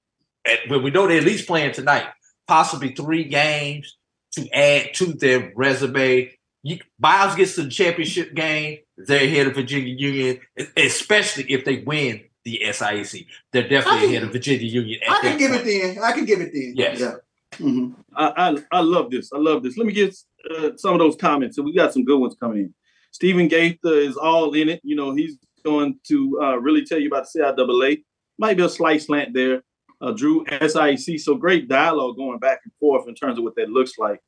well, 0.69 0.81
we 0.81 0.91
know 0.91 1.07
they're 1.07 1.19
at 1.19 1.23
least 1.23 1.47
playing 1.47 1.73
tonight, 1.73 2.07
possibly 2.47 2.93
three 2.93 3.23
games 3.23 3.95
to 4.33 4.49
add 4.53 4.93
to 4.95 5.13
their 5.13 5.53
resume. 5.55 6.31
You, 6.63 6.79
Miles 6.99 7.35
gets 7.35 7.55
to 7.55 7.63
the 7.63 7.69
championship 7.69 8.33
game, 8.33 8.79
they're 8.97 9.23
ahead 9.23 9.47
of 9.47 9.55
Virginia 9.55 9.93
Union, 9.93 10.41
especially 10.75 11.45
if 11.51 11.63
they 11.63 11.77
win 11.77 12.23
the 12.45 12.61
SIAC. 12.63 13.25
They're 13.51 13.67
definitely 13.67 14.01
can, 14.01 14.09
ahead 14.09 14.23
of 14.23 14.31
Virginia 14.31 14.67
Union. 14.67 14.99
I 15.09 15.19
can 15.19 15.37
give 15.37 15.51
point. 15.51 15.67
it 15.67 15.95
then. 15.95 16.03
I 16.03 16.11
can 16.13 16.25
give 16.25 16.41
it 16.41 16.51
then. 16.53 16.73
Yes. 16.75 16.99
Yeah. 16.99 17.15
Mm-hmm. 17.53 17.93
I, 18.15 18.33
I, 18.37 18.77
I 18.77 18.81
love 18.81 19.09
this. 19.09 19.31
I 19.33 19.37
love 19.37 19.63
this. 19.63 19.77
Let 19.77 19.87
me 19.87 19.93
get 19.93 20.15
uh, 20.51 20.71
some 20.77 20.93
of 20.93 20.99
those 20.99 21.15
comments. 21.15 21.55
So 21.55 21.63
we 21.63 21.73
got 21.73 21.93
some 21.93 22.05
good 22.05 22.19
ones 22.19 22.35
coming 22.39 22.59
in. 22.59 22.73
Stephen 23.11 23.47
Gaither 23.47 23.95
is 23.95 24.15
all 24.15 24.53
in 24.53 24.69
it. 24.69 24.81
You 24.83 24.95
know, 24.95 25.13
he's 25.13 25.37
going 25.63 25.99
to 26.07 26.39
uh, 26.41 26.57
really 26.57 26.85
tell 26.85 26.99
you 26.99 27.07
about 27.07 27.25
the 27.33 27.39
CIAA. 27.39 28.03
Might 28.37 28.57
be 28.57 28.63
a 28.63 28.69
slight 28.69 29.01
slant 29.01 29.33
there. 29.33 29.63
Uh, 30.01 30.11
Drew 30.11 30.45
SIAC. 30.45 31.19
So 31.19 31.35
great 31.35 31.67
dialogue 31.67 32.17
going 32.17 32.39
back 32.39 32.59
and 32.63 32.73
forth 32.79 33.07
in 33.07 33.15
terms 33.15 33.37
of 33.37 33.43
what 33.43 33.55
that 33.55 33.69
looks 33.69 33.97
like. 33.97 34.19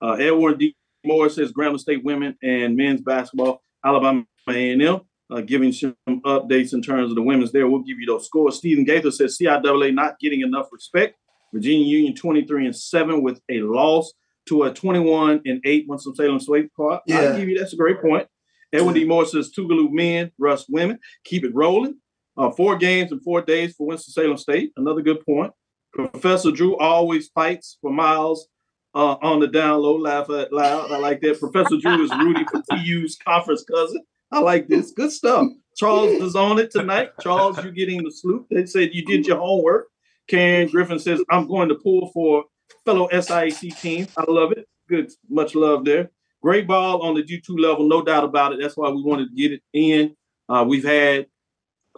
Uh, 0.00 0.12
Edward 0.12 0.58
D. 0.58 0.76
Moore 1.04 1.28
says 1.28 1.52
Grambling 1.52 1.80
State 1.80 2.04
women 2.04 2.36
and 2.42 2.76
men's 2.76 3.00
basketball, 3.00 3.62
Alabama 3.84 4.24
A&M 4.48 5.00
uh, 5.30 5.40
giving 5.40 5.72
some 5.72 5.96
updates 6.08 6.72
in 6.72 6.82
terms 6.82 7.10
of 7.10 7.16
the 7.16 7.22
women's 7.22 7.52
there. 7.52 7.68
We'll 7.68 7.82
give 7.82 7.98
you 7.98 8.06
those 8.06 8.26
scores. 8.26 8.56
Stephen 8.56 8.84
Gaither 8.84 9.10
says 9.10 9.38
CIAA 9.40 9.94
not 9.94 10.18
getting 10.18 10.42
enough 10.42 10.68
respect. 10.72 11.16
Virginia 11.52 11.86
Union 11.86 12.14
23 12.14 12.66
and 12.66 12.76
7 12.76 13.22
with 13.22 13.40
a 13.50 13.60
loss 13.60 14.12
to 14.48 14.64
a 14.64 14.72
21 14.72 15.42
and 15.44 15.60
8 15.64 15.86
Winston-Salem 15.88 16.40
State 16.40 16.72
part. 16.74 17.02
Yeah. 17.06 17.20
I'll 17.20 17.36
give 17.36 17.48
you 17.48 17.58
that's 17.58 17.72
a 17.72 17.76
great 17.76 18.00
point. 18.00 18.28
Edwin 18.72 18.94
D. 18.94 19.04
Moore 19.04 19.24
says 19.24 19.52
Tougaloo 19.56 19.90
men, 19.90 20.32
Rust 20.38 20.66
women. 20.68 20.98
Keep 21.24 21.44
it 21.44 21.54
rolling. 21.54 21.98
Uh, 22.36 22.50
four 22.50 22.76
games 22.76 23.12
in 23.12 23.20
four 23.20 23.40
days 23.40 23.74
for 23.74 23.86
Winston-Salem 23.86 24.36
State. 24.36 24.72
Another 24.76 25.00
good 25.00 25.24
point. 25.24 25.52
Professor 25.92 26.50
Drew 26.50 26.76
always 26.76 27.28
fights 27.28 27.78
for 27.80 27.90
miles 27.90 28.48
uh, 28.94 29.16
on 29.22 29.40
the 29.40 29.46
down 29.46 29.80
low. 29.80 29.96
Laugh 29.96 30.28
out 30.28 30.52
loud. 30.52 30.92
I 30.92 30.98
like 30.98 31.20
that. 31.22 31.40
Professor 31.40 31.76
Drew 31.80 32.02
is 32.04 32.10
Rudy 32.10 32.44
for 32.44 32.62
TU's 32.70 33.16
conference 33.16 33.64
cousin. 33.64 34.02
I 34.36 34.40
like 34.40 34.68
this. 34.68 34.92
Good 34.92 35.12
stuff. 35.12 35.46
Charles 35.76 36.20
is 36.22 36.36
on 36.36 36.58
it 36.58 36.70
tonight. 36.70 37.10
Charles, 37.20 37.62
you're 37.62 37.72
getting 37.72 38.02
the 38.02 38.10
sloop. 38.10 38.46
They 38.50 38.66
said 38.66 38.90
you 38.92 39.04
did 39.04 39.26
your 39.26 39.38
homework. 39.38 39.88
Karen 40.28 40.68
Griffin 40.68 40.98
says, 40.98 41.22
I'm 41.30 41.46
going 41.46 41.68
to 41.70 41.74
pull 41.74 42.10
for 42.12 42.44
fellow 42.84 43.08
SIAC 43.08 43.80
team. 43.80 44.06
I 44.16 44.24
love 44.28 44.52
it. 44.52 44.68
Good. 44.88 45.10
Much 45.28 45.54
love 45.54 45.84
there. 45.84 46.10
Great 46.42 46.66
ball 46.66 47.02
on 47.02 47.14
the 47.14 47.22
G2 47.22 47.58
level, 47.58 47.88
no 47.88 48.02
doubt 48.02 48.24
about 48.24 48.52
it. 48.52 48.60
That's 48.60 48.76
why 48.76 48.90
we 48.90 49.02
wanted 49.02 49.30
to 49.30 49.34
get 49.34 49.52
it 49.52 49.62
in. 49.72 50.14
Uh, 50.48 50.64
we've 50.68 50.84
had 50.84 51.26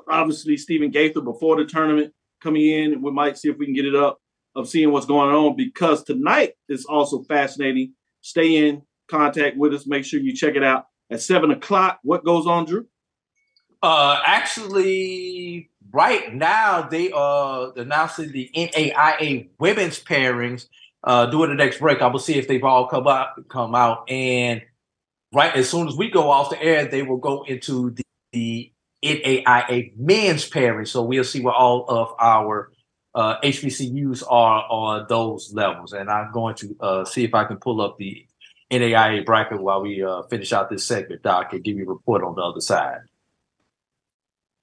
obviously 0.09 0.57
Stephen 0.57 0.91
Gaither 0.91 1.21
before 1.21 1.57
the 1.57 1.65
tournament 1.65 2.13
coming 2.41 2.67
in. 2.67 3.03
We 3.03 3.11
might 3.11 3.37
see 3.37 3.49
if 3.49 3.59
we 3.59 3.67
can 3.67 3.75
get 3.75 3.85
it 3.85 3.97
up 3.97 4.21
of 4.55 4.69
seeing 4.69 4.93
what's 4.93 5.07
going 5.07 5.35
on 5.35 5.57
because 5.57 6.05
tonight 6.05 6.53
is 6.69 6.85
also 6.85 7.23
fascinating. 7.25 7.95
Stay 8.23 8.69
in 8.69 8.83
contact 9.09 9.57
with 9.57 9.75
us. 9.75 9.87
Make 9.87 10.05
sure 10.05 10.21
you 10.21 10.35
check 10.35 10.55
it 10.55 10.63
out 10.63 10.87
at 11.11 11.23
seven 11.23 11.51
o'clock. 11.51 12.01
What 12.03 12.25
goes 12.25 12.47
on, 12.47 12.67
Drew? 12.67 12.87
Uh, 13.83 14.21
actually, 14.27 15.71
right 15.93 16.35
now 16.35 16.83
they 16.83 17.13
are 17.13 17.73
announcing 17.77 18.33
the 18.33 18.51
NAIA 18.55 19.49
women's 19.59 20.03
pairings. 20.03 20.67
Uh, 21.05 21.27
during 21.27 21.51
the 21.51 21.57
next 21.57 21.79
break, 21.79 22.03
I 22.03 22.09
will 22.09 22.19
see 22.19 22.35
if 22.35 22.49
they've 22.49 22.65
all 22.65 22.89
come 22.89 23.07
out, 23.07 23.49
come 23.49 23.75
out, 23.75 24.11
and 24.11 24.63
right 25.33 25.55
as 25.55 25.71
soon 25.71 25.87
as 25.87 25.97
we 25.97 26.11
go 26.11 26.31
off 26.31 26.51
the 26.51 26.61
air, 26.61 26.87
they 26.87 27.03
will 27.03 27.19
go 27.19 27.45
into 27.45 27.91
the, 27.91 28.03
the 28.33 28.73
NAIA 29.05 29.97
men's 29.97 30.49
pairing. 30.49 30.87
So 30.87 31.03
we'll 31.03 31.23
see 31.23 31.41
where 31.41 31.55
all 31.55 31.85
of 31.89 32.15
our 32.19 32.73
uh, 33.15 33.41
HBCUs 33.41 34.25
are 34.29 34.65
on 34.69 35.07
those 35.09 35.53
levels, 35.55 35.93
and 35.93 36.11
I'm 36.11 36.33
going 36.33 36.57
to 36.57 36.77
uh, 36.81 37.05
see 37.05 37.25
if 37.25 37.35
I 37.35 37.45
can 37.45 37.59
pull 37.59 37.81
up 37.81 37.97
the 37.97 38.27
NAIA 38.71 39.25
bracket 39.25 39.63
while 39.63 39.83
we 39.83 40.03
uh, 40.03 40.23
finish 40.25 40.53
out 40.53 40.71
this 40.71 40.85
segment, 40.85 41.23
Doc, 41.23 41.53
and 41.53 41.65
give 41.65 41.77
you 41.77 41.85
a 41.85 41.93
report 41.93 42.23
on 42.23 42.35
the 42.35 42.43
other 42.43 42.61
side. 42.61 43.01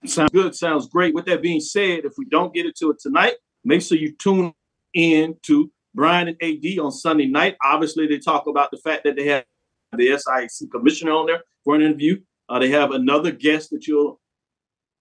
Sounds 0.06 0.32
good. 0.32 0.56
Sounds 0.56 0.88
great. 0.88 1.16
With 1.16 1.26
that 1.26 1.42
being 1.42 1.60
said, 1.60 2.06
if 2.06 2.14
we 2.18 2.26
don't 2.26 2.54
get 2.54 2.66
into 2.66 2.92
it 2.92 3.00
tonight, 3.00 3.36
make 3.64 3.82
sure 3.82 3.98
you 3.98 4.14
tune 4.16 4.54
in 4.94 5.38
to 5.44 5.72
Brian 5.96 6.28
and 6.28 6.38
AD 6.42 6.80
on 6.80 6.92
Sunday 6.92 7.26
night. 7.26 7.56
Obviously, 7.64 8.06
they 8.06 8.20
talk 8.20 8.46
about 8.48 8.70
the 8.70 8.78
fact 8.78 9.06
that 9.06 9.16
they 9.16 9.26
have 9.28 9.46
the 9.98 10.18
SIC 10.18 10.72
commissioner 10.72 11.12
on 11.12 11.26
there 11.26 11.42
for 11.64 11.76
an 11.76 11.82
interview. 11.82 12.22
Uh, 12.48 12.60
they 12.60 12.70
have 12.70 12.92
another 12.92 13.32
guest 13.32 13.72
that 13.72 13.88
you'll 13.88 14.20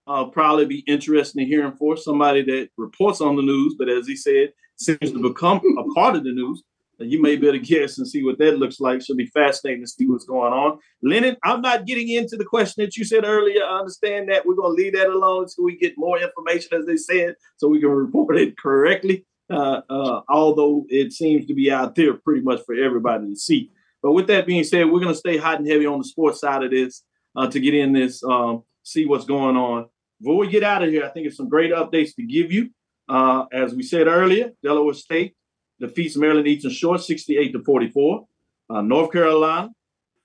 uh, 0.06 0.24
probably 0.26 0.64
be 0.64 0.84
interested 0.86 1.40
in 1.40 1.48
hearing 1.48 1.72
for 1.72 1.96
somebody 1.96 2.42
that 2.42 2.70
reports 2.78 3.20
on 3.20 3.36
the 3.36 3.42
news, 3.42 3.74
but 3.78 3.88
as 3.88 4.06
he 4.06 4.16
said, 4.16 4.52
seems 4.76 5.12
to 5.12 5.22
become 5.22 5.60
a 5.78 5.94
part 5.94 6.16
of 6.16 6.24
the 6.24 6.32
news 6.32 6.62
you 6.98 7.20
may 7.20 7.36
be 7.36 7.48
able 7.48 7.58
to 7.58 7.64
guess 7.64 7.98
and 7.98 8.06
see 8.06 8.22
what 8.22 8.38
that 8.38 8.58
looks 8.58 8.80
like. 8.80 9.02
Should 9.02 9.16
be 9.16 9.26
fascinating 9.26 9.82
to 9.82 9.88
see 9.88 10.06
what's 10.06 10.24
going 10.24 10.52
on. 10.52 10.78
Lennon, 11.02 11.36
I'm 11.44 11.60
not 11.60 11.86
getting 11.86 12.08
into 12.08 12.36
the 12.36 12.44
question 12.44 12.84
that 12.84 12.96
you 12.96 13.04
said 13.04 13.24
earlier. 13.24 13.62
I 13.64 13.78
understand 13.78 14.28
that. 14.30 14.46
We're 14.46 14.54
going 14.54 14.76
to 14.76 14.82
leave 14.82 14.94
that 14.94 15.08
alone 15.08 15.44
until 15.44 15.64
we 15.64 15.76
get 15.76 15.94
more 15.96 16.18
information, 16.18 16.78
as 16.78 16.86
they 16.86 16.96
said, 16.96 17.34
so 17.56 17.68
we 17.68 17.80
can 17.80 17.90
report 17.90 18.36
it 18.36 18.56
correctly. 18.58 19.26
Uh, 19.50 19.82
uh, 19.90 20.22
although 20.28 20.86
it 20.88 21.12
seems 21.12 21.44
to 21.46 21.54
be 21.54 21.70
out 21.70 21.94
there 21.94 22.14
pretty 22.14 22.40
much 22.40 22.60
for 22.64 22.74
everybody 22.74 23.28
to 23.28 23.36
see. 23.36 23.70
But 24.02 24.12
with 24.12 24.26
that 24.28 24.46
being 24.46 24.64
said, 24.64 24.86
we're 24.86 25.00
going 25.00 25.12
to 25.12 25.18
stay 25.18 25.36
hot 25.36 25.58
and 25.58 25.68
heavy 25.68 25.86
on 25.86 25.98
the 25.98 26.04
sports 26.04 26.40
side 26.40 26.62
of 26.62 26.70
this 26.70 27.02
uh, 27.36 27.48
to 27.48 27.60
get 27.60 27.74
in 27.74 27.92
this, 27.92 28.22
um, 28.24 28.62
see 28.82 29.04
what's 29.04 29.26
going 29.26 29.56
on. 29.56 29.86
Before 30.20 30.38
we 30.38 30.48
get 30.48 30.62
out 30.62 30.82
of 30.82 30.90
here, 30.90 31.04
I 31.04 31.08
think 31.08 31.26
it's 31.26 31.36
some 31.36 31.48
great 31.48 31.72
updates 31.72 32.14
to 32.16 32.22
give 32.22 32.52
you. 32.52 32.70
Uh, 33.08 33.44
as 33.52 33.74
we 33.74 33.82
said 33.82 34.06
earlier, 34.06 34.52
Delaware 34.62 34.94
State 34.94 35.34
defeats 35.80 36.16
Maryland 36.16 36.46
Eastern 36.46 36.70
Shore 36.70 36.98
68 36.98 37.52
to 37.52 37.62
44. 37.62 38.26
Uh, 38.70 38.80
North 38.80 39.12
Carolina 39.12 39.70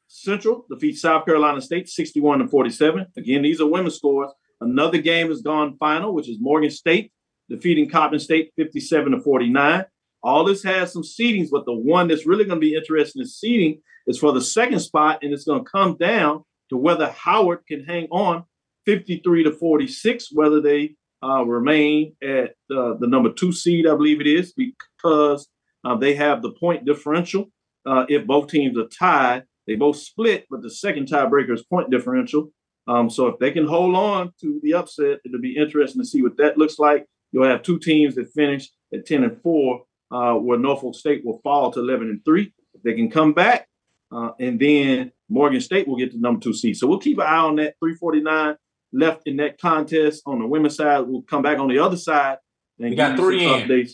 Central 0.08 0.66
defeats 0.70 1.02
South 1.02 1.26
Carolina 1.26 1.62
State 1.62 1.88
61 1.88 2.40
to 2.40 2.48
47. 2.48 3.06
Again, 3.18 3.44
these 3.44 3.62
are 3.62 3.68
women's 3.68 3.96
scores. 3.96 4.32
Another 4.62 4.98
game 4.98 5.30
has 5.30 5.42
gone 5.42 5.78
final, 5.78 6.14
which 6.14 6.28
is 6.28 6.38
Morgan 6.40 6.72
State 6.72 7.12
defeating 7.50 7.90
Coppin 7.90 8.20
State 8.20 8.52
57 8.58 9.12
to 9.12 9.20
49. 9.22 9.86
All 10.22 10.44
this 10.44 10.64
has 10.64 10.92
some 10.92 11.04
seedings, 11.04 11.50
but 11.52 11.66
the 11.66 11.74
one 11.74 12.08
that's 12.08 12.26
really 12.26 12.44
going 12.44 12.58
to 12.58 12.66
be 12.66 12.76
interesting 12.76 13.22
in 13.22 13.28
seeding 13.28 13.82
is 14.08 14.20
for 14.20 14.32
the 14.32 14.42
second 14.42 14.80
spot, 14.80 15.20
and 15.22 15.34
it's 15.34 15.46
going 15.46 15.64
to 15.64 15.70
come 15.70 15.96
down 15.98 16.44
to 16.70 16.78
whether 16.78 17.10
Howard 17.10 17.66
can 17.68 17.84
hang 17.84 18.08
on 18.12 18.44
53 18.86 19.44
to 19.44 19.52
46, 19.52 20.30
whether 20.34 20.60
they 20.60 20.96
uh, 21.24 21.44
remain 21.46 22.16
at 22.24 22.52
uh, 22.72 22.94
the 23.00 23.08
number 23.08 23.32
two 23.32 23.52
seed, 23.52 23.88
I 23.88 23.96
believe 23.96 24.22
it 24.22 24.28
is, 24.28 24.54
because 24.54 25.48
uh, 25.84 25.96
they 25.96 26.16
have 26.16 26.42
the 26.42 26.52
point 26.52 26.86
differential. 26.86 27.52
Uh, 27.86 28.06
if 28.10 28.26
both 28.26 28.50
teams 28.50 28.78
are 28.78 28.88
tied, 28.88 29.44
they 29.68 29.76
both 29.76 29.98
split, 29.98 30.46
but 30.50 30.62
the 30.62 30.70
second 30.70 31.08
tiebreaker 31.08 31.54
is 31.54 31.64
point 31.64 31.90
differential. 31.90 32.52
Um, 32.88 33.10
so 33.10 33.28
if 33.28 33.40
they 33.40 33.52
can 33.52 33.68
hold 33.68 33.96
on 33.96 34.34
to 34.42 34.60
the 34.64 34.74
upset, 34.74 35.20
it'll 35.24 35.40
be 35.40 35.56
interesting 35.56 36.02
to 36.02 36.08
see 36.08 36.22
what 36.24 36.38
that 36.38 36.58
looks 36.58 36.80
like. 36.80 37.06
You'll 37.32 37.46
have 37.48 37.62
two 37.62 37.78
teams 37.78 38.16
that 38.16 38.34
finish 38.34 38.70
at 38.94 39.06
10 39.06 39.24
and 39.24 39.42
4, 39.42 39.84
uh, 40.12 40.34
where 40.34 40.58
Norfolk 40.58 40.96
State 40.96 41.24
will 41.24 41.40
fall 41.44 41.72
to 41.72 41.80
11 41.80 42.10
and 42.10 42.26
3. 42.26 42.52
If 42.74 42.82
they 42.82 42.94
can 42.94 43.12
come 43.12 43.34
back, 43.34 43.68
uh, 44.12 44.32
and 44.40 44.60
then 44.60 45.12
Morgan 45.30 45.62
State 45.62 45.88
will 45.88 45.98
get 45.98 46.12
the 46.12 46.20
number 46.20 46.40
two 46.40 46.54
seed. 46.54 46.78
So 46.78 46.88
we'll 46.88 47.00
keep 47.00 47.20
an 47.20 47.28
eye 47.28 47.38
on 47.38 47.56
that. 47.58 47.76
349 47.80 48.56
left 48.92 49.24
in 49.26 49.38
that 49.38 49.60
contest 49.60 50.24
on 50.26 50.40
the 50.40 50.48
women's 50.48 50.76
side. 50.76 51.02
We'll 51.02 51.22
come 51.24 51.42
back 51.42 51.60
on 51.60 51.70
the 51.70 51.80
other 51.80 51.98
side. 51.98 52.38
And 52.80 52.92
we 52.92 52.96
got 52.96 53.18
three 53.18 53.46
in. 53.46 53.68
Updates. 53.68 53.92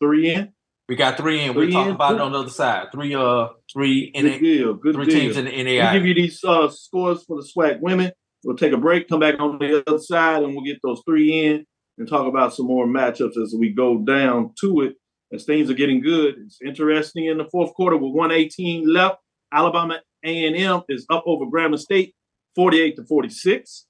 Three 0.00 0.32
in. 0.32 0.52
We 0.88 0.96
got 0.96 1.16
three 1.16 1.42
in. 1.42 1.54
we 1.54 1.66
we 1.66 1.72
talking 1.72 1.92
about 1.92 2.14
it 2.14 2.20
on 2.20 2.32
the 2.32 2.38
other 2.38 2.50
side. 2.50 2.88
Three 2.92 3.14
uh 3.14 3.48
three 3.72 4.10
good 4.12 4.24
NA, 4.24 4.38
deal. 4.38 4.74
Good 4.74 4.94
three 4.94 5.06
deal. 5.06 5.20
teams 5.20 5.36
in 5.36 5.44
the 5.44 5.50
NAIA. 5.50 5.82
We'll 5.82 5.92
give 6.00 6.06
you 6.06 6.14
these 6.14 6.42
uh, 6.44 6.70
scores 6.70 7.24
for 7.24 7.36
the 7.36 7.46
SWAC 7.46 7.80
women. 7.80 8.12
We'll 8.44 8.56
take 8.56 8.72
a 8.72 8.76
break, 8.78 9.08
come 9.08 9.20
back 9.20 9.40
on 9.40 9.58
the 9.58 9.84
other 9.86 9.98
side, 9.98 10.42
and 10.42 10.54
we'll 10.54 10.64
get 10.64 10.78
those 10.82 11.02
three 11.06 11.46
in. 11.46 11.66
and 11.98 12.08
talk 12.08 12.26
about 12.26 12.54
some 12.54 12.66
more 12.66 12.86
matchups 12.86 13.36
as 13.42 13.54
we 13.58 13.70
go 13.70 13.98
down 13.98 14.52
to 14.60 14.82
it. 14.82 14.94
As 15.32 15.44
things 15.44 15.68
are 15.68 15.74
getting 15.74 16.00
good, 16.00 16.36
it's 16.38 16.58
interesting 16.64 17.26
in 17.26 17.36
the 17.36 17.44
fourth 17.50 17.74
quarter 17.74 17.96
with 17.96 18.14
118 18.14 18.90
left. 18.90 19.18
Alabama 19.52 20.00
A&M 20.24 20.82
is 20.88 21.04
up 21.10 21.24
over 21.26 21.44
Grambling 21.44 21.78
State, 21.78 22.14
48 22.58 22.96
to 22.96 23.04
46. 23.04 23.86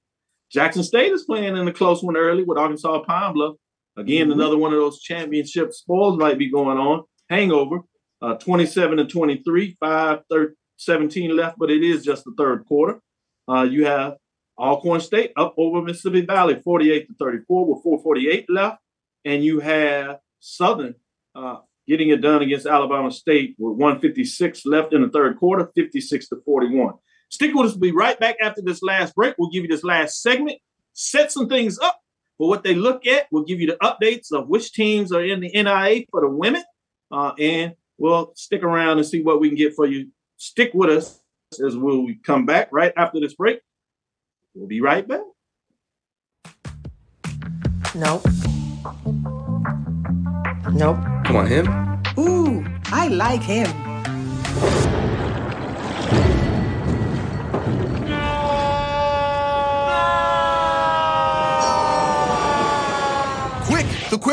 Jackson 0.52 0.82
State 0.82 1.10
is 1.10 1.24
playing 1.24 1.56
in 1.56 1.66
a 1.66 1.72
close 1.72 2.02
one 2.02 2.18
early 2.18 2.44
with 2.44 2.58
Arkansas 2.58 3.02
Pine 3.04 3.32
Bluff. 3.32 3.56
Again, 3.96 4.28
mm-hmm. 4.28 4.38
another 4.38 4.58
one 4.58 4.74
of 4.74 4.78
those 4.78 5.00
championship 5.00 5.72
spoils 5.72 6.18
might 6.18 6.36
be 6.36 6.50
going 6.50 6.76
on. 6.76 7.04
Hangover, 7.30 7.78
uh, 8.20 8.34
27 8.34 8.98
to 8.98 9.06
23, 9.06 9.74
5 9.80 10.18
13, 10.30 10.54
17 10.76 11.34
left, 11.34 11.58
but 11.58 11.70
it 11.70 11.82
is 11.82 12.04
just 12.04 12.24
the 12.24 12.34
third 12.36 12.66
quarter. 12.66 13.00
Uh, 13.50 13.62
you 13.62 13.86
have 13.86 14.18
Alcorn 14.58 15.00
State 15.00 15.32
up 15.34 15.54
over 15.56 15.80
Mississippi 15.80 16.26
Valley, 16.26 16.60
48 16.62 17.06
to 17.06 17.14
34 17.18 17.74
with 17.74 17.82
448 17.82 18.50
left. 18.50 18.82
And 19.24 19.42
you 19.42 19.60
have 19.60 20.18
Southern 20.40 20.94
uh, 21.34 21.60
getting 21.86 22.10
it 22.10 22.20
done 22.20 22.42
against 22.42 22.66
Alabama 22.66 23.10
State 23.12 23.56
with 23.58 23.78
156 23.78 24.66
left 24.66 24.92
in 24.92 25.00
the 25.00 25.08
third 25.08 25.38
quarter, 25.38 25.70
56 25.74 26.28
to 26.28 26.42
41. 26.44 26.92
Stick 27.30 27.54
with 27.54 27.66
us. 27.66 27.72
We'll 27.72 27.80
be 27.80 27.92
right 27.92 28.18
back 28.18 28.36
after 28.40 28.62
this 28.62 28.82
last 28.82 29.14
break. 29.14 29.34
We'll 29.38 29.50
give 29.50 29.64
you 29.64 29.68
this 29.68 29.84
last 29.84 30.22
segment, 30.22 30.58
set 30.94 31.30
some 31.30 31.48
things 31.48 31.78
up 31.78 32.00
for 32.38 32.48
what 32.48 32.62
they 32.62 32.74
look 32.74 33.06
at. 33.06 33.26
We'll 33.30 33.44
give 33.44 33.60
you 33.60 33.66
the 33.66 33.76
updates 33.82 34.32
of 34.32 34.48
which 34.48 34.72
teams 34.72 35.12
are 35.12 35.22
in 35.24 35.40
the 35.40 35.50
NAIA 35.52 36.06
for 36.10 36.20
the 36.20 36.28
women. 36.28 36.62
Uh, 37.10 37.32
and 37.38 37.74
we'll 37.98 38.32
stick 38.36 38.62
around 38.62 38.98
and 38.98 39.06
see 39.06 39.22
what 39.22 39.40
we 39.40 39.48
can 39.48 39.56
get 39.58 39.74
for 39.74 39.86
you. 39.86 40.08
Stick 40.36 40.72
with 40.72 40.90
us 40.90 41.20
as 41.64 41.76
we'll 41.76 42.06
come 42.24 42.46
back 42.46 42.68
right 42.72 42.92
after 42.96 43.20
this 43.20 43.34
break. 43.34 43.60
We'll 44.54 44.68
be 44.68 44.80
right 44.80 45.06
back. 45.06 45.20
Nope. 47.94 48.24
Nope. 50.72 50.98
Come 51.24 51.36
on, 51.36 51.46
him. 51.46 51.98
Ooh, 52.18 52.64
I 52.86 53.08
like 53.08 53.42
him. 53.42 53.66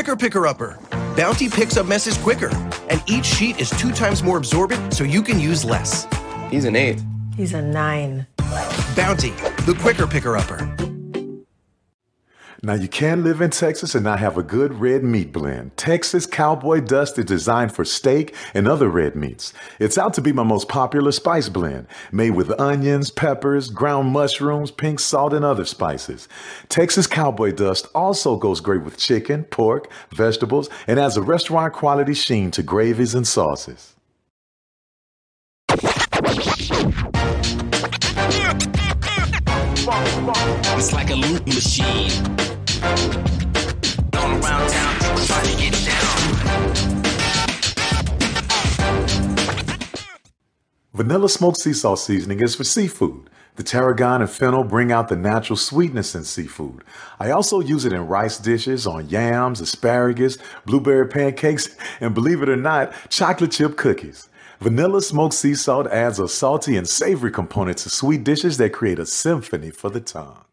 Quicker 0.06 0.16
picker 0.16 0.46
upper. 0.46 0.78
Bounty 1.18 1.50
picks 1.50 1.78
up 1.78 1.88
messes 1.88 2.16
quicker, 2.20 2.50
and 2.92 3.02
each 3.08 3.26
sheet 3.26 3.60
is 3.60 3.72
two 3.72 3.92
times 3.92 4.22
more 4.22 4.38
absorbent 4.38 4.94
so 4.94 5.04
you 5.04 5.24
can 5.24 5.40
use 5.40 5.66
less. 5.66 6.06
He's 6.52 6.66
an 6.66 6.76
eight. 6.76 7.02
He's 7.36 7.56
a 7.56 7.62
nine. 7.64 8.28
Bounty, 8.96 9.32
the 9.66 9.76
quicker 9.82 10.06
picker 10.06 10.38
upper. 10.38 10.85
Now, 12.66 12.74
you 12.74 12.88
can 12.88 13.24
live 13.24 13.42
in 13.42 13.52
Texas 13.52 13.94
and 13.94 14.04
not 14.04 14.18
have 14.18 14.40
a 14.40 14.42
good 14.42 14.82
red 14.82 15.04
meat 15.04 15.32
blend. 15.32 15.78
Texas 15.78 16.26
Cowboy 16.26 16.80
Dust 16.80 17.20
is 17.20 17.26
designed 17.26 17.72
for 17.72 17.86
steak 17.86 18.34
and 18.56 18.68
other 18.68 18.90
red 18.90 19.16
meats. 19.16 19.54
It's 19.78 20.00
out 20.00 20.16
to 20.16 20.22
be 20.22 20.34
my 20.34 20.42
most 20.42 20.68
popular 20.68 21.12
spice 21.12 21.48
blend, 21.48 21.86
made 22.12 22.32
with 22.32 22.60
onions, 22.60 23.12
peppers, 23.12 23.70
ground 23.70 24.10
mushrooms, 24.10 24.72
pink 24.72 25.00
salt, 25.00 25.32
and 25.32 25.46
other 25.46 25.64
spices. 25.64 26.28
Texas 26.68 27.06
Cowboy 27.06 27.52
Dust 27.52 27.86
also 27.94 28.36
goes 28.36 28.62
great 28.62 28.82
with 28.82 28.98
chicken, 28.98 29.44
pork, 29.44 29.92
vegetables, 30.10 30.68
and 30.88 31.00
adds 31.00 31.18
a 31.18 31.22
restaurant 31.22 31.72
quality 31.72 32.16
sheen 32.16 32.50
to 32.50 32.64
gravies 32.64 33.14
and 33.14 33.28
sauces. 33.28 33.94
It's 40.78 40.94
like 40.94 41.12
a 41.12 41.16
loop 41.16 41.46
machine. 41.46 42.55
Vanilla 50.96 51.28
smoked 51.28 51.58
sea 51.58 51.74
salt 51.74 52.00
seasoning 52.00 52.40
is 52.40 52.56
for 52.56 52.64
seafood. 52.64 53.30
The 53.58 53.64
tarragon 53.64 54.22
and 54.22 54.30
fennel 54.30 54.64
bring 54.64 54.94
out 54.94 55.10
the 55.10 55.18
natural 55.18 55.58
sweetness 55.58 56.16
in 56.16 56.24
seafood. 56.24 56.86
I 57.20 57.32
also 57.32 57.60
use 57.60 57.84
it 57.84 57.92
in 57.92 58.08
rice 58.08 58.38
dishes, 58.38 58.88
on 58.88 59.10
yams, 59.10 59.60
asparagus, 59.60 60.38
blueberry 60.66 61.08
pancakes, 61.08 61.76
and 62.00 62.14
believe 62.14 62.42
it 62.42 62.48
or 62.48 62.56
not, 62.56 62.94
chocolate 63.10 63.52
chip 63.52 63.76
cookies. 63.76 64.30
Vanilla 64.62 65.02
smoked 65.02 65.34
sea 65.34 65.54
salt 65.54 65.88
adds 65.88 66.18
a 66.18 66.30
salty 66.30 66.78
and 66.78 66.88
savory 66.88 67.32
component 67.32 67.78
to 67.80 67.90
sweet 67.90 68.24
dishes 68.24 68.58
that 68.58 68.72
create 68.72 68.98
a 68.98 69.06
symphony 69.06 69.72
for 69.72 69.90
the 69.90 70.00
tongue. 70.00 70.45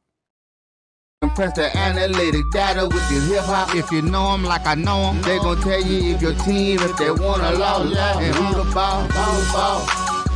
Press 1.31 1.55
the 1.55 1.75
analytic 1.77 2.51
data 2.51 2.87
with 2.87 3.11
your 3.11 3.23
hip 3.23 3.45
hop. 3.45 3.75
If 3.75 3.91
you 3.91 4.03
know 4.03 4.33
them 4.33 4.43
like 4.43 4.67
I 4.67 4.75
know 4.75 5.13
them, 5.13 5.23
they 5.23 5.39
gon' 5.39 5.59
tell 5.63 5.81
you 5.81 6.15
if 6.15 6.21
your 6.21 6.35
team, 6.35 6.79
if 6.81 6.97
they 6.99 7.11
wanna 7.11 7.53
lose, 7.53 7.97
and 7.97 8.35
who 8.35 8.63
the 8.63 8.71
ball, 8.75 9.03
who 9.05 9.41
the 9.41 9.53
ball. 9.53 9.87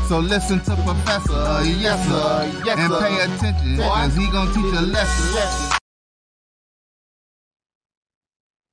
So 0.09 0.21
listen 0.21 0.61
to 0.61 0.75
Professor, 0.77 1.65
yes 1.65 2.09
sir, 2.09 2.63
yes, 2.65 2.79
and 2.79 2.95
pay 2.95 3.17
attention, 3.21 3.77
cause 3.77 4.15
he 4.15 4.31
gonna 4.31 4.55
teach 4.55 4.75
a 4.75 4.83
lesson. 4.83 5.77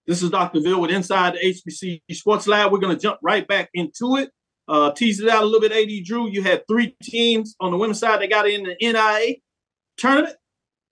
This 0.05 0.22
is 0.22 0.30
Dr. 0.30 0.61
Ville 0.61 0.80
with 0.80 0.91
Inside 0.91 1.34
the 1.34 1.39
HBC 1.39 2.03
Sports 2.11 2.47
Lab. 2.47 2.72
We're 2.72 2.80
gonna 2.80 2.95
jump 2.97 3.20
right 3.22 3.45
back 3.47 3.70
into 3.74 4.18
it. 4.18 4.30
Uh, 4.68 4.91
tease 4.91 5.20
it 5.20 5.28
out 5.28 5.43
a 5.43 5.45
little 5.45 5.59
bit, 5.61 5.72
AD 5.74 6.05
Drew. 6.05 6.30
You 6.30 6.43
had 6.43 6.66
three 6.68 6.95
teams 7.01 7.55
on 7.59 7.72
the 7.72 7.78
women's 7.78 7.99
side 7.99 8.22
that 8.22 8.30
got 8.30 8.47
in 8.47 8.64
the 8.64 8.76
NAIA 8.82 9.41
tournament. 9.97 10.36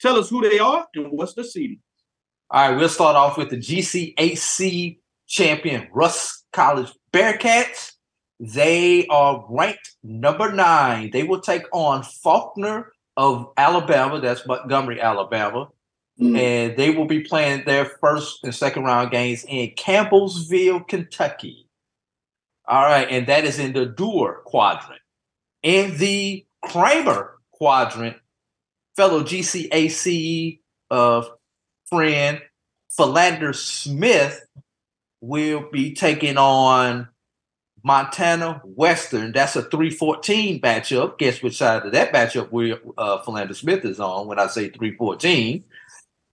Tell 0.01 0.17
us 0.17 0.29
who 0.29 0.41
they 0.41 0.59
are 0.59 0.87
and 0.95 1.11
what's 1.11 1.33
the 1.33 1.43
seeding. 1.43 1.79
All 2.49 2.69
right, 2.69 2.77
we'll 2.77 2.89
start 2.89 3.15
off 3.15 3.37
with 3.37 3.49
the 3.49 3.57
GCAC 3.57 4.97
champion, 5.27 5.87
Rust 5.93 6.45
College 6.51 6.91
Bearcats. 7.13 7.93
They 8.39 9.05
are 9.07 9.45
ranked 9.47 9.95
number 10.03 10.51
nine. 10.51 11.11
They 11.11 11.23
will 11.23 11.39
take 11.39 11.63
on 11.71 12.03
Faulkner 12.03 12.91
of 13.15 13.51
Alabama. 13.55 14.19
That's 14.19 14.45
Montgomery, 14.47 14.99
Alabama. 14.99 15.69
Mm. 16.19 16.37
And 16.37 16.77
they 16.77 16.89
will 16.89 17.05
be 17.05 17.21
playing 17.21 17.63
their 17.65 17.85
first 17.85 18.43
and 18.43 18.53
second 18.53 18.83
round 18.83 19.11
games 19.11 19.45
in 19.47 19.69
Campbellsville, 19.71 20.87
Kentucky. 20.87 21.67
All 22.67 22.83
right, 22.83 23.07
and 23.09 23.27
that 23.27 23.45
is 23.45 23.59
in 23.59 23.73
the 23.73 23.85
Duer 23.85 24.41
quadrant. 24.45 25.01
In 25.61 25.97
the 25.97 26.45
Kramer 26.63 27.39
quadrant, 27.51 28.17
fellow 29.01 29.23
GCAC 29.23 30.59
uh, 30.91 31.23
friend 31.87 32.39
Philander 32.95 33.51
Smith 33.51 34.39
will 35.21 35.71
be 35.71 35.95
taking 35.95 36.37
on 36.37 37.07
Montana 37.83 38.61
Western. 38.63 39.31
That's 39.31 39.55
a 39.55 39.63
314 39.63 40.61
matchup. 40.61 41.17
Guess 41.17 41.41
which 41.41 41.57
side 41.57 41.83
of 41.83 41.93
that 41.93 42.13
matchup 42.13 42.51
where 42.51 42.77
uh, 42.95 43.23
Philander 43.23 43.55
Smith 43.55 43.83
is 43.85 43.99
on 43.99 44.27
when 44.27 44.37
I 44.37 44.45
say 44.45 44.69
314. 44.69 45.63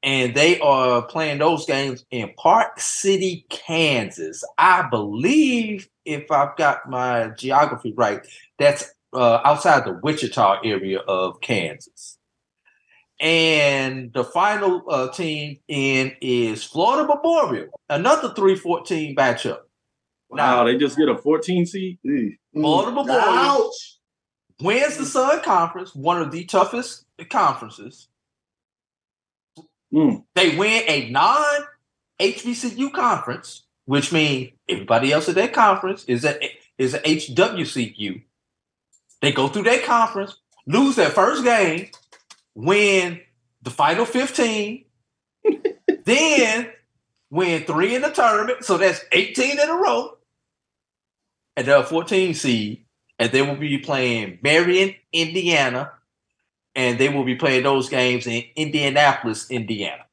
And 0.02 0.34
they 0.34 0.60
are 0.60 1.00
playing 1.00 1.38
those 1.38 1.64
games 1.64 2.04
in 2.10 2.34
Park 2.36 2.78
City, 2.80 3.46
Kansas. 3.48 4.44
I 4.58 4.86
believe, 4.90 5.88
if 6.04 6.30
I've 6.30 6.54
got 6.58 6.90
my 6.90 7.28
geography 7.28 7.94
right, 7.96 8.20
that's 8.58 8.92
uh, 9.14 9.40
outside 9.42 9.86
the 9.86 9.98
Wichita 10.02 10.60
area 10.64 10.98
of 10.98 11.40
Kansas. 11.40 12.17
And 13.20 14.12
the 14.12 14.22
final 14.22 14.84
uh, 14.88 15.08
team 15.08 15.58
in 15.66 16.12
is 16.20 16.62
Florida 16.62 17.06
Memorial, 17.06 17.68
another 17.88 18.32
314 18.32 19.16
matchup. 19.16 19.60
Wow, 20.28 20.36
now, 20.36 20.64
they 20.64 20.76
just 20.76 20.96
get 20.96 21.08
a 21.08 21.16
14 21.16 21.66
seed? 21.66 21.98
Florida 22.52 22.92
Memorial 22.92 23.18
Ouch. 23.20 23.98
wins 24.60 24.98
the 24.98 25.06
Sun 25.06 25.42
Conference, 25.42 25.94
one 25.94 26.20
of 26.22 26.30
the 26.30 26.44
toughest 26.44 27.06
conferences. 27.28 28.08
Mm. 29.92 30.24
They 30.34 30.56
win 30.56 30.82
a 30.86 31.10
non 31.10 31.44
HBCU 32.20 32.92
conference, 32.92 33.64
which 33.86 34.12
means 34.12 34.50
everybody 34.68 35.12
else 35.12 35.28
at 35.28 35.34
that 35.36 35.52
conference 35.52 36.04
is 36.04 36.24
a 36.24 36.38
is 36.76 36.94
a 36.94 37.00
HWCU. 37.00 38.22
They 39.20 39.32
go 39.32 39.48
through 39.48 39.64
that 39.64 39.84
conference, 39.84 40.36
lose 40.66 40.96
their 40.96 41.10
first 41.10 41.42
game, 41.42 41.88
win 42.58 43.20
the 43.62 43.70
final 43.70 44.04
15, 44.04 44.84
then 46.04 46.70
win 47.30 47.64
three 47.64 47.94
in 47.94 48.02
the 48.02 48.10
tournament. 48.10 48.64
So 48.64 48.76
that's 48.76 49.04
18 49.12 49.60
in 49.60 49.70
a 49.70 49.74
row. 49.74 50.18
And 51.56 51.66
they're 51.66 51.82
14 51.82 52.34
seed. 52.34 52.84
And 53.20 53.32
they 53.32 53.42
will 53.42 53.56
be 53.56 53.78
playing 53.78 54.38
Marion, 54.42 54.94
Indiana. 55.12 55.92
And 56.74 56.98
they 56.98 57.08
will 57.08 57.24
be 57.24 57.36
playing 57.36 57.62
those 57.62 57.88
games 57.88 58.26
in 58.26 58.44
Indianapolis, 58.56 59.50
Indiana. 59.50 60.04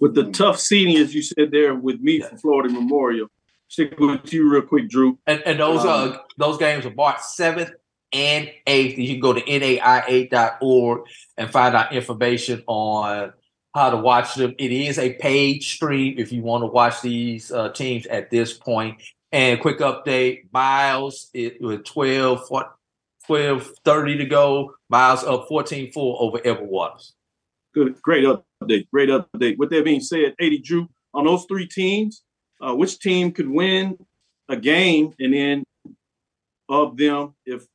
With 0.00 0.14
the 0.14 0.30
tough 0.30 0.58
seeding, 0.58 0.96
as 0.96 1.14
you 1.14 1.22
said 1.22 1.50
there, 1.50 1.74
with 1.74 2.00
me 2.00 2.18
yeah. 2.18 2.28
from 2.28 2.38
Florida 2.38 2.72
Memorial. 2.72 3.28
Stick 3.68 3.98
with 3.98 4.32
you 4.32 4.50
real 4.50 4.62
quick, 4.62 4.88
Drew. 4.88 5.18
And, 5.26 5.42
and 5.46 5.60
those 5.60 5.80
um, 5.80 6.12
uh 6.12 6.16
those 6.36 6.58
games 6.58 6.84
are 6.84 6.92
March 6.94 7.20
7th 7.38 7.72
and 8.12 8.50
8th. 8.66 8.96
You 8.98 9.08
can 9.08 9.20
go 9.20 9.32
to 9.32 9.40
naia.org 9.40 11.02
and 11.36 11.50
find 11.50 11.74
out 11.74 11.92
information 11.92 12.62
on 12.66 13.32
how 13.74 13.90
to 13.90 13.96
watch 13.96 14.34
them. 14.34 14.54
It 14.58 14.70
is 14.70 14.98
a 14.98 15.14
paid 15.14 15.62
stream 15.62 16.16
if 16.18 16.32
you 16.32 16.42
want 16.42 16.62
to 16.62 16.66
watch 16.66 17.00
these 17.00 17.50
uh, 17.50 17.70
teams 17.70 18.06
at 18.06 18.30
this 18.30 18.52
point. 18.52 19.02
And 19.30 19.60
quick 19.60 19.78
update: 19.78 20.52
Miles 20.52 21.30
it 21.32 21.60
with 21.60 21.84
12, 21.84 22.48
12 23.26 23.70
30 23.84 24.18
to 24.18 24.26
go. 24.26 24.74
Miles 24.90 25.24
up 25.24 25.48
14-4 25.48 25.92
over 25.96 26.38
Edward 26.44 26.68
Waters. 26.68 27.14
Good, 27.72 28.00
great 28.02 28.24
update. 28.24 28.88
Great 28.90 29.08
update. 29.08 29.56
With 29.56 29.70
that 29.70 29.84
being 29.84 30.00
said, 30.00 30.34
AD 30.38 30.62
Drew, 30.62 30.88
on 31.14 31.24
those 31.24 31.46
three 31.46 31.66
teams, 31.66 32.22
uh, 32.60 32.74
which 32.74 32.98
team 32.98 33.32
could 33.32 33.48
win 33.48 33.96
a 34.48 34.56
game 34.56 35.14
and 35.18 35.32
then 35.32 35.64
of 36.68 36.96
them, 36.96 37.34
if 37.46 37.66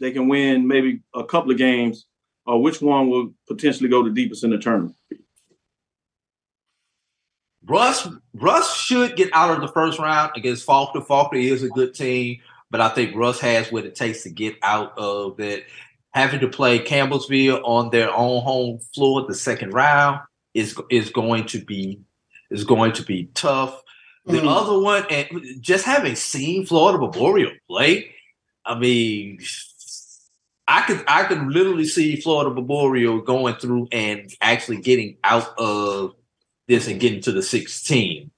they 0.00 0.10
can 0.10 0.28
win 0.28 0.66
maybe 0.66 1.00
a 1.14 1.24
couple 1.24 1.50
of 1.50 1.58
games, 1.58 2.06
or 2.46 2.60
which 2.62 2.80
one 2.80 3.08
will 3.10 3.32
potentially 3.48 3.88
go 3.88 4.02
the 4.02 4.10
deepest 4.10 4.44
in 4.44 4.50
the 4.50 4.58
tournament? 4.58 4.94
Rust 7.68 8.08
Rust 8.34 8.78
should 8.84 9.16
get 9.16 9.30
out 9.32 9.50
of 9.50 9.60
the 9.60 9.68
first 9.68 9.98
round 9.98 10.32
against 10.36 10.64
Faulkner. 10.64 11.00
Faulkner 11.00 11.38
is 11.40 11.62
a 11.62 11.68
good 11.68 11.94
team, 11.94 12.38
but 12.70 12.80
I 12.80 12.88
think 12.90 13.16
Rust 13.16 13.40
has 13.40 13.72
what 13.72 13.84
it 13.84 13.94
takes 13.96 14.22
to 14.22 14.30
get 14.30 14.56
out 14.62 14.96
of 14.96 15.40
it. 15.40 15.64
Having 16.14 16.40
to 16.40 16.48
play 16.48 16.78
Campbellsville 16.78 17.60
on 17.64 17.90
their 17.90 18.10
own 18.14 18.42
home 18.42 18.78
floor 18.94 19.26
the 19.26 19.34
second 19.34 19.72
round 19.74 20.20
is 20.54 20.78
is 20.90 21.10
going 21.10 21.46
to 21.46 21.64
be 21.64 22.00
is 22.50 22.64
going 22.64 22.92
to 22.92 23.02
be 23.02 23.24
tough. 23.34 23.82
The 24.26 24.38
Mm-hmm. 24.38 24.46
Mhm. 24.48 24.56
other 24.56 24.78
one, 24.80 25.04
and 25.10 25.62
just 25.62 25.84
having 25.84 26.16
seen 26.16 26.66
Florida 26.66 26.98
Memorial 26.98 27.52
play, 27.68 28.12
I 28.64 28.76
mean, 28.78 29.38
I 30.68 30.82
could 30.82 31.04
I 31.06 31.24
could 31.24 31.46
literally 31.46 31.86
see 31.86 32.20
Florida 32.20 32.52
Memorial 32.52 33.20
going 33.20 33.54
through 33.56 33.88
and 33.92 34.32
actually 34.40 34.78
getting 34.78 35.16
out 35.22 35.56
of 35.58 36.14
this 36.66 36.88
and 36.88 36.98
getting 36.98 37.20
to 37.22 37.32
the 37.32 37.42
16 37.42 38.30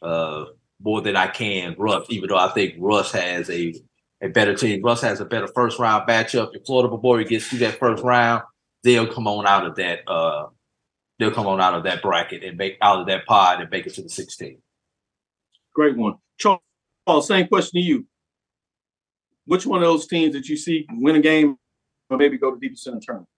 uh, 0.00 0.44
more 0.80 1.02
than 1.02 1.16
I 1.16 1.26
can 1.26 1.74
Rust, 1.78 2.10
even 2.10 2.30
though 2.30 2.38
I 2.38 2.48
think 2.48 2.74
Rust 2.78 3.14
has 3.14 3.50
a 3.50 3.74
a 4.22 4.28
better 4.28 4.54
team. 4.54 4.82
Rust 4.82 5.02
has 5.02 5.20
a 5.20 5.26
better 5.26 5.48
first 5.48 5.78
round 5.78 6.08
matchup. 6.08 6.50
If 6.54 6.64
Florida 6.64 6.88
Memorial 6.88 7.28
gets 7.28 7.46
through 7.46 7.58
that 7.58 7.78
first 7.78 8.02
round, 8.02 8.44
they'll 8.82 9.12
come 9.12 9.28
on 9.28 9.46
out 9.46 9.66
of 9.66 9.76
that 9.76 10.08
uh 10.08 10.46
they'll 11.18 11.30
come 11.30 11.46
on 11.46 11.60
out 11.60 11.74
of 11.74 11.84
that 11.84 12.00
bracket 12.00 12.42
and 12.42 12.56
make 12.56 12.78
out 12.80 13.00
of 13.00 13.06
that 13.06 13.26
pod 13.26 13.60
and 13.60 13.70
make 13.70 13.86
it 13.86 13.94
to 13.94 14.02
the 14.02 14.08
16. 14.08 14.58
Great 15.74 15.96
one. 15.96 16.14
Charles, 16.38 16.60
same 17.26 17.48
question 17.48 17.80
to 17.80 17.86
you. 17.86 18.06
Which 19.44 19.66
one 19.66 19.82
of 19.82 19.88
those 19.88 20.06
teams 20.06 20.34
that 20.34 20.48
you 20.48 20.56
see 20.56 20.86
win 20.90 21.16
a 21.16 21.20
game 21.20 21.58
or 22.10 22.16
maybe 22.16 22.38
go 22.38 22.54
to 22.54 22.66
in 22.66 22.72
the 22.72 23.00
tournament? 23.00 23.28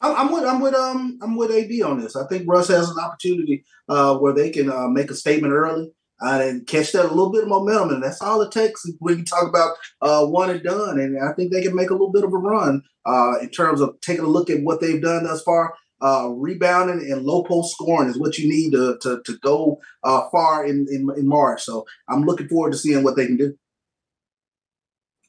I'm, 0.00 0.16
I'm 0.16 0.32
with 0.32 0.44
I'm 0.44 0.60
with 0.60 0.74
um 0.74 1.18
I'm 1.22 1.36
with 1.36 1.50
AD 1.50 1.82
on 1.82 2.00
this. 2.00 2.16
I 2.16 2.26
think 2.26 2.44
Rust 2.46 2.70
has 2.70 2.90
an 2.90 2.98
opportunity 2.98 3.64
uh, 3.88 4.16
where 4.16 4.32
they 4.32 4.50
can 4.50 4.70
uh, 4.70 4.88
make 4.88 5.10
a 5.10 5.14
statement 5.14 5.52
early 5.52 5.90
uh, 6.20 6.40
and 6.42 6.66
catch 6.66 6.92
that 6.92 7.06
a 7.06 7.08
little 7.08 7.30
bit 7.30 7.44
of 7.44 7.48
momentum, 7.48 7.90
and 7.90 8.02
that's 8.02 8.22
all 8.22 8.40
it 8.42 8.52
takes 8.52 8.84
when 8.98 9.18
you 9.18 9.24
talk 9.24 9.48
about 9.48 9.76
uh, 10.00 10.24
one 10.24 10.50
and 10.50 10.62
done. 10.62 10.98
And 10.98 11.18
I 11.22 11.32
think 11.32 11.52
they 11.52 11.62
can 11.62 11.74
make 11.74 11.90
a 11.90 11.94
little 11.94 12.12
bit 12.12 12.24
of 12.24 12.32
a 12.32 12.38
run 12.38 12.82
uh, 13.06 13.38
in 13.40 13.50
terms 13.50 13.80
of 13.80 14.00
taking 14.00 14.24
a 14.24 14.28
look 14.28 14.50
at 14.50 14.62
what 14.62 14.80
they've 14.80 15.02
done 15.02 15.24
thus 15.24 15.42
far. 15.42 15.74
Uh, 16.00 16.28
rebounding 16.28 17.10
and 17.10 17.24
low 17.24 17.42
post 17.42 17.72
scoring 17.72 18.08
is 18.08 18.16
what 18.16 18.38
you 18.38 18.48
need 18.48 18.70
to 18.70 18.96
to, 19.02 19.20
to 19.26 19.36
go 19.38 19.80
uh, 20.04 20.28
far 20.30 20.64
in, 20.64 20.86
in 20.90 21.08
in 21.16 21.26
March. 21.26 21.64
So 21.64 21.84
I'm 22.08 22.22
looking 22.22 22.46
forward 22.46 22.70
to 22.70 22.78
seeing 22.78 23.02
what 23.02 23.16
they 23.16 23.26
can 23.26 23.36
do. 23.36 23.58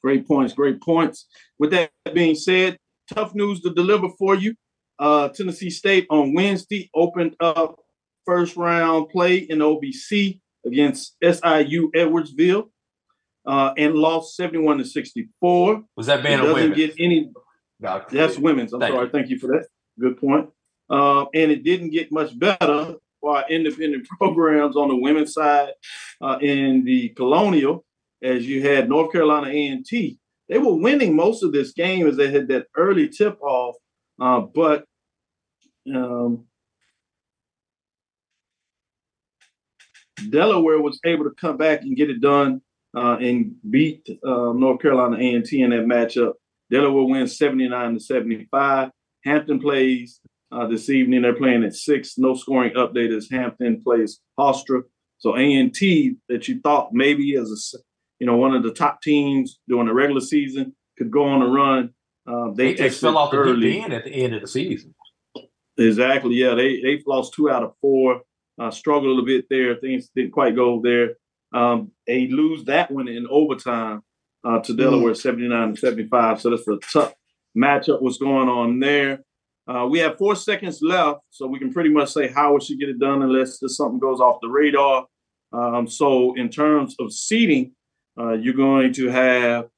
Great 0.00 0.28
points, 0.28 0.54
great 0.54 0.80
points. 0.80 1.26
With 1.58 1.72
that 1.72 1.90
being 2.14 2.36
said, 2.36 2.78
tough 3.14 3.34
news 3.34 3.60
to 3.62 3.70
deliver 3.74 4.08
for 4.18 4.34
you. 4.34 4.54
Uh, 4.98 5.28
Tennessee 5.28 5.70
State 5.70 6.06
on 6.10 6.34
Wednesday 6.34 6.90
opened 6.94 7.34
up 7.40 7.78
first 8.26 8.56
round 8.56 9.08
play 9.08 9.38
in 9.38 9.58
OVC 9.58 10.40
against 10.66 11.16
SIU 11.22 11.90
Edwardsville 11.92 12.68
uh, 13.46 13.72
and 13.78 13.94
lost 13.94 14.36
71 14.36 14.78
to 14.78 14.84
64. 14.84 15.82
Was 15.96 16.06
that 16.06 16.22
band 16.22 16.42
It 16.42 16.44
doesn't 16.44 16.54
women? 16.54 16.76
get 16.76 16.94
any. 16.98 17.30
No, 17.80 18.04
That's 18.10 18.38
women's. 18.38 18.72
I'm 18.74 18.80
Thank 18.80 18.94
sorry. 18.94 19.08
Thank 19.08 19.28
you 19.30 19.38
for 19.38 19.46
that. 19.48 19.66
Good 19.98 20.18
point. 20.20 20.50
Uh, 20.90 21.22
and 21.34 21.50
it 21.50 21.64
didn't 21.64 21.90
get 21.90 22.12
much 22.12 22.38
better 22.38 22.96
for 23.20 23.36
our 23.38 23.44
independent 23.48 24.06
programs 24.18 24.76
on 24.76 24.88
the 24.88 24.96
women's 24.96 25.32
side 25.32 25.70
uh, 26.20 26.36
in 26.42 26.84
the 26.84 27.08
Colonial, 27.10 27.84
as 28.22 28.46
you 28.46 28.62
had 28.62 28.88
North 28.88 29.12
Carolina 29.12 29.46
A&T. 29.48 30.18
They 30.50 30.58
were 30.58 30.74
winning 30.74 31.14
most 31.14 31.44
of 31.44 31.52
this 31.52 31.72
game 31.72 32.08
as 32.08 32.16
they 32.16 32.30
had 32.30 32.48
that 32.48 32.66
early 32.76 33.08
tip 33.08 33.40
off, 33.40 33.76
uh, 34.20 34.40
but 34.40 34.84
um, 35.94 36.46
Delaware 40.28 40.80
was 40.80 40.98
able 41.06 41.24
to 41.24 41.34
come 41.40 41.56
back 41.56 41.82
and 41.82 41.96
get 41.96 42.10
it 42.10 42.20
done 42.20 42.60
uh, 42.96 43.16
and 43.20 43.54
beat 43.70 44.08
uh, 44.26 44.52
North 44.52 44.82
Carolina 44.82 45.16
A&T 45.18 45.62
in 45.62 45.70
that 45.70 45.86
matchup. 45.86 46.32
Delaware 46.68 47.04
wins 47.04 47.38
79 47.38 47.94
to 47.94 48.00
75. 48.00 48.90
Hampton 49.24 49.60
plays 49.60 50.20
uh, 50.50 50.66
this 50.66 50.90
evening. 50.90 51.22
They're 51.22 51.34
playing 51.34 51.62
at 51.62 51.76
six. 51.76 52.18
No 52.18 52.34
scoring 52.34 52.74
update 52.74 53.16
as 53.16 53.30
Hampton 53.30 53.82
plays 53.82 54.20
Hofstra. 54.38 54.82
So 55.18 55.36
A&T 55.36 56.16
that 56.28 56.48
you 56.48 56.60
thought 56.60 56.92
maybe 56.92 57.36
as 57.36 57.74
you 58.20 58.26
know 58.26 58.36
one 58.36 58.54
of 58.54 58.62
the 58.62 58.72
top 58.72 59.02
teams 59.02 59.58
during 59.68 59.86
the 59.88 59.94
regular 59.94 60.20
season 60.20 60.74
could 60.96 61.10
go 61.10 61.24
on 61.24 61.42
a 61.42 61.46
run. 61.48 61.90
Uh, 62.26 62.52
they 62.54 62.74
They 62.74 62.88
just 62.88 63.00
fell 63.00 63.18
off 63.18 63.32
the 63.32 63.38
early. 63.38 63.72
deep 63.72 63.84
end 63.84 63.92
at 63.94 64.04
the 64.04 64.12
end 64.12 64.34
of 64.34 64.42
the 64.42 64.46
season. 64.46 64.94
Exactly. 65.78 66.34
Yeah, 66.36 66.54
they 66.54 66.80
they've 66.80 67.02
lost 67.06 67.34
two 67.34 67.50
out 67.50 67.62
of 67.62 67.72
four. 67.80 68.20
Uh, 68.60 68.70
struggled 68.70 69.06
a 69.06 69.08
little 69.08 69.24
bit 69.24 69.46
there. 69.48 69.74
Things 69.76 70.10
didn't 70.14 70.32
quite 70.32 70.54
go 70.54 70.80
there. 70.82 71.14
Um, 71.54 71.92
they 72.06 72.26
lose 72.28 72.64
that 72.64 72.90
one 72.90 73.08
in 73.08 73.26
overtime 73.30 74.02
uh, 74.44 74.60
to 74.60 74.74
Delaware, 74.76 75.14
to 75.14 75.76
seventy 75.76 76.06
five. 76.08 76.40
So 76.40 76.50
that's 76.50 76.68
a 76.68 76.76
tough 76.92 77.14
matchup. 77.56 78.02
What's 78.02 78.18
going 78.18 78.48
on 78.48 78.78
there? 78.80 79.20
Uh, 79.66 79.86
we 79.86 80.00
have 80.00 80.18
four 80.18 80.34
seconds 80.36 80.80
left, 80.82 81.20
so 81.30 81.46
we 81.46 81.58
can 81.58 81.72
pretty 81.72 81.90
much 81.90 82.12
say 82.12 82.28
how 82.28 82.54
we 82.54 82.60
should 82.60 82.78
get 82.78 82.88
it 82.88 82.98
done 82.98 83.22
unless 83.22 83.60
something 83.74 83.98
goes 84.00 84.20
off 84.20 84.40
the 84.42 84.48
radar. 84.48 85.06
Um, 85.52 85.86
so 85.88 86.34
in 86.36 86.48
terms 86.48 86.94
of 86.98 87.12
seeding, 87.12 87.72
uh, 88.18 88.32
you're 88.32 88.54
going 88.54 88.92
to 88.94 89.08
have 89.08 89.68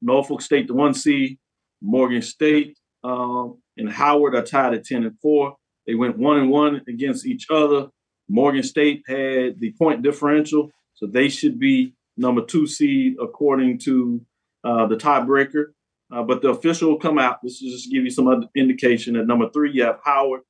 Norfolk 0.00 0.40
State, 0.40 0.66
the 0.66 0.74
one 0.74 0.94
seed, 0.94 1.38
Morgan 1.80 2.22
State, 2.22 2.76
um, 3.04 3.58
and 3.76 3.90
Howard 3.90 4.34
are 4.34 4.42
tied 4.42 4.74
at 4.74 4.84
10 4.84 5.04
and 5.04 5.18
4. 5.20 5.56
They 5.86 5.94
went 5.94 6.18
one 6.18 6.38
and 6.38 6.50
one 6.50 6.82
against 6.88 7.26
each 7.26 7.46
other. 7.50 7.88
Morgan 8.28 8.62
State 8.62 9.02
had 9.06 9.58
the 9.60 9.74
point 9.78 10.02
differential, 10.02 10.70
so 10.94 11.06
they 11.06 11.28
should 11.28 11.58
be 11.58 11.94
number 12.16 12.44
two 12.44 12.66
seed 12.66 13.16
according 13.20 13.78
to 13.80 14.24
uh, 14.64 14.86
the 14.86 14.96
tiebreaker. 14.96 15.72
Uh, 16.12 16.22
but 16.22 16.42
the 16.42 16.50
official 16.50 16.90
will 16.90 16.98
come 16.98 17.18
out. 17.18 17.38
This 17.42 17.62
is 17.62 17.72
just 17.72 17.84
to 17.84 17.90
give 17.90 18.04
you 18.04 18.10
some 18.10 18.48
indication. 18.54 19.14
that 19.14 19.26
number 19.26 19.48
three, 19.50 19.72
you 19.72 19.84
have 19.84 19.98
Howard 20.04 20.42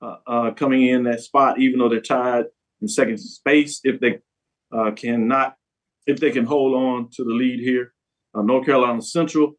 uh, 0.00 0.16
uh, 0.26 0.50
coming 0.52 0.86
in 0.86 1.02
that 1.04 1.20
spot, 1.20 1.58
even 1.58 1.80
though 1.80 1.88
they're 1.88 2.00
tied 2.00 2.46
in 2.80 2.86
second 2.86 3.18
space. 3.18 3.80
If 3.82 3.98
they 3.98 4.18
uh, 4.72 4.92
cannot, 4.92 5.56
if 6.08 6.18
they 6.18 6.30
can 6.30 6.46
hold 6.46 6.74
on 6.74 7.10
to 7.12 7.22
the 7.22 7.30
lead 7.30 7.60
here, 7.60 7.92
uh, 8.34 8.42
North 8.42 8.66
Carolina 8.66 9.00
Central 9.02 9.52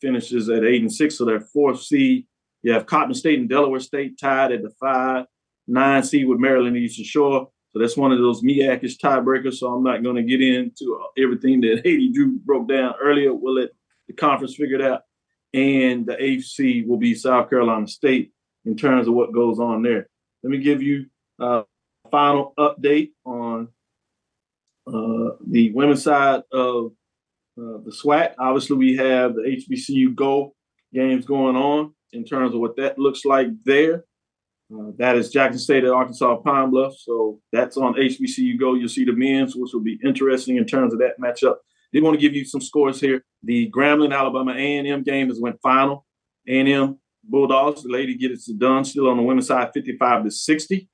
finishes 0.00 0.50
at 0.50 0.64
eight 0.64 0.82
and 0.82 0.92
six, 0.92 1.16
so 1.16 1.24
they're 1.24 1.40
fourth 1.40 1.80
seed. 1.80 2.26
You 2.62 2.72
have 2.72 2.86
Coppin 2.86 3.14
State 3.14 3.38
and 3.38 3.48
Delaware 3.48 3.80
State 3.80 4.18
tied 4.18 4.52
at 4.52 4.62
the 4.62 4.70
five, 4.80 5.26
nine 5.66 6.02
seed 6.02 6.26
with 6.26 6.40
Maryland 6.40 6.76
Eastern 6.76 7.04
Shore. 7.04 7.48
So 7.72 7.78
that's 7.78 7.96
one 7.96 8.12
of 8.12 8.18
those 8.18 8.42
MEAC-ish 8.42 8.98
tiebreakers. 8.98 9.54
So 9.54 9.68
I'm 9.68 9.82
not 9.82 10.02
going 10.02 10.16
to 10.16 10.22
get 10.22 10.42
into 10.42 11.00
uh, 11.00 11.22
everything 11.22 11.60
that 11.62 11.78
AD 11.86 12.12
Drew 12.12 12.38
broke 12.44 12.68
down 12.68 12.94
earlier. 13.00 13.32
We'll 13.32 13.54
let 13.54 13.70
the 14.08 14.14
conference 14.14 14.56
figure 14.56 14.76
it 14.76 14.82
out. 14.82 15.02
And 15.54 16.04
the 16.04 16.16
AFC 16.16 16.86
will 16.86 16.98
be 16.98 17.14
South 17.14 17.48
Carolina 17.48 17.86
State 17.86 18.32
in 18.64 18.76
terms 18.76 19.08
of 19.08 19.14
what 19.14 19.32
goes 19.32 19.58
on 19.58 19.82
there. 19.82 20.08
Let 20.42 20.50
me 20.50 20.58
give 20.58 20.82
you 20.82 21.06
uh, 21.40 21.62
a 22.04 22.08
final 22.10 22.54
update 22.58 23.12
on 23.24 23.68
uh, 24.86 25.36
the 25.48 25.72
women's 25.72 26.02
side 26.02 26.42
of 26.52 26.92
uh, 27.58 27.78
the 27.84 27.92
SWAC. 28.04 28.34
Obviously, 28.38 28.76
we 28.76 28.96
have 28.96 29.34
the 29.34 29.42
HBCU 29.42 30.14
Go 30.14 30.54
games 30.92 31.24
going 31.26 31.56
on 31.56 31.94
in 32.12 32.24
terms 32.24 32.54
of 32.54 32.60
what 32.60 32.76
that 32.76 32.98
looks 32.98 33.24
like 33.24 33.48
there. 33.64 34.04
Uh, 34.72 34.90
that 34.96 35.16
is 35.16 35.30
Jackson 35.30 35.58
State 35.58 35.84
at 35.84 35.90
Arkansas 35.90 36.36
Pine 36.36 36.70
Bluff. 36.70 36.94
So 36.96 37.40
that's 37.52 37.76
on 37.76 37.94
HBCU 37.94 38.58
Go. 38.58 38.74
You'll 38.74 38.88
see 38.88 39.04
the 39.04 39.12
men's, 39.12 39.54
which 39.54 39.72
will 39.72 39.80
be 39.80 39.98
interesting 40.04 40.56
in 40.56 40.64
terms 40.64 40.92
of 40.92 41.00
that 41.00 41.20
matchup. 41.20 41.56
Did 41.92 42.02
want 42.02 42.14
to 42.14 42.20
give 42.20 42.34
you 42.34 42.44
some 42.44 42.62
scores 42.62 43.00
here. 43.00 43.22
The 43.42 43.70
Grambling 43.70 44.16
Alabama 44.16 44.52
A&M 44.52 45.02
game 45.02 45.28
has 45.28 45.38
went 45.38 45.60
final. 45.62 46.06
A&M 46.48 46.98
Bulldogs, 47.24 47.82
the 47.82 47.90
lady 47.90 48.16
gets 48.16 48.48
it 48.48 48.58
done. 48.58 48.84
Still 48.84 49.08
on 49.08 49.18
the 49.18 49.22
women's 49.22 49.46
side, 49.46 49.70
55 49.74 50.24
to 50.24 50.30
60. 50.30 50.88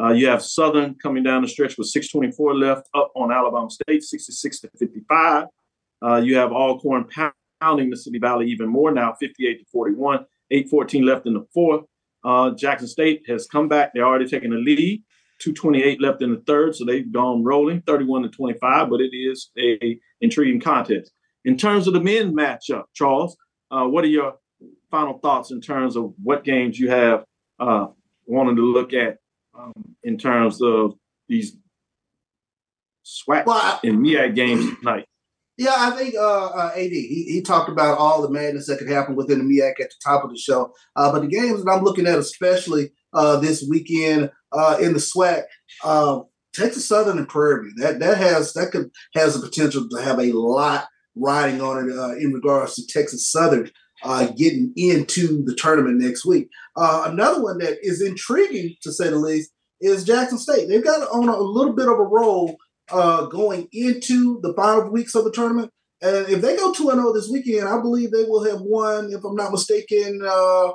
Uh, 0.00 0.10
you 0.10 0.28
have 0.28 0.42
Southern 0.42 0.94
coming 0.94 1.22
down 1.22 1.42
the 1.42 1.48
stretch 1.48 1.76
with 1.76 1.88
624 1.88 2.54
left, 2.54 2.88
up 2.94 3.10
on 3.16 3.32
Alabama 3.32 3.68
State, 3.70 4.02
66 4.02 4.60
to 4.60 4.70
55. 4.78 5.46
Uh, 6.00 6.16
you 6.16 6.36
have 6.36 6.52
Alcorn 6.52 7.08
pounding 7.60 7.90
the 7.90 7.96
City 7.96 8.18
Valley 8.18 8.48
even 8.48 8.68
more 8.68 8.92
now, 8.92 9.14
58 9.18 9.58
to 9.58 9.64
41. 9.72 10.24
814 10.50 11.04
left 11.04 11.26
in 11.26 11.34
the 11.34 11.46
fourth. 11.52 11.84
Uh, 12.24 12.50
Jackson 12.50 12.88
State 12.88 13.22
has 13.28 13.46
come 13.46 13.68
back. 13.68 13.92
They're 13.92 14.06
already 14.06 14.28
taking 14.28 14.50
the 14.50 14.56
lead. 14.56 15.02
228 15.40 16.00
left 16.00 16.22
in 16.22 16.32
the 16.32 16.42
third, 16.46 16.74
so 16.74 16.84
they've 16.84 17.12
gone 17.12 17.44
rolling 17.44 17.80
31 17.82 18.22
to 18.22 18.28
25, 18.28 18.90
but 18.90 19.00
it 19.00 19.14
is 19.14 19.50
a 19.56 19.98
intriguing 20.20 20.60
contest. 20.60 21.12
In 21.44 21.56
terms 21.56 21.86
of 21.86 21.94
the 21.94 22.00
men 22.00 22.34
matchup, 22.34 22.84
Charles, 22.92 23.36
uh, 23.70 23.84
what 23.84 24.04
are 24.04 24.08
your 24.08 24.34
final 24.90 25.18
thoughts 25.18 25.52
in 25.52 25.60
terms 25.60 25.96
of 25.96 26.12
what 26.22 26.42
games 26.42 26.78
you 26.78 26.90
have 26.90 27.24
uh, 27.60 27.86
wanting 28.26 28.56
to 28.56 28.62
look 28.62 28.92
at 28.92 29.18
um, 29.58 29.72
in 30.02 30.18
terms 30.18 30.62
of 30.62 30.94
these 31.28 31.56
SWAC 33.04 33.80
and 33.84 33.98
MEAC 33.98 34.34
games 34.34 34.78
tonight? 34.78 35.06
Yeah, 35.56 35.74
I 35.76 35.90
think 35.90 36.14
uh, 36.14 36.46
uh, 36.46 36.70
AD 36.76 36.90
he, 36.90 37.26
he 37.28 37.42
talked 37.42 37.68
about 37.68 37.98
all 37.98 38.22
the 38.22 38.30
madness 38.30 38.68
that 38.68 38.78
could 38.78 38.88
happen 38.88 39.16
within 39.16 39.38
the 39.38 39.44
MEAC 39.44 39.80
at 39.80 39.90
the 39.90 39.96
top 40.04 40.22
of 40.22 40.30
the 40.30 40.38
show. 40.38 40.72
Uh, 40.94 41.10
but 41.10 41.22
the 41.22 41.26
games 41.26 41.64
that 41.64 41.70
I'm 41.70 41.82
looking 41.82 42.06
at, 42.06 42.18
especially 42.18 42.92
uh, 43.12 43.40
this 43.40 43.66
weekend 43.68 44.30
uh, 44.52 44.78
in 44.80 44.92
the 44.92 45.00
SWAC, 45.00 45.42
uh, 45.82 46.20
Texas 46.54 46.86
Southern 46.86 47.18
and 47.18 47.28
Prairie 47.28 47.64
View. 47.64 47.74
That 47.78 47.98
that 47.98 48.18
has 48.18 48.52
that 48.52 48.70
could 48.70 48.90
has 49.14 49.34
the 49.34 49.46
potential 49.46 49.88
to 49.88 50.02
have 50.02 50.20
a 50.20 50.32
lot 50.32 50.86
riding 51.16 51.60
on 51.60 51.88
it 51.88 52.22
in 52.22 52.32
regards 52.32 52.76
to 52.76 52.86
Texas 52.86 53.28
Southern 53.28 53.68
getting 54.36 54.72
into 54.76 55.42
the 55.44 55.54
tournament 55.54 55.98
next 55.98 56.24
week. 56.24 56.48
Uh, 56.76 57.04
another 57.06 57.42
one 57.42 57.58
that 57.58 57.78
is 57.82 58.02
intriguing 58.02 58.76
to 58.82 58.92
say 58.92 59.08
the 59.08 59.16
least 59.16 59.50
is 59.80 60.04
Jackson 60.04 60.38
State. 60.38 60.68
They've 60.68 60.84
got 60.84 61.08
on 61.10 61.28
a, 61.28 61.32
a 61.32 61.40
little 61.42 61.72
bit 61.72 61.88
of 61.88 61.98
a 61.98 62.02
roll 62.02 62.56
uh, 62.90 63.26
going 63.26 63.68
into 63.72 64.40
the 64.42 64.54
final 64.54 64.90
weeks 64.90 65.14
of 65.14 65.24
the 65.24 65.32
tournament. 65.32 65.70
And 66.00 66.28
if 66.28 66.40
they 66.40 66.56
go 66.56 66.72
2 66.72 66.90
0 66.90 67.12
this 67.12 67.28
weekend, 67.28 67.68
I 67.68 67.80
believe 67.80 68.10
they 68.10 68.24
will 68.24 68.44
have 68.44 68.60
won, 68.60 69.12
if 69.12 69.24
I'm 69.24 69.34
not 69.34 69.50
mistaken, 69.50 70.20
uh, 70.24 70.72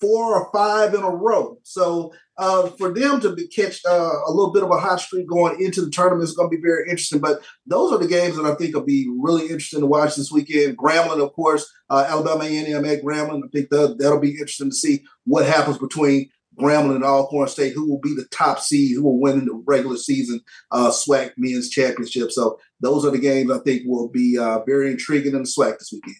four 0.00 0.34
or 0.34 0.50
five 0.52 0.94
in 0.94 1.02
a 1.02 1.10
row. 1.10 1.58
So 1.62 2.12
uh, 2.38 2.68
for 2.70 2.92
them 2.92 3.20
to 3.20 3.34
be, 3.34 3.46
catch 3.48 3.80
uh, 3.86 4.10
a 4.26 4.32
little 4.32 4.52
bit 4.52 4.62
of 4.62 4.70
a 4.70 4.78
hot 4.78 5.00
streak 5.00 5.28
going 5.28 5.62
into 5.62 5.82
the 5.82 5.90
tournament 5.90 6.24
is 6.24 6.34
going 6.34 6.50
to 6.50 6.56
be 6.56 6.62
very 6.62 6.84
interesting. 6.84 7.20
But 7.20 7.40
those 7.66 7.92
are 7.92 7.98
the 7.98 8.08
games 8.08 8.36
that 8.36 8.46
I 8.46 8.54
think 8.54 8.74
will 8.74 8.82
be 8.82 9.10
really 9.18 9.42
interesting 9.42 9.80
to 9.80 9.86
watch 9.86 10.16
this 10.16 10.32
weekend. 10.32 10.78
Grambling, 10.78 11.22
of 11.22 11.32
course, 11.34 11.70
uh, 11.90 12.06
Alabama 12.08 12.44
A&M 12.44 12.84
at 12.84 13.02
Grambling. 13.02 13.42
I 13.44 13.48
think 13.52 13.68
that, 13.70 13.98
that'll 13.98 14.20
be 14.20 14.30
interesting 14.30 14.70
to 14.70 14.76
see 14.76 15.04
what 15.24 15.44
happens 15.44 15.76
between 15.78 16.30
Grambling 16.58 16.96
and 16.96 17.04
Alcorn 17.04 17.48
State, 17.48 17.74
who 17.74 17.88
will 17.88 18.00
be 18.00 18.14
the 18.14 18.26
top 18.30 18.60
seed, 18.60 18.96
who 18.96 19.04
will 19.04 19.20
win 19.20 19.38
in 19.38 19.46
the 19.46 19.62
regular 19.66 19.96
season 19.96 20.40
uh, 20.70 20.90
SWAC 20.90 21.32
men's 21.36 21.68
championship. 21.68 22.30
So 22.32 22.58
those 22.80 23.04
are 23.04 23.10
the 23.10 23.18
games 23.18 23.50
I 23.50 23.58
think 23.58 23.82
will 23.86 24.08
be 24.08 24.38
uh, 24.38 24.60
very 24.64 24.90
intriguing 24.90 25.34
in 25.34 25.42
the 25.42 25.48
SWAC 25.48 25.78
this 25.78 25.92
weekend. 25.92 26.16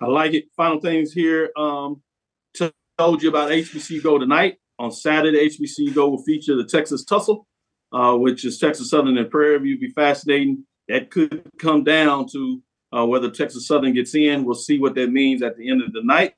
I 0.00 0.06
like 0.06 0.34
it. 0.34 0.44
Final 0.56 0.80
things 0.80 1.12
here. 1.12 1.50
Um, 1.56 2.02
told 3.00 3.22
you 3.22 3.30
about 3.30 3.50
HBC 3.50 4.02
Go 4.02 4.18
tonight. 4.18 4.58
On 4.78 4.92
Saturday, 4.92 5.48
HBC 5.48 5.94
Go 5.94 6.10
will 6.10 6.22
feature 6.22 6.54
the 6.54 6.66
Texas 6.66 7.02
Tussle, 7.02 7.46
uh, 7.94 8.14
which 8.14 8.44
is 8.44 8.58
Texas 8.58 8.90
Southern 8.90 9.16
and 9.16 9.30
Prairie 9.30 9.58
View. 9.58 9.78
Be 9.78 9.88
fascinating. 9.88 10.66
That 10.86 11.10
could 11.10 11.42
come 11.58 11.82
down 11.82 12.26
to 12.32 12.62
uh, 12.94 13.06
whether 13.06 13.30
Texas 13.30 13.66
Southern 13.66 13.94
gets 13.94 14.14
in. 14.14 14.44
We'll 14.44 14.54
see 14.54 14.78
what 14.78 14.96
that 14.96 15.10
means 15.10 15.42
at 15.42 15.56
the 15.56 15.70
end 15.70 15.82
of 15.82 15.94
the 15.94 16.02
night. 16.02 16.34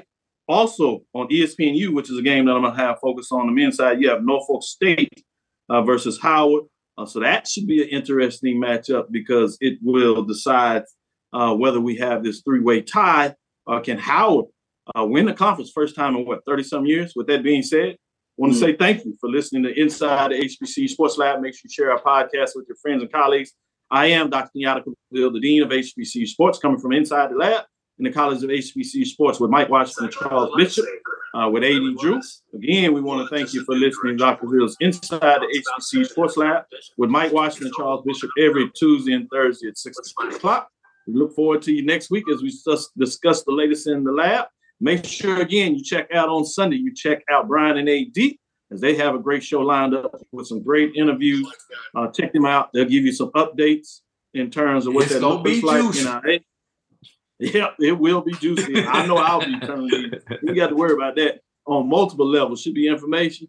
Also 0.47 1.03
on 1.15 1.27
ESPNU, 1.31 1.93
which 1.95 2.11
is 2.11 2.17
a 2.17 2.23
game 2.23 2.45
that 2.45 2.53
I'm 2.53 2.63
going 2.63 2.77
to 2.77 2.81
have 2.81 3.01
focus 3.01 3.33
on 3.33 3.49
the 3.49 3.53
men's 3.53 3.75
side, 3.75 4.01
you 4.01 4.09
have 4.11 4.23
Norfolk 4.23 4.63
State 4.63 5.25
uh, 5.69 5.83
versus 5.83 6.21
Howard. 6.21 6.67
Uh, 6.97 7.07
so 7.07 7.19
that 7.19 7.49
should 7.49 7.67
be 7.67 7.83
an 7.83 7.89
interesting 7.89 8.63
matchup 8.63 9.07
because 9.11 9.59
it 9.61 9.81
will 9.83 10.23
decide 10.23 10.85
uh, 11.33 11.57
whether 11.57 11.81
we 11.81 11.97
have 11.97 12.23
this 12.23 12.41
three-way 12.43 12.83
tie. 12.83 13.35
Uh, 13.67 13.81
can 13.81 13.99
Howard 13.99 14.47
uh, 14.97 15.05
win 15.05 15.27
the 15.27 15.33
conference 15.33 15.71
first 15.75 15.95
time 15.95 16.17
in 16.17 16.27
what 16.27 16.45
30 16.47 16.63
some 16.63 16.87
years? 16.87 17.13
With 17.15 17.27
that 17.29 17.43
being 17.43 17.63
said, 17.63 17.91
I 17.91 17.97
want 18.37 18.55
to 18.55 18.59
mm-hmm. 18.59 18.67
say 18.67 18.77
thank 18.77 19.05
you 19.05 19.17
for 19.21 19.29
listening 19.29 19.63
to 19.65 19.81
Inside 19.81 20.33
the 20.33 20.37
HBC 20.37 20.89
Sports 20.89 21.19
Lab. 21.19 21.41
Make 21.41 21.55
sure 21.55 21.63
you 21.65 21.71
share 21.71 21.93
our 21.93 22.01
podcast 22.01 22.51
with 22.55 22.67
your 22.69 22.77
friends 22.81 23.03
and 23.03 23.13
colleagues. 23.13 23.53
I 23.91 24.07
am 24.07 24.31
Dr. 24.31 24.51
Kenyatta 24.57 24.83
Cavil, 25.13 25.33
the 25.33 25.41
Dean 25.41 25.63
of 25.63 25.69
HBC 25.69 26.27
Sports, 26.27 26.59
coming 26.59 26.79
from 26.79 26.93
inside 26.93 27.31
the 27.31 27.37
lab 27.37 27.65
in 27.99 28.05
the 28.05 28.11
College 28.11 28.43
of 28.43 28.49
HBC 28.49 29.07
Sports 29.07 29.39
with 29.39 29.51
Mike 29.51 29.69
Washington 29.69 30.07
and 30.07 30.15
Charles 30.15 30.51
Bishop, 30.57 30.85
uh, 31.35 31.49
with 31.51 31.63
AD 31.63 31.99
Drew. 32.01 32.21
Again, 32.55 32.95
we 32.95 33.03
want 33.03 33.29
to 33.29 33.35
thank 33.35 33.53
you 33.53 33.65
for 33.65 33.75
listening 33.75 34.17
to 34.17 34.25
Dr. 34.25 34.49
Ville's 34.49 34.77
Inside 34.81 35.21
the 35.21 35.63
HBC 35.79 36.07
Sports 36.07 36.39
Lab 36.39 36.65
with 36.97 37.11
Mike 37.11 37.33
Washington 37.33 37.67
and 37.67 37.77
Charles 37.77 38.03
Bishop 38.07 38.31
every 38.39 38.71
Tuesday 38.71 39.13
and 39.13 39.29
Thursday 39.31 39.69
at 39.69 39.77
6 39.77 40.15
o'clock. 40.33 40.69
We 41.07 41.15
look 41.15 41.35
forward 41.35 41.63
to 41.63 41.73
you 41.73 41.85
next 41.85 42.11
week 42.11 42.25
as 42.33 42.41
we 42.43 42.51
discuss 42.99 43.43
the 43.45 43.53
latest 43.53 43.89
in 43.89 44.05
the 44.05 44.13
lab. 44.13 44.47
Make 44.83 45.07
sure, 45.07 45.41
again, 45.41 45.77
you 45.77 45.85
check 45.85 46.09
out 46.13 46.29
on 46.29 46.45
Sunday, 46.45 46.77
you 46.77 46.93
check 46.93 47.23
out 47.31 47.47
Brian 47.47 47.79
and 47.79 47.89
AD 47.89 48.33
as 48.73 48.81
they 48.81 48.97
have 48.97 49.15
a 49.15 49.19
great 49.21 49.45
show 49.45 49.61
lined 49.61 49.95
up 49.95 50.21
with 50.33 50.49
some 50.49 50.61
great 50.61 50.97
interviews. 50.97 51.49
Uh, 51.95 52.09
check 52.09 52.33
them 52.33 52.47
out. 52.47 52.71
They'll 52.75 52.85
give 52.85 53.05
you 53.05 53.13
some 53.13 53.31
updates 53.31 54.01
in 54.35 54.51
terms 54.51 54.89
of 54.89 54.95
what 54.95 55.05
it's 55.05 55.13
that 55.13 55.21
looks 55.21 55.63
like 55.63 55.97
in 55.97 56.07
our 56.09 56.23
yeah, 57.39 57.69
it 57.79 57.99
will 57.99 58.23
be 58.23 58.33
juicy. 58.35 58.85
I 58.85 59.07
know 59.07 59.19
I'll 59.19 59.45
be 59.45 59.59
turning. 59.61 60.13
You 60.43 60.55
got 60.55 60.69
to 60.69 60.77
worry 60.77 60.95
about 60.95 61.17
that 61.17 61.41
on 61.65 61.89
multiple 61.89 62.27
levels. 62.27 62.63
Should 62.63 62.75
be 62.75 62.89
information 62.89 63.49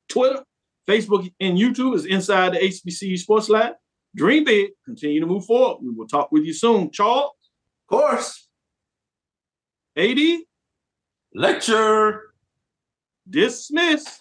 Twitter, 0.10 0.44
Facebook, 0.88 1.32
and 1.40 1.58
YouTube 1.58 1.96
is 1.96 2.06
Inside 2.06 2.54
the 2.54 2.60
HBCU 2.60 3.20
Sports 3.20 3.50
Lab. 3.50 3.74
Dream 4.16 4.44
big, 4.44 4.72
continue 4.86 5.20
to 5.20 5.28
move 5.28 5.46
forward. 5.46 5.84
We 5.84 5.92
will 5.92 6.08
talk 6.08 6.32
with 6.32 6.44
you 6.44 6.54
soon. 6.54 6.90
Charles? 6.92 7.32
Of 7.90 7.98
course. 7.98 8.48
AD? 9.96 10.18
Lecture. 11.36 12.34
Dismiss. 13.30 14.20